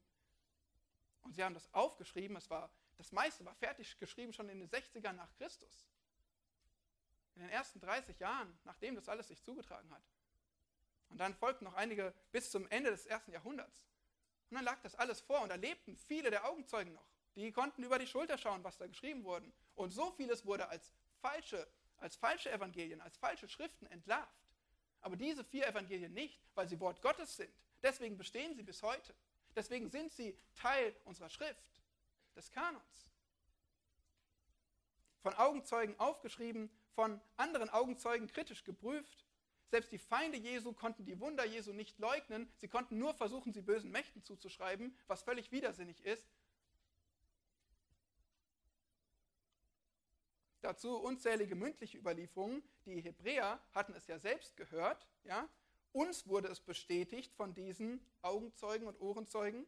Und 1.22 1.34
sie 1.36 1.42
haben 1.42 1.54
das 1.54 1.72
aufgeschrieben. 1.72 2.36
Es 2.36 2.50
war, 2.50 2.70
das 2.98 3.12
meiste 3.12 3.46
war 3.46 3.54
fertig 3.54 3.98
geschrieben 3.98 4.34
schon 4.34 4.50
in 4.50 4.58
den 4.58 4.68
60ern 4.68 5.14
nach 5.14 5.32
Christus. 5.38 5.86
In 7.34 7.42
den 7.42 7.50
ersten 7.50 7.80
30 7.80 8.18
Jahren, 8.18 8.58
nachdem 8.64 8.94
das 8.94 9.08
alles 9.08 9.28
sich 9.28 9.42
zugetragen 9.42 9.90
hat. 9.90 10.02
Und 11.08 11.18
dann 11.18 11.34
folgten 11.34 11.64
noch 11.64 11.74
einige 11.74 12.14
bis 12.32 12.50
zum 12.50 12.68
Ende 12.68 12.90
des 12.90 13.06
ersten 13.06 13.32
Jahrhunderts. 13.32 13.84
Und 14.50 14.56
dann 14.56 14.64
lag 14.64 14.80
das 14.82 14.94
alles 14.94 15.20
vor 15.20 15.42
und 15.42 15.48
da 15.48 15.54
lebten 15.54 15.96
viele 15.96 16.30
der 16.30 16.48
Augenzeugen 16.48 16.92
noch. 16.92 17.08
Die 17.36 17.52
konnten 17.52 17.82
über 17.82 17.98
die 17.98 18.06
Schulter 18.06 18.36
schauen, 18.36 18.64
was 18.64 18.78
da 18.78 18.86
geschrieben 18.86 19.24
wurde. 19.24 19.50
Und 19.74 19.90
so 19.90 20.10
vieles 20.12 20.44
wurde 20.44 20.68
als 20.68 20.92
falsche, 21.20 21.66
als 21.98 22.16
falsche 22.16 22.50
Evangelien, 22.50 23.00
als 23.00 23.16
falsche 23.16 23.48
Schriften 23.48 23.86
entlarvt. 23.86 24.48
Aber 25.00 25.16
diese 25.16 25.44
vier 25.44 25.66
Evangelien 25.66 26.12
nicht, 26.12 26.40
weil 26.54 26.68
sie 26.68 26.80
Wort 26.80 27.00
Gottes 27.00 27.36
sind. 27.36 27.52
Deswegen 27.82 28.18
bestehen 28.18 28.54
sie 28.54 28.62
bis 28.62 28.82
heute. 28.82 29.14
Deswegen 29.54 29.88
sind 29.88 30.12
sie 30.12 30.38
Teil 30.54 30.94
unserer 31.04 31.30
Schrift, 31.30 31.82
des 32.36 32.50
Kanons. 32.50 33.08
Von 35.22 35.34
Augenzeugen 35.34 35.98
aufgeschrieben, 35.98 36.70
von 36.94 37.20
anderen 37.36 37.70
Augenzeugen 37.70 38.26
kritisch 38.26 38.64
geprüft 38.64 39.26
selbst 39.70 39.92
die 39.92 39.98
Feinde 39.98 40.36
Jesu 40.36 40.72
konnten 40.72 41.04
die 41.04 41.20
Wunder 41.20 41.46
Jesu 41.46 41.72
nicht 41.72 41.98
leugnen. 42.00 42.52
Sie 42.56 42.66
konnten 42.66 42.98
nur 42.98 43.14
versuchen, 43.14 43.52
sie 43.52 43.62
bösen 43.62 43.92
Mächten 43.92 44.24
zuzuschreiben, 44.24 44.96
was 45.06 45.22
völlig 45.22 45.52
widersinnig 45.52 46.04
ist. 46.04 46.28
Dazu 50.60 50.96
unzählige 50.98 51.54
mündliche 51.54 51.98
Überlieferungen. 51.98 52.62
Die 52.84 53.00
Hebräer 53.00 53.60
hatten 53.72 53.94
es 53.94 54.08
ja 54.08 54.18
selbst 54.18 54.56
gehört. 54.56 55.06
Ja? 55.22 55.48
Uns 55.92 56.26
wurde 56.26 56.48
es 56.48 56.60
bestätigt 56.60 57.32
von 57.32 57.54
diesen 57.54 58.04
Augenzeugen 58.22 58.88
und 58.88 59.00
Ohrenzeugen. 59.00 59.66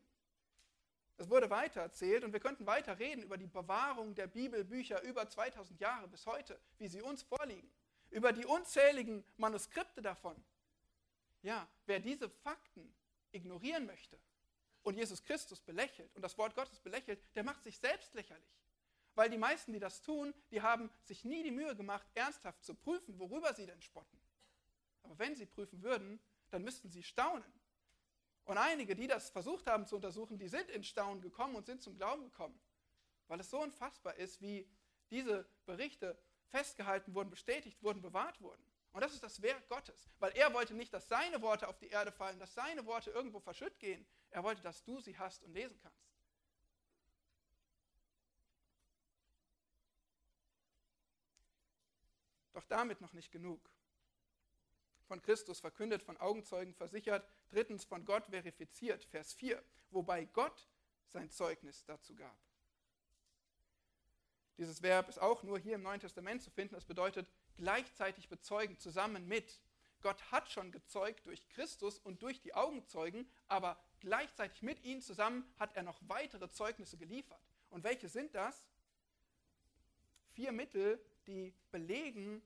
Es 1.17 1.29
wurde 1.29 1.51
weiter 1.51 1.81
erzählt 1.81 2.25
und 2.25 2.33
wir 2.33 2.41
könnten 2.41 2.67
weiter 2.67 2.99
reden 2.99 3.23
über 3.23 3.37
die 3.37 3.47
Bewahrung 3.47 4.15
der 4.15 4.27
Bibelbücher 4.27 5.03
über 5.03 5.29
2000 5.29 5.81
Jahre 5.81 6.09
bis 6.09 6.27
heute, 6.27 6.59
wie 6.79 6.89
sie 6.89 7.03
uns 7.03 7.23
vorliegen 7.23 7.71
über 8.13 8.33
die 8.33 8.45
unzähligen 8.45 9.25
Manuskripte 9.37 10.03
davon. 10.03 10.37
Ja, 11.43 11.67
wer 11.87 11.99
diese 11.99 12.29
Fakten 12.29 12.95
ignorieren 13.33 13.87
möchte 13.87 14.19
und 14.83 14.97
Jesus 14.97 15.25
Christus 15.25 15.61
belächelt 15.61 16.15
und 16.15 16.23
das 16.23 16.39
Wort 16.39 16.55
Gottes 16.55 16.79
belächelt, 16.79 17.21
der 17.35 17.43
macht 17.43 17.65
sich 17.65 17.79
selbst 17.79 18.15
lächerlich. 18.15 18.61
Weil 19.15 19.31
die 19.31 19.39
meisten, 19.39 19.73
die 19.73 19.79
das 19.79 20.03
tun, 20.03 20.33
die 20.51 20.63
haben 20.63 20.91
sich 21.05 21.25
nie 21.25 21.43
die 21.43 21.51
Mühe 21.51 21.75
gemacht, 21.75 22.07
ernsthaft 22.15 22.63
zu 22.65 22.75
prüfen, 22.75 23.19
worüber 23.19 23.53
sie 23.55 23.67
denn 23.67 23.83
spotten. 23.83 24.19
Aber 25.03 25.19
wenn 25.19 25.35
sie 25.35 25.47
prüfen 25.47 25.83
würden, 25.83 26.21
dann 26.51 26.63
müssten 26.63 26.91
sie 26.91 27.03
staunen. 27.03 27.53
Und 28.45 28.59
einige, 28.59 28.97
die 28.97 29.07
das 29.07 29.31
versucht 29.31 29.67
haben 29.67 29.87
zu 29.87 29.97
untersuchen, 29.97 30.39
die 30.39 30.49
sind 30.49 30.69
in 30.71 30.83
Staunen 30.83 31.21
gekommen 31.21 31.55
und 31.55 31.67
sind 31.67 31.83
zum 31.83 31.97
Glauben 31.97 32.25
gekommen. 32.25 32.59
Weil 33.29 33.41
es 33.41 33.51
so 33.51 33.61
unfassbar 33.61 34.17
ist, 34.17 34.41
wie 34.41 34.69
diese 35.11 35.47
Berichte 35.65 36.19
festgehalten 36.51 37.15
wurden, 37.15 37.31
bestätigt 37.31 37.83
wurden, 37.83 38.03
bewahrt 38.03 38.41
wurden. 38.41 38.63
Und 38.93 39.01
das 39.01 39.15
ist 39.15 39.23
das 39.23 39.41
Werk 39.41 39.69
Gottes, 39.69 40.11
weil 40.19 40.33
er 40.33 40.53
wollte 40.53 40.75
nicht, 40.75 40.93
dass 40.93 41.09
seine 41.09 41.41
Worte 41.41 41.67
auf 41.67 41.79
die 41.79 41.89
Erde 41.89 42.13
fallen, 42.13 42.39
dass 42.39 42.53
seine 42.53 42.85
Worte 42.85 43.11
irgendwo 43.11 43.41
verschütt 43.41 43.79
gehen. 43.79 44.07
Er 44.31 44.43
wollte, 44.43 44.61
dass 44.63 44.85
du 44.85 45.01
sie 45.01 45.19
hast 45.19 45.43
und 45.45 45.55
lesen 45.55 45.79
kannst. 45.83 46.13
Doch 52.53 52.65
damit 52.65 53.01
noch 53.01 53.15
nicht 53.15 53.33
genug. 53.33 53.71
Von 55.13 55.21
Christus 55.21 55.61
verkündet, 55.61 56.03
von 56.03 56.17
Augenzeugen 56.17 56.73
versichert, 56.73 57.29
drittens 57.51 57.85
von 57.85 58.07
Gott 58.07 58.25
verifiziert, 58.29 59.05
Vers 59.05 59.35
4, 59.35 59.63
wobei 59.91 60.25
Gott 60.25 60.67
sein 61.07 61.29
Zeugnis 61.29 61.85
dazu 61.85 62.15
gab. 62.15 62.35
Dieses 64.57 64.81
Verb 64.81 65.11
ist 65.11 65.21
auch 65.21 65.43
nur 65.43 65.59
hier 65.59 65.75
im 65.75 65.83
Neuen 65.83 66.01
Testament 66.01 66.41
zu 66.41 66.51
finden. 66.51 66.75
Das 66.77 66.87
bedeutet 66.87 67.31
gleichzeitig 67.59 68.31
bezeugen, 68.31 68.79
zusammen 68.79 69.29
mit. 69.29 69.61
Gott 70.01 70.33
hat 70.33 70.51
schon 70.51 70.73
gezeugt 70.73 71.27
durch 71.27 71.47
Christus 71.51 71.99
und 71.99 72.23
durch 72.23 72.41
die 72.41 72.55
Augenzeugen, 72.55 73.29
aber 73.49 73.79
gleichzeitig 74.01 74.63
mit 74.63 74.83
ihnen 74.83 75.03
zusammen 75.03 75.45
hat 75.59 75.77
er 75.77 75.83
noch 75.83 76.01
weitere 76.09 76.49
Zeugnisse 76.49 76.97
geliefert. 76.97 77.47
Und 77.69 77.85
welche 77.85 78.09
sind 78.09 78.35
das? 78.35 78.65
Vier 80.31 80.53
Mittel, 80.53 80.99
die 81.27 81.53
belegen, 81.71 82.41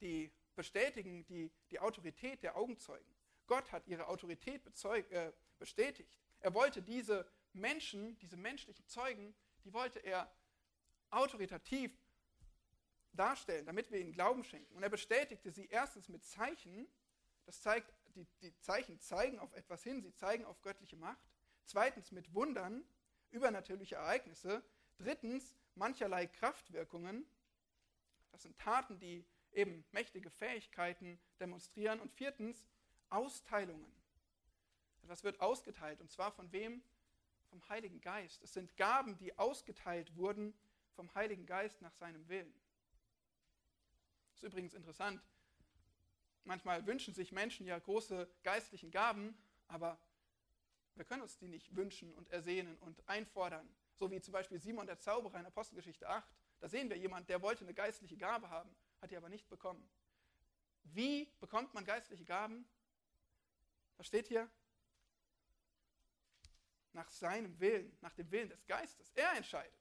die 0.00 0.32
bestätigen 0.58 1.24
die, 1.26 1.52
die 1.70 1.78
Autorität 1.78 2.42
der 2.42 2.56
Augenzeugen. 2.56 3.14
Gott 3.46 3.70
hat 3.70 3.86
ihre 3.86 4.08
Autorität 4.08 4.64
bezeug, 4.64 5.08
äh, 5.12 5.32
bestätigt. 5.60 6.18
Er 6.40 6.52
wollte 6.52 6.82
diese 6.82 7.30
Menschen, 7.52 8.18
diese 8.18 8.36
menschlichen 8.36 8.84
Zeugen, 8.88 9.36
die 9.64 9.72
wollte 9.72 10.00
er 10.00 10.28
autoritativ 11.10 11.96
darstellen, 13.12 13.66
damit 13.66 13.92
wir 13.92 14.00
ihnen 14.00 14.10
Glauben 14.10 14.42
schenken. 14.42 14.74
Und 14.74 14.82
er 14.82 14.88
bestätigte 14.88 15.52
sie 15.52 15.68
erstens 15.68 16.08
mit 16.08 16.24
Zeichen. 16.24 16.88
Das 17.46 17.62
zeigt, 17.62 17.94
die, 18.16 18.26
die 18.42 18.58
Zeichen 18.58 18.98
zeigen 18.98 19.38
auf 19.38 19.52
etwas 19.52 19.84
hin, 19.84 20.02
sie 20.02 20.12
zeigen 20.12 20.44
auf 20.44 20.60
göttliche 20.60 20.96
Macht. 20.96 21.22
Zweitens 21.66 22.10
mit 22.10 22.34
Wundern, 22.34 22.84
übernatürliche 23.30 23.94
Ereignisse. 23.94 24.64
Drittens 24.96 25.54
mancherlei 25.76 26.26
Kraftwirkungen. 26.26 27.24
Das 28.32 28.42
sind 28.42 28.58
Taten, 28.58 28.98
die 28.98 29.24
eben 29.52 29.84
mächtige 29.92 30.30
Fähigkeiten 30.30 31.18
demonstrieren. 31.40 32.00
Und 32.00 32.12
viertens 32.12 32.66
Austeilungen. 33.10 33.92
Etwas 35.02 35.24
wird 35.24 35.40
ausgeteilt. 35.40 36.00
Und 36.00 36.10
zwar 36.10 36.32
von 36.32 36.50
wem? 36.52 36.82
Vom 37.50 37.66
Heiligen 37.70 38.00
Geist. 38.02 38.42
Es 38.42 38.52
sind 38.52 38.76
Gaben, 38.76 39.16
die 39.16 39.38
ausgeteilt 39.38 40.14
wurden 40.16 40.52
vom 40.98 41.14
Heiligen 41.14 41.46
Geist 41.46 41.80
nach 41.80 41.94
seinem 41.94 42.28
Willen. 42.28 42.52
Das 44.30 44.42
ist 44.42 44.42
übrigens 44.42 44.74
interessant. 44.74 45.22
Manchmal 46.42 46.84
wünschen 46.86 47.14
sich 47.14 47.30
Menschen 47.30 47.66
ja 47.66 47.78
große 47.78 48.28
geistlichen 48.42 48.90
Gaben, 48.90 49.38
aber 49.68 49.98
Wir 50.98 51.04
können 51.04 51.22
uns 51.22 51.38
die 51.38 51.46
nicht 51.46 51.76
wünschen 51.76 52.12
und 52.14 52.28
ersehnen 52.30 52.76
und 52.78 53.08
einfordern. 53.08 53.72
So 53.94 54.10
wie 54.10 54.20
zum 54.20 54.32
Beispiel 54.32 54.58
Simon 54.58 54.84
der 54.84 54.98
Zauberer 54.98 55.38
in 55.38 55.46
Apostelgeschichte 55.46 56.08
8. 56.08 56.28
Da 56.58 56.68
sehen 56.68 56.90
wir 56.90 56.96
jemanden, 56.96 57.28
der 57.28 57.40
wollte 57.40 57.62
eine 57.62 57.72
geistliche 57.72 58.16
Gabe 58.16 58.50
haben, 58.50 58.68
hat 59.00 59.10
die 59.10 59.16
aber 59.16 59.28
nicht 59.28 59.48
bekommen. 59.48 59.88
Wie 60.84 61.26
bekommt 61.40 61.74
man 61.74 61.84
geistliche 61.84 62.24
Gaben? 62.24 62.68
Was 63.96 64.06
steht 64.06 64.28
hier? 64.28 64.50
Nach 66.92 67.10
seinem 67.10 67.58
Willen, 67.60 67.96
nach 68.00 68.14
dem 68.14 68.30
Willen 68.30 68.48
des 68.48 68.66
Geistes. 68.66 69.10
Er 69.14 69.32
entscheidet. 69.34 69.78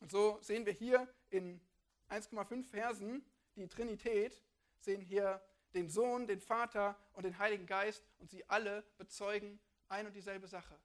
Und 0.00 0.10
so 0.10 0.38
sehen 0.42 0.66
wir 0.66 0.72
hier 0.72 1.12
in 1.30 1.60
1,5 2.10 2.64
Versen 2.64 3.24
die 3.56 3.68
Trinität, 3.68 4.42
sehen 4.80 5.00
hier 5.00 5.42
den 5.74 5.88
Sohn, 5.88 6.26
den 6.26 6.40
Vater 6.40 6.98
und 7.12 7.24
den 7.24 7.38
Heiligen 7.38 7.66
Geist 7.66 8.04
und 8.18 8.30
sie 8.30 8.48
alle 8.48 8.82
bezeugen 8.98 9.60
ein 9.88 10.06
und 10.06 10.14
dieselbe 10.14 10.46
Sache. 10.46 10.78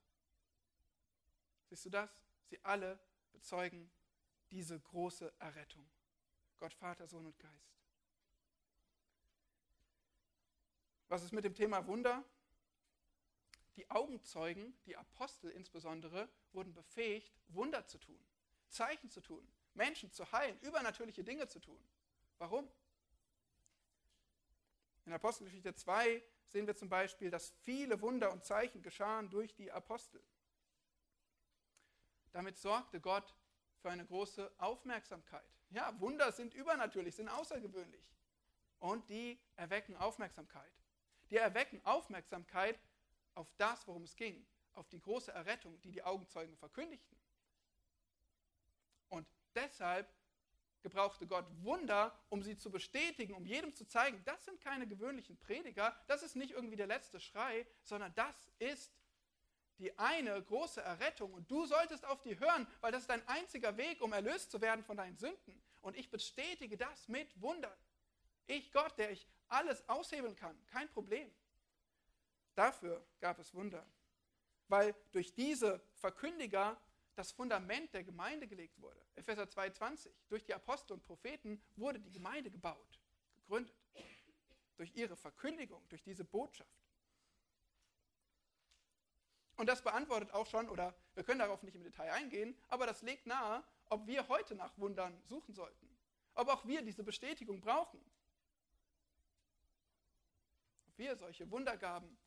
Siehst 1.70 1.86
du 1.86 1.90
das? 1.90 2.10
Sie 2.50 2.64
alle 2.64 3.00
bezeugen 3.32 3.92
diese 4.52 4.80
große 4.80 5.34
Errettung. 5.40 5.90
Gott, 6.58 6.74
Vater, 6.74 7.08
Sohn 7.08 7.26
und 7.26 7.38
Geist. 7.40 7.80
Was 11.08 11.24
ist 11.24 11.32
mit 11.32 11.44
dem 11.44 11.56
Thema 11.56 11.86
Wunder? 11.88 12.24
Die 13.76 13.90
Augenzeugen, 13.90 14.78
die 14.86 14.98
Apostel 14.98 15.50
insbesondere, 15.52 16.30
wurden 16.52 16.74
befähigt, 16.74 17.34
Wunder 17.48 17.86
zu 17.88 17.98
tun, 17.98 18.20
Zeichen 18.70 19.10
zu 19.10 19.22
tun, 19.22 19.48
Menschen 19.74 20.12
zu 20.12 20.30
heilen, 20.32 20.60
übernatürliche 20.60 21.24
Dinge 21.24 21.48
zu 21.48 21.60
tun. 21.60 21.82
Warum? 22.38 22.70
In 25.06 25.14
Apostelgeschichte 25.14 25.74
2 25.74 26.22
sehen 26.48 26.68
wir 26.68 26.76
zum 26.76 26.90
Beispiel, 26.90 27.32
dass 27.32 27.52
viele 27.64 28.02
Wunder 28.02 28.32
und 28.32 28.44
Zeichen 28.44 28.82
geschahen 28.82 29.30
durch 29.30 29.56
die 29.56 29.72
Apostel. 29.72 30.22
Damit 32.32 32.58
sorgte 32.58 33.00
Gott 33.00 33.34
für 33.82 33.90
eine 33.90 34.06
große 34.06 34.52
Aufmerksamkeit. 34.58 35.46
Ja, 35.72 36.00
Wunder 36.00 36.32
sind 36.32 36.54
übernatürlich, 36.54 37.16
sind 37.16 37.30
außergewöhnlich. 37.30 38.04
Und 38.80 39.10
die 39.10 39.40
erwecken 39.56 39.96
Aufmerksamkeit. 39.98 40.72
Die 41.30 41.38
erwecken 41.38 41.82
Aufmerksamkeit 41.86 42.80
auf 43.36 43.52
das, 43.58 43.88
worum 43.88 44.04
es 44.04 44.16
ging, 44.16 44.46
auf 44.74 44.88
die 44.90 45.00
große 45.00 45.32
Errettung, 45.32 45.80
die 45.82 45.92
die 45.92 46.04
Augenzeugen 46.04 46.56
verkündigten. 46.58 47.18
Und 49.10 49.28
deshalb 49.56 50.12
gebrauchte 50.82 51.28
Gott 51.28 51.46
Wunder, 51.62 52.18
um 52.30 52.42
sie 52.42 52.58
zu 52.58 52.72
bestätigen, 52.72 53.34
um 53.34 53.46
jedem 53.46 53.76
zu 53.76 53.86
zeigen, 53.86 54.24
das 54.26 54.46
sind 54.46 54.62
keine 54.62 54.88
gewöhnlichen 54.88 55.38
Prediger, 55.38 55.96
das 56.08 56.24
ist 56.24 56.36
nicht 56.36 56.52
irgendwie 56.52 56.78
der 56.78 56.88
letzte 56.88 57.20
Schrei, 57.20 57.68
sondern 57.84 58.14
das 58.16 58.50
ist 58.60 58.99
die 59.80 59.98
eine 59.98 60.42
große 60.44 60.82
Errettung 60.82 61.34
und 61.34 61.50
du 61.50 61.66
solltest 61.66 62.06
auf 62.06 62.22
die 62.22 62.38
hören, 62.38 62.68
weil 62.82 62.92
das 62.92 63.02
ist 63.02 63.10
dein 63.10 63.26
einziger 63.28 63.76
Weg, 63.78 64.02
um 64.02 64.14
erlöst 64.14 64.52
zu 64.52 64.62
werden 64.62 64.84
von 64.84 64.98
deinen 64.98 65.18
Sünden. 65.18 65.62
Und 65.82 65.96
ich 65.96 66.12
bestätige 66.12 66.78
das 66.78 67.08
mit 67.08 67.42
Wundern. 67.42 67.78
Ich, 68.46 68.72
Gott, 68.72 68.98
der 68.98 69.12
ich 69.12 69.28
alles 69.48 69.88
aushebeln 69.88 70.36
kann, 70.36 70.56
kein 70.68 70.90
Problem. 70.90 71.32
Dafür 72.56 73.06
gab 73.22 73.40
es 73.40 73.54
Wunder, 73.54 73.86
weil 74.68 74.94
durch 75.12 75.34
diese 75.34 75.82
Verkündiger 75.94 76.80
das 77.16 77.32
Fundament 77.32 77.94
der 77.94 78.04
Gemeinde 78.04 78.48
gelegt 78.48 78.80
wurde. 78.82 79.02
Epheser 79.16 79.44
2,20. 79.44 80.10
Durch 80.28 80.44
die 80.44 80.54
Apostel 80.54 80.94
und 80.94 81.06
Propheten 81.06 81.62
wurde 81.76 82.00
die 82.00 82.12
Gemeinde 82.12 82.52
gebaut, 82.52 83.00
gegründet. 83.36 83.76
Durch 84.78 84.96
ihre 84.96 85.16
Verkündigung, 85.16 85.88
durch 85.90 86.02
diese 86.02 86.24
Botschaft. 86.24 86.79
Und 89.60 89.66
das 89.66 89.82
beantwortet 89.82 90.32
auch 90.32 90.48
schon, 90.48 90.70
oder 90.70 90.96
wir 91.16 91.26
können 91.26 91.40
darauf 91.40 91.64
nicht 91.64 91.76
im 91.76 91.84
Detail 91.84 92.14
eingehen, 92.14 92.58
aber 92.70 92.86
das 92.86 93.02
legt 93.02 93.28
nahe, 93.28 93.62
ob 93.90 94.08
wir 94.08 94.26
heute 94.30 94.56
nach 94.56 94.72
Wundern 94.78 95.22
suchen 95.26 95.54
sollten. 95.54 95.98
Ob 96.36 96.48
auch 96.48 96.66
wir 96.66 96.82
diese 96.82 97.04
Bestätigung 97.04 97.60
brauchen. 97.60 98.00
Ob 100.88 100.98
wir 100.98 101.14
solche 101.18 101.52
Wundergaben 101.52 102.18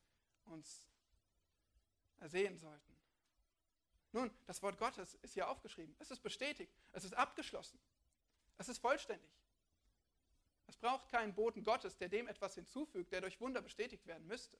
uns 0.45 0.87
ersehen 2.19 2.59
sollten. 2.59 2.95
Nun, 4.11 4.29
das 4.45 4.61
Wort 4.61 4.77
Gottes 4.77 5.15
ist 5.23 5.33
hier 5.33 5.49
aufgeschrieben. 5.49 5.95
Es 5.97 6.11
ist 6.11 6.21
bestätigt. 6.21 6.71
Es 6.91 7.03
ist 7.03 7.15
abgeschlossen. 7.15 7.79
Es 8.59 8.69
ist 8.69 8.77
vollständig. 8.77 9.31
Es 10.67 10.77
braucht 10.77 11.09
keinen 11.09 11.33
Boten 11.33 11.63
Gottes, 11.63 11.97
der 11.97 12.09
dem 12.09 12.27
etwas 12.27 12.53
hinzufügt, 12.53 13.11
der 13.11 13.21
durch 13.21 13.41
Wunder 13.41 13.63
bestätigt 13.63 14.05
werden 14.05 14.27
müsste. 14.27 14.59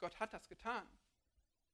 Gott 0.00 0.18
hat 0.18 0.32
das 0.32 0.48
getan 0.48 0.88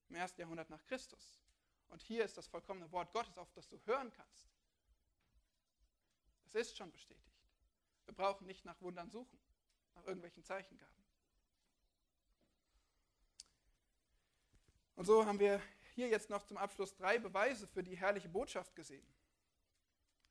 im 0.08 0.16
ersten 0.16 0.40
Jahrhundert 0.40 0.70
nach 0.70 0.84
Christus. 0.84 1.40
Und 1.88 2.02
hier 2.02 2.24
ist 2.24 2.36
das 2.36 2.46
vollkommene 2.46 2.90
Wort 2.92 3.12
Gottes, 3.12 3.38
auf 3.38 3.50
das 3.52 3.68
du 3.68 3.78
hören 3.86 4.12
kannst. 4.12 4.50
Es 6.46 6.54
ist 6.54 6.76
schon 6.76 6.90
bestätigt. 6.90 7.22
Wir 8.04 8.14
brauchen 8.14 8.46
nicht 8.46 8.64
nach 8.64 8.80
Wundern 8.80 9.10
suchen, 9.10 9.38
nach 9.94 10.04
irgendwelchen 10.04 10.44
Zeichengaben. 10.44 11.04
Und 14.94 15.04
so 15.04 15.26
haben 15.26 15.38
wir 15.38 15.60
hier 15.94 16.08
jetzt 16.08 16.30
noch 16.30 16.42
zum 16.44 16.56
Abschluss 16.56 16.94
drei 16.96 17.18
Beweise 17.18 17.66
für 17.66 17.82
die 17.82 17.96
herrliche 17.96 18.28
Botschaft 18.28 18.74
gesehen. 18.74 19.06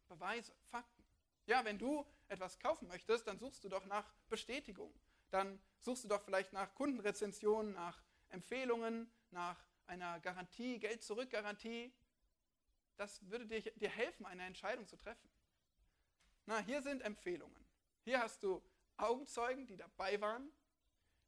Beweise, 0.07 0.53
Fakten. 0.71 1.03
Ja, 1.45 1.63
wenn 1.65 1.78
du 1.78 2.05
etwas 2.28 2.59
kaufen 2.59 2.88
möchtest, 2.88 3.28
dann 3.28 3.38
suchst 3.38 3.63
du 3.63 3.69
doch 3.69 3.86
nach 3.86 4.11
Bestätigung. 4.30 4.93
Dann 5.30 5.59
suchst 5.82 6.03
du 6.03 6.07
doch 6.07 6.21
vielleicht 6.21 6.53
nach 6.53 6.73
Kundenrezensionen, 6.73 7.73
nach 7.73 8.01
Empfehlungen, 8.30 9.11
nach 9.36 9.61
einer 9.86 10.19
Garantie, 10.21 10.79
Geld-Zurück-Garantie. 10.79 11.93
Das 12.95 13.21
würde 13.29 13.45
dir, 13.45 13.61
dir 13.61 13.89
helfen, 13.89 14.25
eine 14.25 14.43
Entscheidung 14.43 14.88
zu 14.88 14.95
treffen. 14.95 15.29
Na, 16.45 16.59
hier 16.59 16.81
sind 16.81 17.01
Empfehlungen. 17.01 17.63
Hier 18.03 18.19
hast 18.19 18.41
du 18.41 18.63
Augenzeugen, 18.97 19.67
die 19.67 19.75
dabei 19.77 20.19
waren. 20.21 20.49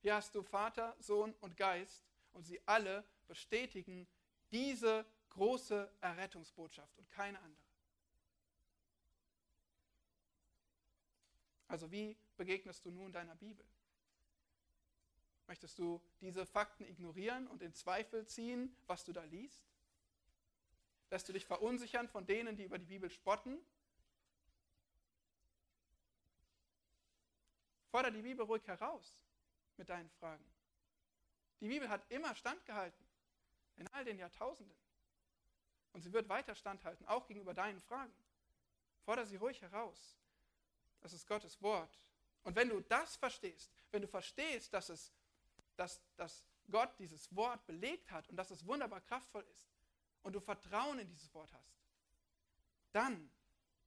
Hier 0.02 0.16
hast 0.16 0.34
du 0.34 0.42
Vater, 0.42 0.96
Sohn 1.00 1.34
und 1.42 1.58
Geist 1.58 2.08
und 2.32 2.46
sie 2.46 2.62
alle 2.66 3.04
bestätigen 3.28 4.08
diese 4.52 5.06
große 5.30 5.92
Errettungsbotschaft 6.00 6.98
und 6.98 7.10
keine 7.12 7.40
andere. 7.40 7.68
Also 11.68 11.92
wie 11.92 12.16
begegnest 12.38 12.86
du 12.86 12.92
nun 12.92 13.12
deiner 13.12 13.36
Bibel? 13.36 13.66
Möchtest 15.48 15.80
du 15.80 16.02
diese 16.20 16.46
Fakten 16.46 16.84
ignorieren 16.84 17.48
und 17.48 17.62
in 17.62 17.74
Zweifel 17.74 18.28
ziehen, 18.28 18.76
was 18.86 19.06
du 19.06 19.14
da 19.14 19.24
liest? 19.24 19.66
Lässt 21.10 21.28
du 21.30 21.34
dich 21.34 21.46
verunsichern 21.46 22.10
von 22.10 22.26
denen, 22.26 22.58
die 22.58 22.64
über 22.64 22.78
die 22.78 22.86
Bibel 22.86 23.10
spotten? 23.10 23.58
Forder 27.90 28.12
die 28.12 28.22
Bibel 28.22 28.46
ruhig 28.46 28.68
heraus 28.68 29.24
mit 29.78 29.88
deinen 29.88 30.10
Fragen. 30.10 30.44
Die 31.62 31.70
Bibel 31.70 31.88
hat 31.88 32.06
immer 32.12 32.36
standgehalten, 32.36 33.06
in 33.78 33.88
all 33.94 34.04
den 34.04 34.20
Jahrtausenden. 34.20 34.76
Und 35.94 36.02
sie 36.02 36.12
wird 36.12 36.28
weiter 36.28 36.56
standhalten, 36.56 37.06
auch 37.08 37.26
gegenüber 37.26 37.54
deinen 37.54 37.80
Fragen. 37.80 38.14
Forder 39.06 39.26
sie 39.26 39.38
ruhig 39.38 39.62
heraus. 39.62 40.18
Das 41.00 41.14
ist 41.14 41.26
Gottes 41.26 41.62
Wort. 41.62 41.98
Und 42.44 42.56
wenn 42.56 42.70
du 42.70 42.82
das 42.82 43.16
verstehst, 43.16 43.72
wenn 43.92 44.02
du 44.02 44.08
verstehst, 44.08 44.74
dass 44.74 44.90
es 44.90 45.12
dass, 45.78 46.02
dass 46.18 46.44
Gott 46.70 46.92
dieses 47.00 47.34
Wort 47.36 47.66
belegt 47.66 48.12
hat 48.12 48.28
und 48.30 48.36
dass 48.36 48.52
es 48.52 48.66
wunderbar 48.66 49.00
kraftvoll 49.02 49.46
ist 49.54 49.70
und 50.24 50.34
du 50.34 50.40
Vertrauen 50.40 51.00
in 51.00 51.08
dieses 51.08 51.34
Wort 51.34 51.54
hast, 51.54 51.78
dann 52.92 53.30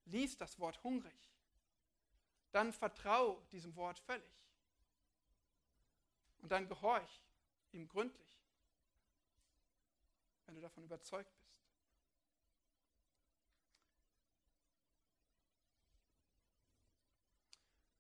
lies 0.07 0.37
das 0.37 0.59
Wort 0.59 0.83
hungrig. 0.83 1.31
Dann 2.53 2.73
vertrau 2.73 3.41
diesem 3.53 3.77
Wort 3.77 3.99
völlig. 3.99 4.33
Und 6.39 6.51
dann 6.51 6.67
gehorch 6.69 7.23
ihm 7.73 7.87
gründlich, 7.87 8.41
wenn 10.47 10.55
du 10.55 10.61
davon 10.61 10.83
überzeugt 10.83 11.31
bist. 11.37 11.51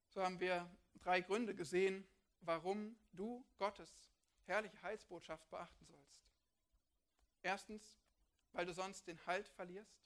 So 0.09 0.22
haben 0.24 0.41
wir 0.41 0.68
drei 1.03 1.20
Gründe 1.20 1.55
gesehen, 1.55 2.05
warum 2.41 2.97
du 3.12 3.44
Gottes 3.58 4.11
herrliche 4.46 4.80
Heilsbotschaft 4.82 5.48
beachten 5.50 5.86
sollst. 5.86 6.20
Erstens, 7.42 7.98
weil 8.52 8.66
du 8.66 8.72
sonst 8.72 9.06
den 9.06 9.24
Halt 9.26 9.48
verlierst. 9.48 10.00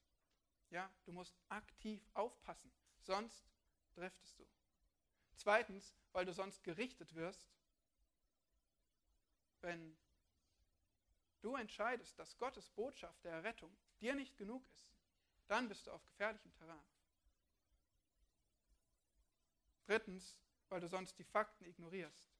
Ja, 0.71 0.91
du 1.05 1.13
musst 1.13 1.37
aktiv 1.49 2.07
aufpassen, 2.15 2.73
sonst 3.01 3.47
driftest 3.95 4.39
du. 4.39 4.47
Zweitens, 5.37 5.95
weil 6.13 6.25
du 6.25 6.33
sonst 6.33 6.63
gerichtet 6.65 7.15
wirst, 7.15 7.49
wenn 9.61 9.97
du 11.43 11.57
entscheidest, 11.57 12.19
dass 12.19 12.37
Gottes 12.39 12.69
Botschaft 12.71 13.23
der 13.25 13.33
Errettung 13.33 13.75
dir 14.01 14.15
nicht 14.15 14.37
genug 14.37 14.67
ist, 14.75 14.93
dann 15.47 15.69
bist 15.69 15.87
du 15.87 15.93
auf 15.93 16.05
gefährlichem 16.07 16.53
Terrain. 16.55 16.85
Drittens, 19.87 20.39
weil 20.69 20.81
du 20.81 20.89
sonst 20.89 21.19
die 21.19 21.25
Fakten 21.25 21.65
ignorierst. 21.67 22.34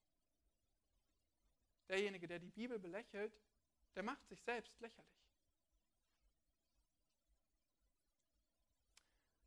Derjenige, 1.89 2.27
der 2.27 2.39
die 2.39 2.51
Bibel 2.51 2.79
belächelt, 2.79 3.33
der 3.95 4.03
macht 4.03 4.27
sich 4.27 4.43
selbst 4.43 4.79
lächerlich. 4.81 5.15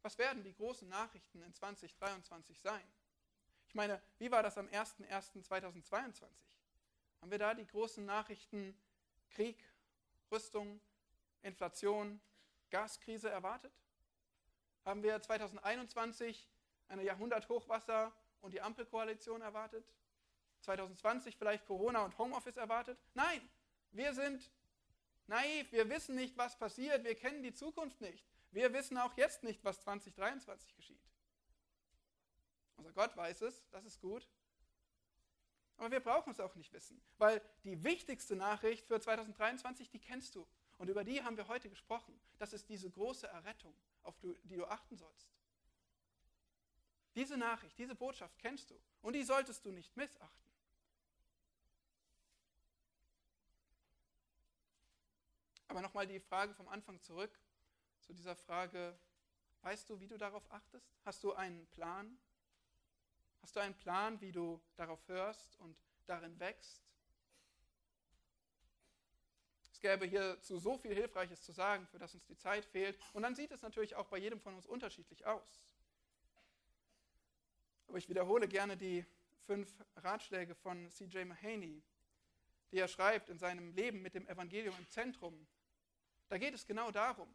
Was 0.01 0.17
werden 0.17 0.43
die 0.43 0.53
großen 0.53 0.87
Nachrichten 0.87 1.41
in 1.41 1.53
2023 1.53 2.61
sein? 2.61 2.87
Ich 3.67 3.75
meine, 3.75 4.01
wie 4.19 4.31
war 4.31 4.41
das 4.41 4.57
am 4.57 4.67
01.01.2022? 4.67 6.23
Haben 7.19 7.31
wir 7.31 7.39
da 7.39 7.53
die 7.53 7.67
großen 7.67 8.05
Nachrichten 8.05 8.79
Krieg, 9.31 9.61
Rüstung, 10.31 10.79
Inflation, 11.41 12.21
Gaskrise 12.69 13.29
erwartet? 13.29 13.73
Haben 14.85 15.03
wir 15.03 15.21
2021 15.21 16.47
eine 16.87 17.03
Jahrhunderthochwasser 17.03 18.13
und 18.39 18.53
die 18.53 18.61
Ampelkoalition 18.61 19.41
erwartet? 19.41 19.85
2020 20.67 21.37
vielleicht 21.37 21.65
Corona 21.65 22.03
und 22.03 22.17
Homeoffice 22.17 22.57
erwartet? 22.57 22.99
Nein, 23.13 23.41
wir 23.91 24.13
sind 24.13 24.51
naiv, 25.27 25.71
wir 25.71 25.89
wissen 25.89 26.15
nicht, 26.15 26.37
was 26.37 26.57
passiert, 26.57 27.05
wir 27.05 27.15
kennen 27.15 27.41
die 27.41 27.53
Zukunft 27.53 28.01
nicht. 28.01 28.25
Wir 28.51 28.73
wissen 28.73 28.97
auch 28.97 29.15
jetzt 29.15 29.43
nicht, 29.43 29.63
was 29.63 29.81
2023 29.81 30.75
geschieht. 30.75 30.99
Unser 32.75 32.91
Gott 32.91 33.15
weiß 33.15 33.41
es, 33.43 33.65
das 33.71 33.85
ist 33.85 34.01
gut. 34.01 34.27
Aber 35.77 35.89
wir 35.91 36.01
brauchen 36.01 36.31
es 36.31 36.39
auch 36.41 36.55
nicht 36.55 36.73
wissen, 36.73 37.01
weil 37.17 37.41
die 37.63 37.81
wichtigste 37.83 38.35
Nachricht 38.35 38.87
für 38.87 38.99
2023, 38.99 39.89
die 39.89 39.99
kennst 39.99 40.35
du. 40.35 40.45
Und 40.79 40.89
über 40.89 41.05
die 41.05 41.23
haben 41.23 41.37
wir 41.37 41.47
heute 41.47 41.69
gesprochen. 41.69 42.19
Das 42.39 42.51
ist 42.51 42.67
diese 42.67 42.89
große 42.89 43.27
Errettung, 43.27 43.73
auf 44.03 44.19
die 44.19 44.57
du 44.57 44.65
achten 44.65 44.97
sollst. 44.97 45.31
Diese 47.15 47.37
Nachricht, 47.37 47.77
diese 47.79 47.95
Botschaft 47.95 48.37
kennst 48.39 48.69
du 48.69 48.79
und 49.01 49.13
die 49.13 49.23
solltest 49.23 49.65
du 49.65 49.71
nicht 49.71 49.95
missachten. 49.95 50.46
Aber 55.67 55.81
nochmal 55.81 56.07
die 56.07 56.19
Frage 56.19 56.53
vom 56.53 56.67
Anfang 56.67 57.01
zurück 57.01 57.37
zu 57.99 58.13
dieser 58.13 58.35
Frage, 58.35 58.97
weißt 59.61 59.89
du, 59.89 59.99
wie 59.99 60.07
du 60.07 60.17
darauf 60.17 60.49
achtest? 60.51 60.95
Hast 61.03 61.23
du 61.23 61.33
einen 61.33 61.67
Plan? 61.67 62.17
Hast 63.41 63.55
du 63.55 63.59
einen 63.59 63.75
Plan, 63.75 64.19
wie 64.21 64.31
du 64.31 64.61
darauf 64.75 65.07
hörst 65.07 65.55
und 65.57 65.77
darin 66.05 66.39
wächst? 66.39 66.87
Es 69.71 69.81
gäbe 69.81 70.07
hierzu 70.07 70.57
so 70.57 70.77
viel 70.77 70.95
Hilfreiches 70.95 71.43
zu 71.43 71.51
sagen, 71.51 71.85
für 71.87 71.99
das 71.99 72.13
uns 72.15 72.25
die 72.25 72.35
Zeit 72.35 72.65
fehlt. 72.65 72.97
Und 73.13 73.21
dann 73.21 73.35
sieht 73.35 73.51
es 73.51 73.61
natürlich 73.61 73.95
auch 73.95 74.07
bei 74.07 74.17
jedem 74.17 74.39
von 74.39 74.55
uns 74.55 74.65
unterschiedlich 74.65 75.25
aus. 75.27 75.67
Aber 77.87 77.97
ich 77.97 78.09
wiederhole 78.09 78.47
gerne 78.47 78.75
die 78.75 79.05
fünf 79.45 79.71
Ratschläge 79.97 80.55
von 80.55 80.89
C.J. 80.89 81.25
Mahaney, 81.27 81.83
die 82.71 82.79
er 82.79 82.87
schreibt 82.87 83.29
in 83.29 83.37
seinem 83.37 83.71
Leben 83.71 84.01
mit 84.01 84.15
dem 84.15 84.27
Evangelium 84.27 84.75
im 84.77 84.89
Zentrum. 84.89 85.47
Da 86.29 86.37
geht 86.37 86.53
es 86.53 86.65
genau 86.65 86.91
darum, 86.91 87.29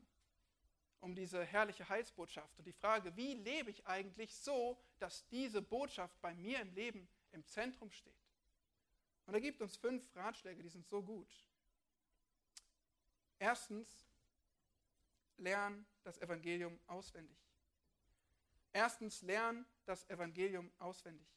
um 1.00 1.14
diese 1.14 1.44
herrliche 1.44 1.88
Heilsbotschaft 1.88 2.58
und 2.58 2.66
die 2.66 2.72
Frage, 2.72 3.16
wie 3.16 3.34
lebe 3.34 3.70
ich 3.70 3.86
eigentlich 3.86 4.34
so, 4.34 4.78
dass 4.98 5.26
diese 5.28 5.62
Botschaft 5.62 6.20
bei 6.20 6.34
mir 6.34 6.60
im 6.60 6.72
Leben 6.74 7.08
im 7.32 7.44
Zentrum 7.46 7.90
steht. 7.90 8.14
Und 9.26 9.34
er 9.34 9.40
gibt 9.40 9.60
uns 9.62 9.76
fünf 9.76 10.04
Ratschläge, 10.14 10.62
die 10.62 10.68
sind 10.68 10.86
so 10.86 11.02
gut. 11.02 11.32
Erstens, 13.38 14.06
lern 15.38 15.86
das 16.04 16.18
Evangelium 16.18 16.78
auswendig. 16.86 17.38
Erstens, 18.72 19.22
lern 19.22 19.66
das 19.84 20.08
Evangelium 20.08 20.70
auswendig. 20.78 21.28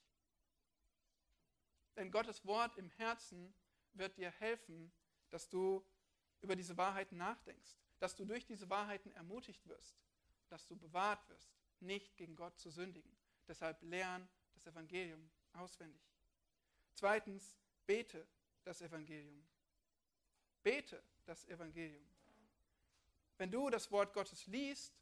Denn 1.95 2.11
Gottes 2.11 2.45
Wort 2.45 2.77
im 2.77 2.89
Herzen 2.91 3.53
wird 3.93 4.17
dir 4.17 4.29
helfen, 4.29 4.91
dass 5.29 5.49
du 5.49 5.85
über 6.45 6.55
diese 6.55 6.77
Wahrheiten 6.77 7.17
nachdenkst 7.17 7.75
dass 7.99 8.15
du 8.15 8.25
durch 8.25 8.45
diese 8.45 8.69
Wahrheiten 8.69 9.11
ermutigt 9.13 9.65
wirst, 9.67 9.97
dass 10.49 10.67
du 10.67 10.75
bewahrt 10.75 11.27
wirst, 11.29 11.51
nicht 11.79 12.15
gegen 12.17 12.35
Gott 12.35 12.57
zu 12.59 12.69
sündigen. 12.69 13.15
Deshalb 13.47 13.81
lern 13.83 14.27
das 14.53 14.67
Evangelium 14.67 15.29
auswendig. 15.53 16.01
Zweitens, 16.93 17.57
bete 17.85 18.27
das 18.63 18.81
Evangelium. 18.81 19.45
Bete 20.63 21.01
das 21.25 21.45
Evangelium. 21.47 22.05
Wenn 23.37 23.51
du 23.51 23.69
das 23.69 23.91
Wort 23.91 24.13
Gottes 24.13 24.47
liest, 24.47 24.93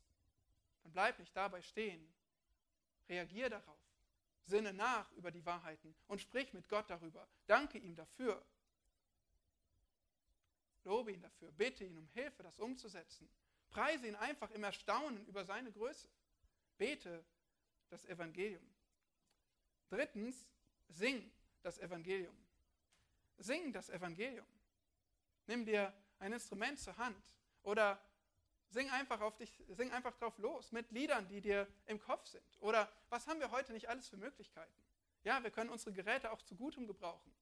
dann 0.83 0.91
bleib 0.91 1.19
nicht 1.19 1.35
dabei 1.35 1.61
stehen. 1.61 2.11
Reagier 3.07 3.49
darauf. 3.49 3.79
Sinne 4.45 4.73
nach 4.73 5.09
über 5.13 5.31
die 5.31 5.45
Wahrheiten 5.45 5.95
und 6.07 6.19
sprich 6.19 6.51
mit 6.53 6.67
Gott 6.67 6.89
darüber. 6.89 7.27
Danke 7.47 7.77
ihm 7.77 7.95
dafür. 7.95 8.43
Lobe 10.83 11.11
ihn 11.11 11.21
dafür, 11.21 11.51
bitte 11.51 11.85
ihn 11.85 11.97
um 11.97 12.07
Hilfe, 12.09 12.43
das 12.43 12.59
umzusetzen. 12.59 13.29
Preise 13.69 14.07
ihn 14.07 14.15
einfach 14.15 14.51
im 14.51 14.63
Erstaunen 14.63 15.25
über 15.25 15.45
seine 15.45 15.71
Größe. 15.71 16.07
Bete 16.77 17.25
das 17.89 18.05
Evangelium. 18.05 18.63
Drittens, 19.89 20.47
sing 20.89 21.31
das 21.61 21.79
Evangelium. 21.79 22.35
Sing 23.37 23.71
das 23.71 23.89
Evangelium. 23.89 24.45
Nimm 25.47 25.65
dir 25.65 25.93
ein 26.19 26.33
Instrument 26.33 26.79
zur 26.79 26.97
Hand 26.97 27.21
oder 27.63 27.99
sing 28.69 28.89
einfach 28.89 29.21
auf 29.21 29.37
dich, 29.37 29.63
sing 29.69 29.91
einfach 29.91 30.13
drauf 30.15 30.37
los 30.37 30.71
mit 30.71 30.91
Liedern, 30.91 31.27
die 31.27 31.41
dir 31.41 31.67
im 31.85 31.99
Kopf 31.99 32.25
sind. 32.27 32.45
Oder 32.59 32.91
was 33.09 33.27
haben 33.27 33.39
wir 33.39 33.51
heute 33.51 33.73
nicht 33.73 33.87
alles 33.89 34.09
für 34.09 34.17
Möglichkeiten? 34.17 34.83
Ja, 35.23 35.41
wir 35.43 35.51
können 35.51 35.69
unsere 35.69 35.93
Geräte 35.93 36.31
auch 36.31 36.41
zu 36.41 36.55
Gutem 36.55 36.87
gebrauchen, 36.87 37.33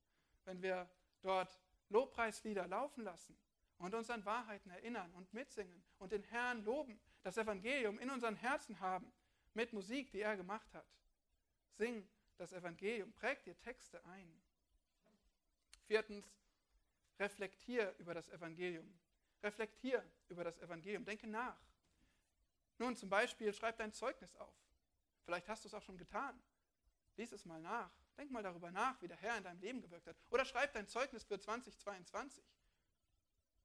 wenn 0.45 0.61
wir 0.61 0.89
dort 1.21 1.59
Lobpreislieder 1.91 2.67
laufen 2.67 3.03
lassen 3.03 3.37
und 3.77 3.93
uns 3.93 4.09
an 4.09 4.25
Wahrheiten 4.25 4.71
erinnern 4.71 5.13
und 5.13 5.33
mitsingen 5.33 5.83
und 5.99 6.11
den 6.11 6.23
Herrn 6.23 6.63
loben, 6.63 6.99
das 7.23 7.37
Evangelium 7.37 7.99
in 7.99 8.09
unseren 8.09 8.35
Herzen 8.35 8.79
haben 8.79 9.11
mit 9.53 9.73
Musik, 9.73 10.11
die 10.11 10.21
er 10.21 10.37
gemacht 10.37 10.73
hat. 10.73 10.85
Sing 11.73 12.07
das 12.37 12.53
Evangelium, 12.53 13.11
präg 13.13 13.43
dir 13.43 13.59
Texte 13.59 14.03
ein. 14.05 14.41
Viertens, 15.85 16.25
reflektier 17.19 17.93
über 17.99 18.13
das 18.13 18.29
Evangelium. 18.29 18.91
Reflektier 19.43 20.03
über 20.29 20.43
das 20.43 20.57
Evangelium, 20.59 21.03
denke 21.03 21.27
nach. 21.27 21.59
Nun 22.77 22.95
zum 22.95 23.09
Beispiel, 23.09 23.53
schreib 23.53 23.77
dein 23.77 23.91
Zeugnis 23.91 24.35
auf. 24.35 24.55
Vielleicht 25.25 25.49
hast 25.49 25.63
du 25.63 25.67
es 25.67 25.73
auch 25.73 25.83
schon 25.83 25.97
getan. 25.97 26.39
Lies 27.17 27.31
es 27.31 27.45
mal 27.45 27.61
nach. 27.61 27.91
Denk 28.21 28.29
mal 28.29 28.43
darüber 28.43 28.69
nach, 28.69 29.01
wie 29.01 29.07
der 29.07 29.17
Herr 29.17 29.35
in 29.35 29.43
deinem 29.43 29.59
Leben 29.61 29.81
gewirkt 29.81 30.05
hat. 30.05 30.15
Oder 30.29 30.45
schreib 30.45 30.73
dein 30.73 30.87
Zeugnis 30.87 31.23
für 31.23 31.39
2022. 31.39 32.45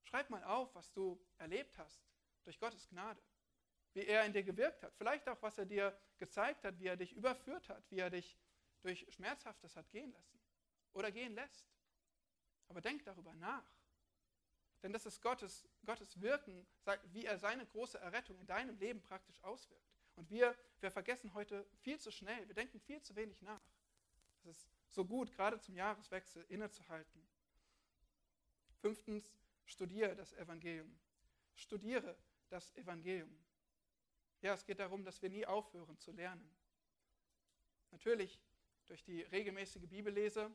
Schreib 0.04 0.30
mal 0.30 0.42
auf, 0.44 0.74
was 0.74 0.90
du 0.94 1.22
erlebt 1.36 1.76
hast 1.76 2.02
durch 2.42 2.58
Gottes 2.58 2.88
Gnade. 2.88 3.20
Wie 3.92 4.06
er 4.06 4.24
in 4.24 4.32
dir 4.32 4.42
gewirkt 4.42 4.82
hat. 4.82 4.94
Vielleicht 4.94 5.28
auch, 5.28 5.42
was 5.42 5.58
er 5.58 5.66
dir 5.66 5.94
gezeigt 6.16 6.64
hat, 6.64 6.78
wie 6.78 6.86
er 6.86 6.96
dich 6.96 7.12
überführt 7.12 7.68
hat, 7.68 7.84
wie 7.90 7.98
er 7.98 8.08
dich 8.08 8.38
durch 8.80 9.06
Schmerzhaftes 9.10 9.76
hat 9.76 9.90
gehen 9.90 10.10
lassen 10.10 10.40
oder 10.94 11.12
gehen 11.12 11.34
lässt. 11.34 11.68
Aber 12.68 12.80
denk 12.80 13.04
darüber 13.04 13.34
nach. 13.34 13.70
Denn 14.82 14.94
das 14.94 15.04
ist 15.04 15.20
Gottes, 15.20 15.68
Gottes 15.84 16.18
Wirken, 16.22 16.66
wie 17.12 17.26
er 17.26 17.36
seine 17.36 17.66
große 17.66 17.98
Errettung 17.98 18.40
in 18.40 18.46
deinem 18.46 18.78
Leben 18.78 19.02
praktisch 19.02 19.38
auswirkt. 19.44 19.92
Und 20.14 20.30
wir, 20.30 20.56
wir 20.80 20.90
vergessen 20.90 21.34
heute 21.34 21.68
viel 21.82 22.00
zu 22.00 22.10
schnell, 22.10 22.48
wir 22.48 22.54
denken 22.54 22.80
viel 22.80 23.02
zu 23.02 23.14
wenig 23.16 23.42
nach. 23.42 23.60
Es 24.46 24.58
ist 24.58 24.68
so 24.88 25.04
gut, 25.04 25.32
gerade 25.32 25.58
zum 25.58 25.74
Jahreswechsel 25.74 26.44
innezuhalten. 26.48 27.26
Fünftens, 28.80 29.28
studiere 29.64 30.14
das 30.14 30.32
Evangelium. 30.34 30.96
Studiere 31.56 32.16
das 32.48 32.72
Evangelium. 32.76 33.36
Ja, 34.42 34.54
es 34.54 34.64
geht 34.64 34.78
darum, 34.78 35.02
dass 35.04 35.20
wir 35.20 35.30
nie 35.30 35.44
aufhören 35.44 35.98
zu 35.98 36.12
lernen. 36.12 36.48
Natürlich 37.90 38.40
durch 38.86 39.02
die 39.02 39.22
regelmäßige 39.22 39.88
Bibellese. 39.88 40.54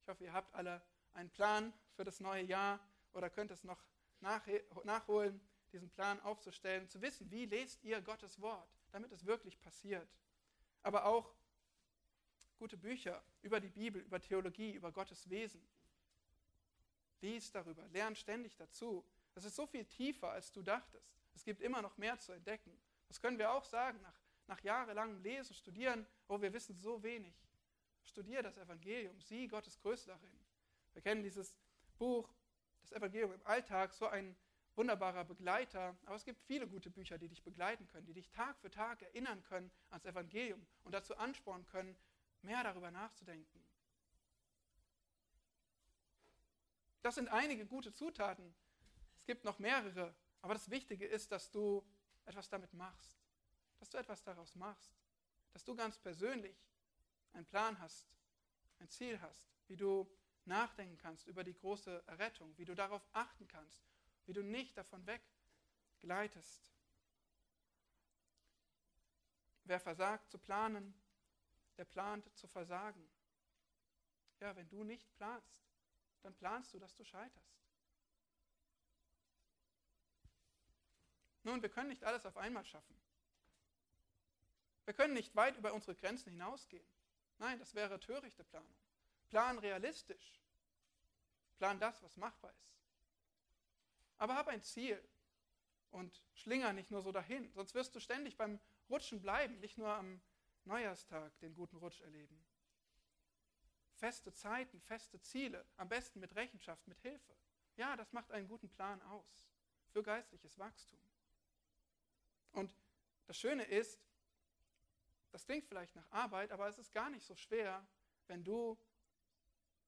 Ich 0.00 0.08
hoffe, 0.08 0.24
ihr 0.24 0.32
habt 0.32 0.54
alle 0.54 0.82
einen 1.12 1.28
Plan 1.28 1.74
für 1.92 2.04
das 2.04 2.20
neue 2.20 2.44
Jahr 2.44 2.80
oder 3.12 3.28
könnt 3.28 3.50
es 3.50 3.62
noch 3.64 3.84
nachholen, 4.20 5.40
diesen 5.72 5.90
Plan 5.90 6.18
aufzustellen, 6.20 6.88
zu 6.88 7.02
wissen, 7.02 7.30
wie 7.30 7.44
lest 7.44 7.84
ihr 7.84 8.00
Gottes 8.00 8.40
Wort, 8.40 8.80
damit 8.90 9.12
es 9.12 9.26
wirklich 9.26 9.60
passiert. 9.60 10.08
Aber 10.82 11.04
auch 11.04 11.34
gute 12.58 12.76
Bücher 12.76 13.22
über 13.42 13.60
die 13.60 13.68
Bibel, 13.68 14.02
über 14.02 14.20
Theologie, 14.20 14.72
über 14.72 14.92
Gottes 14.92 15.28
Wesen. 15.30 15.66
Lies 17.20 17.50
darüber, 17.50 17.86
lern 17.88 18.14
ständig 18.14 18.56
dazu. 18.56 19.04
Es 19.34 19.44
ist 19.44 19.56
so 19.56 19.66
viel 19.66 19.84
tiefer, 19.84 20.30
als 20.30 20.52
du 20.52 20.62
dachtest. 20.62 21.16
Es 21.34 21.44
gibt 21.44 21.60
immer 21.60 21.82
noch 21.82 21.96
mehr 21.96 22.18
zu 22.18 22.32
entdecken. 22.32 22.76
Das 23.08 23.20
können 23.20 23.38
wir 23.38 23.52
auch 23.52 23.64
sagen 23.64 24.00
nach, 24.02 24.20
nach 24.46 24.60
jahrelangem 24.60 25.22
Lesen, 25.22 25.54
Studieren. 25.54 26.06
Oh, 26.28 26.40
wir 26.40 26.52
wissen 26.52 26.76
so 26.76 27.02
wenig. 27.02 27.34
Studier 28.04 28.42
das 28.42 28.56
Evangelium, 28.58 29.20
sieh 29.20 29.48
Gottes 29.48 29.78
Größe 29.78 30.06
darin. 30.06 30.40
Wir 30.92 31.02
kennen 31.02 31.22
dieses 31.22 31.54
Buch, 31.98 32.28
das 32.80 32.92
Evangelium 32.92 33.32
im 33.32 33.46
Alltag, 33.46 33.92
so 33.92 34.06
ein 34.06 34.36
wunderbarer 34.74 35.24
Begleiter. 35.24 35.96
Aber 36.06 36.16
es 36.16 36.24
gibt 36.24 36.40
viele 36.42 36.66
gute 36.66 36.90
Bücher, 36.90 37.18
die 37.18 37.28
dich 37.28 37.42
begleiten 37.42 37.86
können, 37.88 38.06
die 38.06 38.14
dich 38.14 38.30
Tag 38.30 38.58
für 38.58 38.70
Tag 38.70 39.02
erinnern 39.02 39.42
können 39.42 39.70
ans 39.90 40.06
Evangelium 40.06 40.64
und 40.84 40.92
dazu 40.92 41.16
anspornen 41.16 41.66
können, 41.66 41.96
mehr 42.42 42.62
darüber 42.62 42.90
nachzudenken. 42.90 43.64
Das 47.02 47.14
sind 47.14 47.28
einige 47.28 47.66
gute 47.66 47.92
Zutaten. 47.92 48.54
Es 49.18 49.24
gibt 49.24 49.44
noch 49.44 49.58
mehrere. 49.58 50.14
Aber 50.42 50.54
das 50.54 50.70
Wichtige 50.70 51.06
ist, 51.06 51.32
dass 51.32 51.50
du 51.50 51.84
etwas 52.26 52.48
damit 52.48 52.72
machst. 52.74 53.18
Dass 53.78 53.88
du 53.90 53.98
etwas 53.98 54.22
daraus 54.22 54.54
machst. 54.54 54.92
Dass 55.52 55.64
du 55.64 55.74
ganz 55.74 55.98
persönlich 55.98 56.56
einen 57.32 57.46
Plan 57.46 57.78
hast, 57.78 58.08
ein 58.78 58.88
Ziel 58.88 59.20
hast, 59.20 59.48
wie 59.68 59.76
du 59.76 60.10
nachdenken 60.44 60.96
kannst 60.98 61.26
über 61.26 61.44
die 61.44 61.54
große 61.54 62.02
Errettung, 62.06 62.56
wie 62.56 62.64
du 62.64 62.74
darauf 62.74 63.06
achten 63.12 63.46
kannst, 63.48 63.80
wie 64.26 64.32
du 64.32 64.42
nicht 64.42 64.76
davon 64.76 65.06
weggleitest. 65.06 66.70
Wer 69.64 69.80
versagt 69.80 70.30
zu 70.30 70.38
planen, 70.38 70.94
der 71.78 71.84
plant 71.84 72.28
zu 72.36 72.46
versagen. 72.48 73.08
Ja, 74.40 74.54
wenn 74.56 74.68
du 74.68 74.84
nicht 74.84 75.10
planst, 75.16 75.62
dann 76.22 76.34
planst 76.34 76.74
du, 76.74 76.78
dass 76.78 76.94
du 76.94 77.04
scheiterst. 77.04 77.58
Nun, 81.44 81.62
wir 81.62 81.70
können 81.70 81.88
nicht 81.88 82.04
alles 82.04 82.26
auf 82.26 82.36
einmal 82.36 82.64
schaffen. 82.64 83.00
Wir 84.84 84.94
können 84.94 85.14
nicht 85.14 85.34
weit 85.36 85.56
über 85.56 85.72
unsere 85.72 85.94
Grenzen 85.94 86.30
hinausgehen. 86.30 86.86
Nein, 87.38 87.58
das 87.58 87.74
wäre 87.74 88.00
törichte 88.00 88.44
Planung. 88.44 88.74
Plan 89.28 89.58
realistisch. 89.58 90.40
Plan 91.58 91.78
das, 91.78 92.02
was 92.02 92.16
machbar 92.16 92.52
ist. 92.60 92.74
Aber 94.18 94.34
hab 94.34 94.48
ein 94.48 94.62
Ziel 94.62 95.02
und 95.90 96.22
schlinger 96.34 96.72
nicht 96.72 96.90
nur 96.90 97.02
so 97.02 97.12
dahin, 97.12 97.50
sonst 97.52 97.74
wirst 97.74 97.94
du 97.94 98.00
ständig 98.00 98.36
beim 98.36 98.58
Rutschen 98.90 99.20
bleiben, 99.20 99.58
nicht 99.60 99.78
nur 99.78 99.88
am 99.88 100.20
Neujahrstag 100.68 101.36
den 101.40 101.54
guten 101.54 101.76
Rutsch 101.76 102.00
erleben. 102.02 102.38
Feste 103.94 104.32
Zeiten, 104.32 104.80
feste 104.80 105.20
Ziele, 105.20 105.64
am 105.76 105.88
besten 105.88 106.20
mit 106.20 106.36
Rechenschaft, 106.36 106.86
mit 106.86 107.00
Hilfe. 107.00 107.34
Ja, 107.76 107.96
das 107.96 108.12
macht 108.12 108.30
einen 108.30 108.46
guten 108.46 108.68
Plan 108.68 109.02
aus 109.02 109.48
für 109.88 110.02
geistliches 110.02 110.58
Wachstum. 110.58 111.00
Und 112.52 112.70
das 113.26 113.38
Schöne 113.38 113.64
ist, 113.64 113.98
das 115.32 115.44
klingt 115.44 115.64
vielleicht 115.66 115.96
nach 115.96 116.10
Arbeit, 116.10 116.52
aber 116.52 116.68
es 116.68 116.78
ist 116.78 116.92
gar 116.92 117.10
nicht 117.10 117.26
so 117.26 117.34
schwer, 117.34 117.86
wenn 118.26 118.44
du 118.44 118.78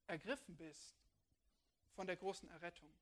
ergriffen 0.07 0.57
bist 0.57 0.97
von 1.95 2.07
der 2.07 2.17
großen 2.17 2.49
Errettung. 2.49 2.93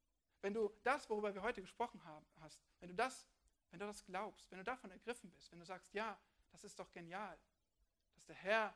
Wenn 0.41 0.55
du 0.55 0.72
das, 0.83 1.09
worüber 1.09 1.35
wir 1.35 1.43
heute 1.43 1.61
gesprochen 1.61 2.03
haben, 2.05 2.26
hast, 2.41 2.61
wenn 2.81 2.89
du 2.89 2.95
das, 2.95 3.26
wenn 3.70 3.81
du 3.81 3.87
das 3.87 4.05
glaubst, 4.05 4.51
wenn 4.51 4.59
du 4.59 4.64
davon 4.64 4.91
ergriffen 4.91 5.31
bist, 5.31 5.51
wenn 5.51 5.59
du 5.59 5.64
sagst, 5.64 5.93
ja, 5.95 6.18
das 6.51 6.64
ist 6.64 6.79
doch 6.79 6.91
genial, 6.93 7.39
dass 8.19 8.27
der 8.27 8.37
Herr 8.37 8.75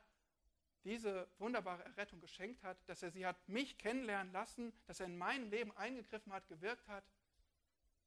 diese 0.84 1.28
wunderbare 1.38 1.84
Errettung 1.84 2.20
geschenkt 2.20 2.62
hat, 2.62 2.76
dass 2.88 3.02
er 3.02 3.10
sie 3.10 3.26
hat 3.26 3.48
mich 3.48 3.76
kennenlernen 3.76 4.32
lassen, 4.32 4.72
dass 4.86 5.00
er 5.00 5.06
in 5.06 5.18
meinem 5.18 5.50
Leben 5.50 5.76
eingegriffen 5.76 6.32
hat, 6.32 6.46
gewirkt 6.46 6.86
hat, 6.86 7.04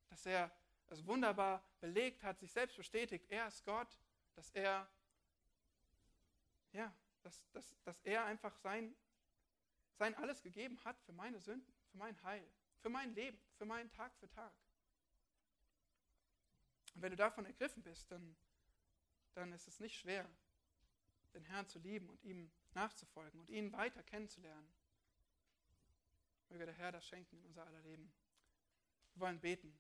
dass 0.10 0.26
er 0.26 0.50
es 0.88 1.06
wunderbar 1.06 1.62
belegt 1.82 2.24
hat, 2.24 2.40
sich 2.40 2.52
selbst 2.52 2.78
bestätigt, 2.78 3.26
er 3.30 3.48
ist 3.48 3.66
Gott, 3.66 4.00
dass 4.36 4.50
er, 4.52 4.88
ja, 6.72 6.94
dass, 7.24 7.44
dass, 7.52 7.76
dass 7.84 8.00
er 8.02 8.24
einfach 8.26 8.56
sein, 8.58 8.96
sein 9.98 10.16
alles 10.16 10.42
gegeben 10.42 10.82
hat 10.86 10.98
für 11.02 11.14
meine 11.14 11.40
Sünden, 11.40 11.74
für 11.92 11.98
mein 11.98 12.22
Heil, 12.24 12.48
für 12.82 12.90
mein 12.90 13.14
Leben, 13.14 13.40
für 13.58 13.66
meinen 13.66 13.92
Tag 13.92 14.16
für 14.20 14.30
Tag. 14.30 14.54
Und 16.94 17.02
wenn 17.02 17.12
du 17.12 17.18
davon 17.18 17.46
ergriffen 17.46 17.84
bist, 17.84 18.10
dann, 18.10 18.38
dann 19.34 19.52
ist 19.52 19.68
es 19.68 19.82
nicht 19.82 19.98
schwer, 19.98 20.30
den 21.36 21.46
Herrn 21.46 21.68
zu 21.68 21.80
lieben 21.80 22.10
und 22.10 22.24
ihm 22.24 22.50
nachzufolgen 22.74 23.40
und 23.40 23.50
ihn 23.50 23.72
weiter 23.74 24.02
kennenzulernen. 24.04 24.74
Möge 26.50 26.66
der 26.66 26.74
Herr 26.74 26.92
das 26.92 27.06
schenken 27.06 27.38
in 27.38 27.46
unser 27.46 27.66
aller 27.66 27.82
Leben. 27.82 28.12
Wir 29.14 29.22
wollen 29.22 29.40
beten. 29.40 29.78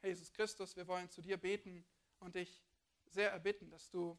Herr 0.00 0.10
Jesus 0.10 0.32
Christus, 0.32 0.76
wir 0.76 0.86
wollen 0.86 1.10
zu 1.10 1.22
dir 1.22 1.36
beten 1.36 1.84
und 2.20 2.34
dich 2.34 2.62
sehr 3.06 3.30
erbitten, 3.30 3.70
dass 3.70 3.90
du 3.90 4.18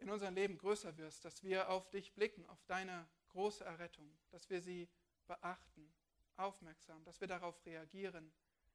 in 0.00 0.10
unserem 0.10 0.34
Leben 0.34 0.58
größer 0.58 0.96
wirst, 0.96 1.24
dass 1.24 1.42
wir 1.42 1.68
auf 1.68 1.90
dich 1.90 2.12
blicken, 2.14 2.46
auf 2.46 2.62
deine 2.64 3.08
große 3.28 3.64
Errettung, 3.64 4.10
dass 4.30 4.48
wir 4.48 4.60
sie 4.60 4.88
beachten, 5.26 5.92
aufmerksam, 6.36 7.04
dass 7.04 7.20
wir 7.20 7.28
darauf 7.28 7.64
reagieren, 7.64 8.32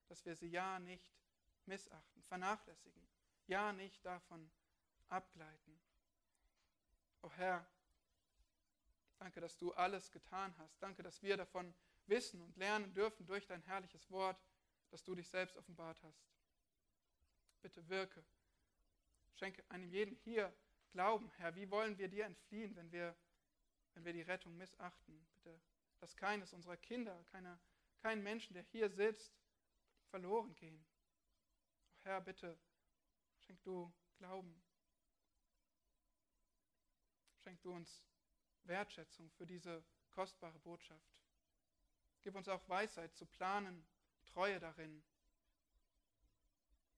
dass 0.08 0.26
wir 0.26 0.36
sie 0.36 0.50
ja 0.50 0.80
nicht 0.80 1.14
missachten, 1.66 2.24
vernachlässigen, 2.24 3.08
ja 3.47 3.74
nicht 3.74 4.04
davon 4.06 4.50
abgleiten. 5.10 5.80
O 7.22 7.28
oh 7.28 7.32
Herr, 7.32 7.66
danke, 9.18 9.41
dass 9.41 9.57
du 9.57 9.74
alles 9.74 10.12
getan 10.12 10.55
hast. 10.57 10.82
Danke, 10.82 11.03
dass 11.03 11.22
wir 11.22 11.38
davon 11.38 11.74
wissen 12.07 12.41
und 12.41 12.55
lernen 12.57 12.93
dürfen 12.93 13.26
durch 13.26 13.45
dein 13.45 13.62
herrliches 13.64 14.10
Wort, 14.10 14.41
dass 14.89 15.03
du 15.03 15.16
dich 15.16 15.28
selbst 15.30 15.55
offenbart 15.57 16.01
hast. 16.03 16.24
Bitte 17.62 17.88
wirke. 17.89 18.24
Schenke 19.36 19.64
einem 19.70 19.88
jeden 19.89 20.16
hier 20.16 20.53
Glauben, 20.91 21.30
Herr. 21.38 21.55
Wie 21.55 21.70
wollen 21.70 21.97
wir 21.97 22.07
dir 22.07 22.26
entfliehen, 22.26 22.76
wenn 22.76 22.91
wir, 22.91 23.16
wenn 23.93 24.05
wir 24.05 24.14
die 24.14 24.24
Rettung 24.24 24.57
missachten? 24.57 25.28
Bitte, 25.34 25.60
dass 25.99 26.16
keines 26.16 26.51
unserer 26.53 26.78
Kinder, 26.78 27.24
keiner, 27.26 27.60
kein 27.99 28.24
Menschen, 28.24 28.53
der 28.53 28.64
hier 28.64 28.89
sitzt, 28.89 29.38
verloren 30.10 30.55
gehen. 30.55 30.84
Oh 31.93 32.05
Herr, 32.05 32.22
bitte, 32.22 32.57
schenk 33.39 33.62
du 33.64 33.93
Glauben. 34.18 34.62
Schenk 37.50 37.64
du 37.64 37.74
uns 37.74 38.04
Wertschätzung 38.66 39.32
für 39.32 39.47
diese 39.47 39.84
kostbare 40.12 40.60
Botschaft. 40.60 41.18
Gib 42.22 42.36
uns 42.36 42.47
auch 42.47 42.70
Weisheit 42.70 43.16
zu 43.16 43.26
planen, 43.26 43.88
Treue 44.28 44.60
darin. 44.60 45.04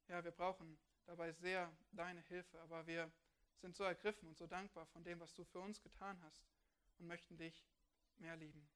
Ja, 0.10 0.22
wir 0.26 0.32
brauchen 0.32 0.78
dabei 1.06 1.32
sehr 1.32 1.74
deine 1.94 2.20
Hilfe, 2.24 2.60
aber 2.60 2.86
wir 2.86 3.10
sind 3.62 3.78
so 3.78 3.86
ergriffen 3.86 4.28
und 4.28 4.38
so 4.38 4.46
dankbar 4.46 4.86
von 4.88 5.06
dem, 5.06 5.22
was 5.22 5.34
du 5.34 5.46
für 5.46 5.62
uns 5.62 5.82
getan 5.82 6.22
hast 6.22 6.44
und 6.98 7.08
möchten 7.08 7.38
dich 7.38 7.66
mehr 8.18 8.36
lieben. 8.36 8.70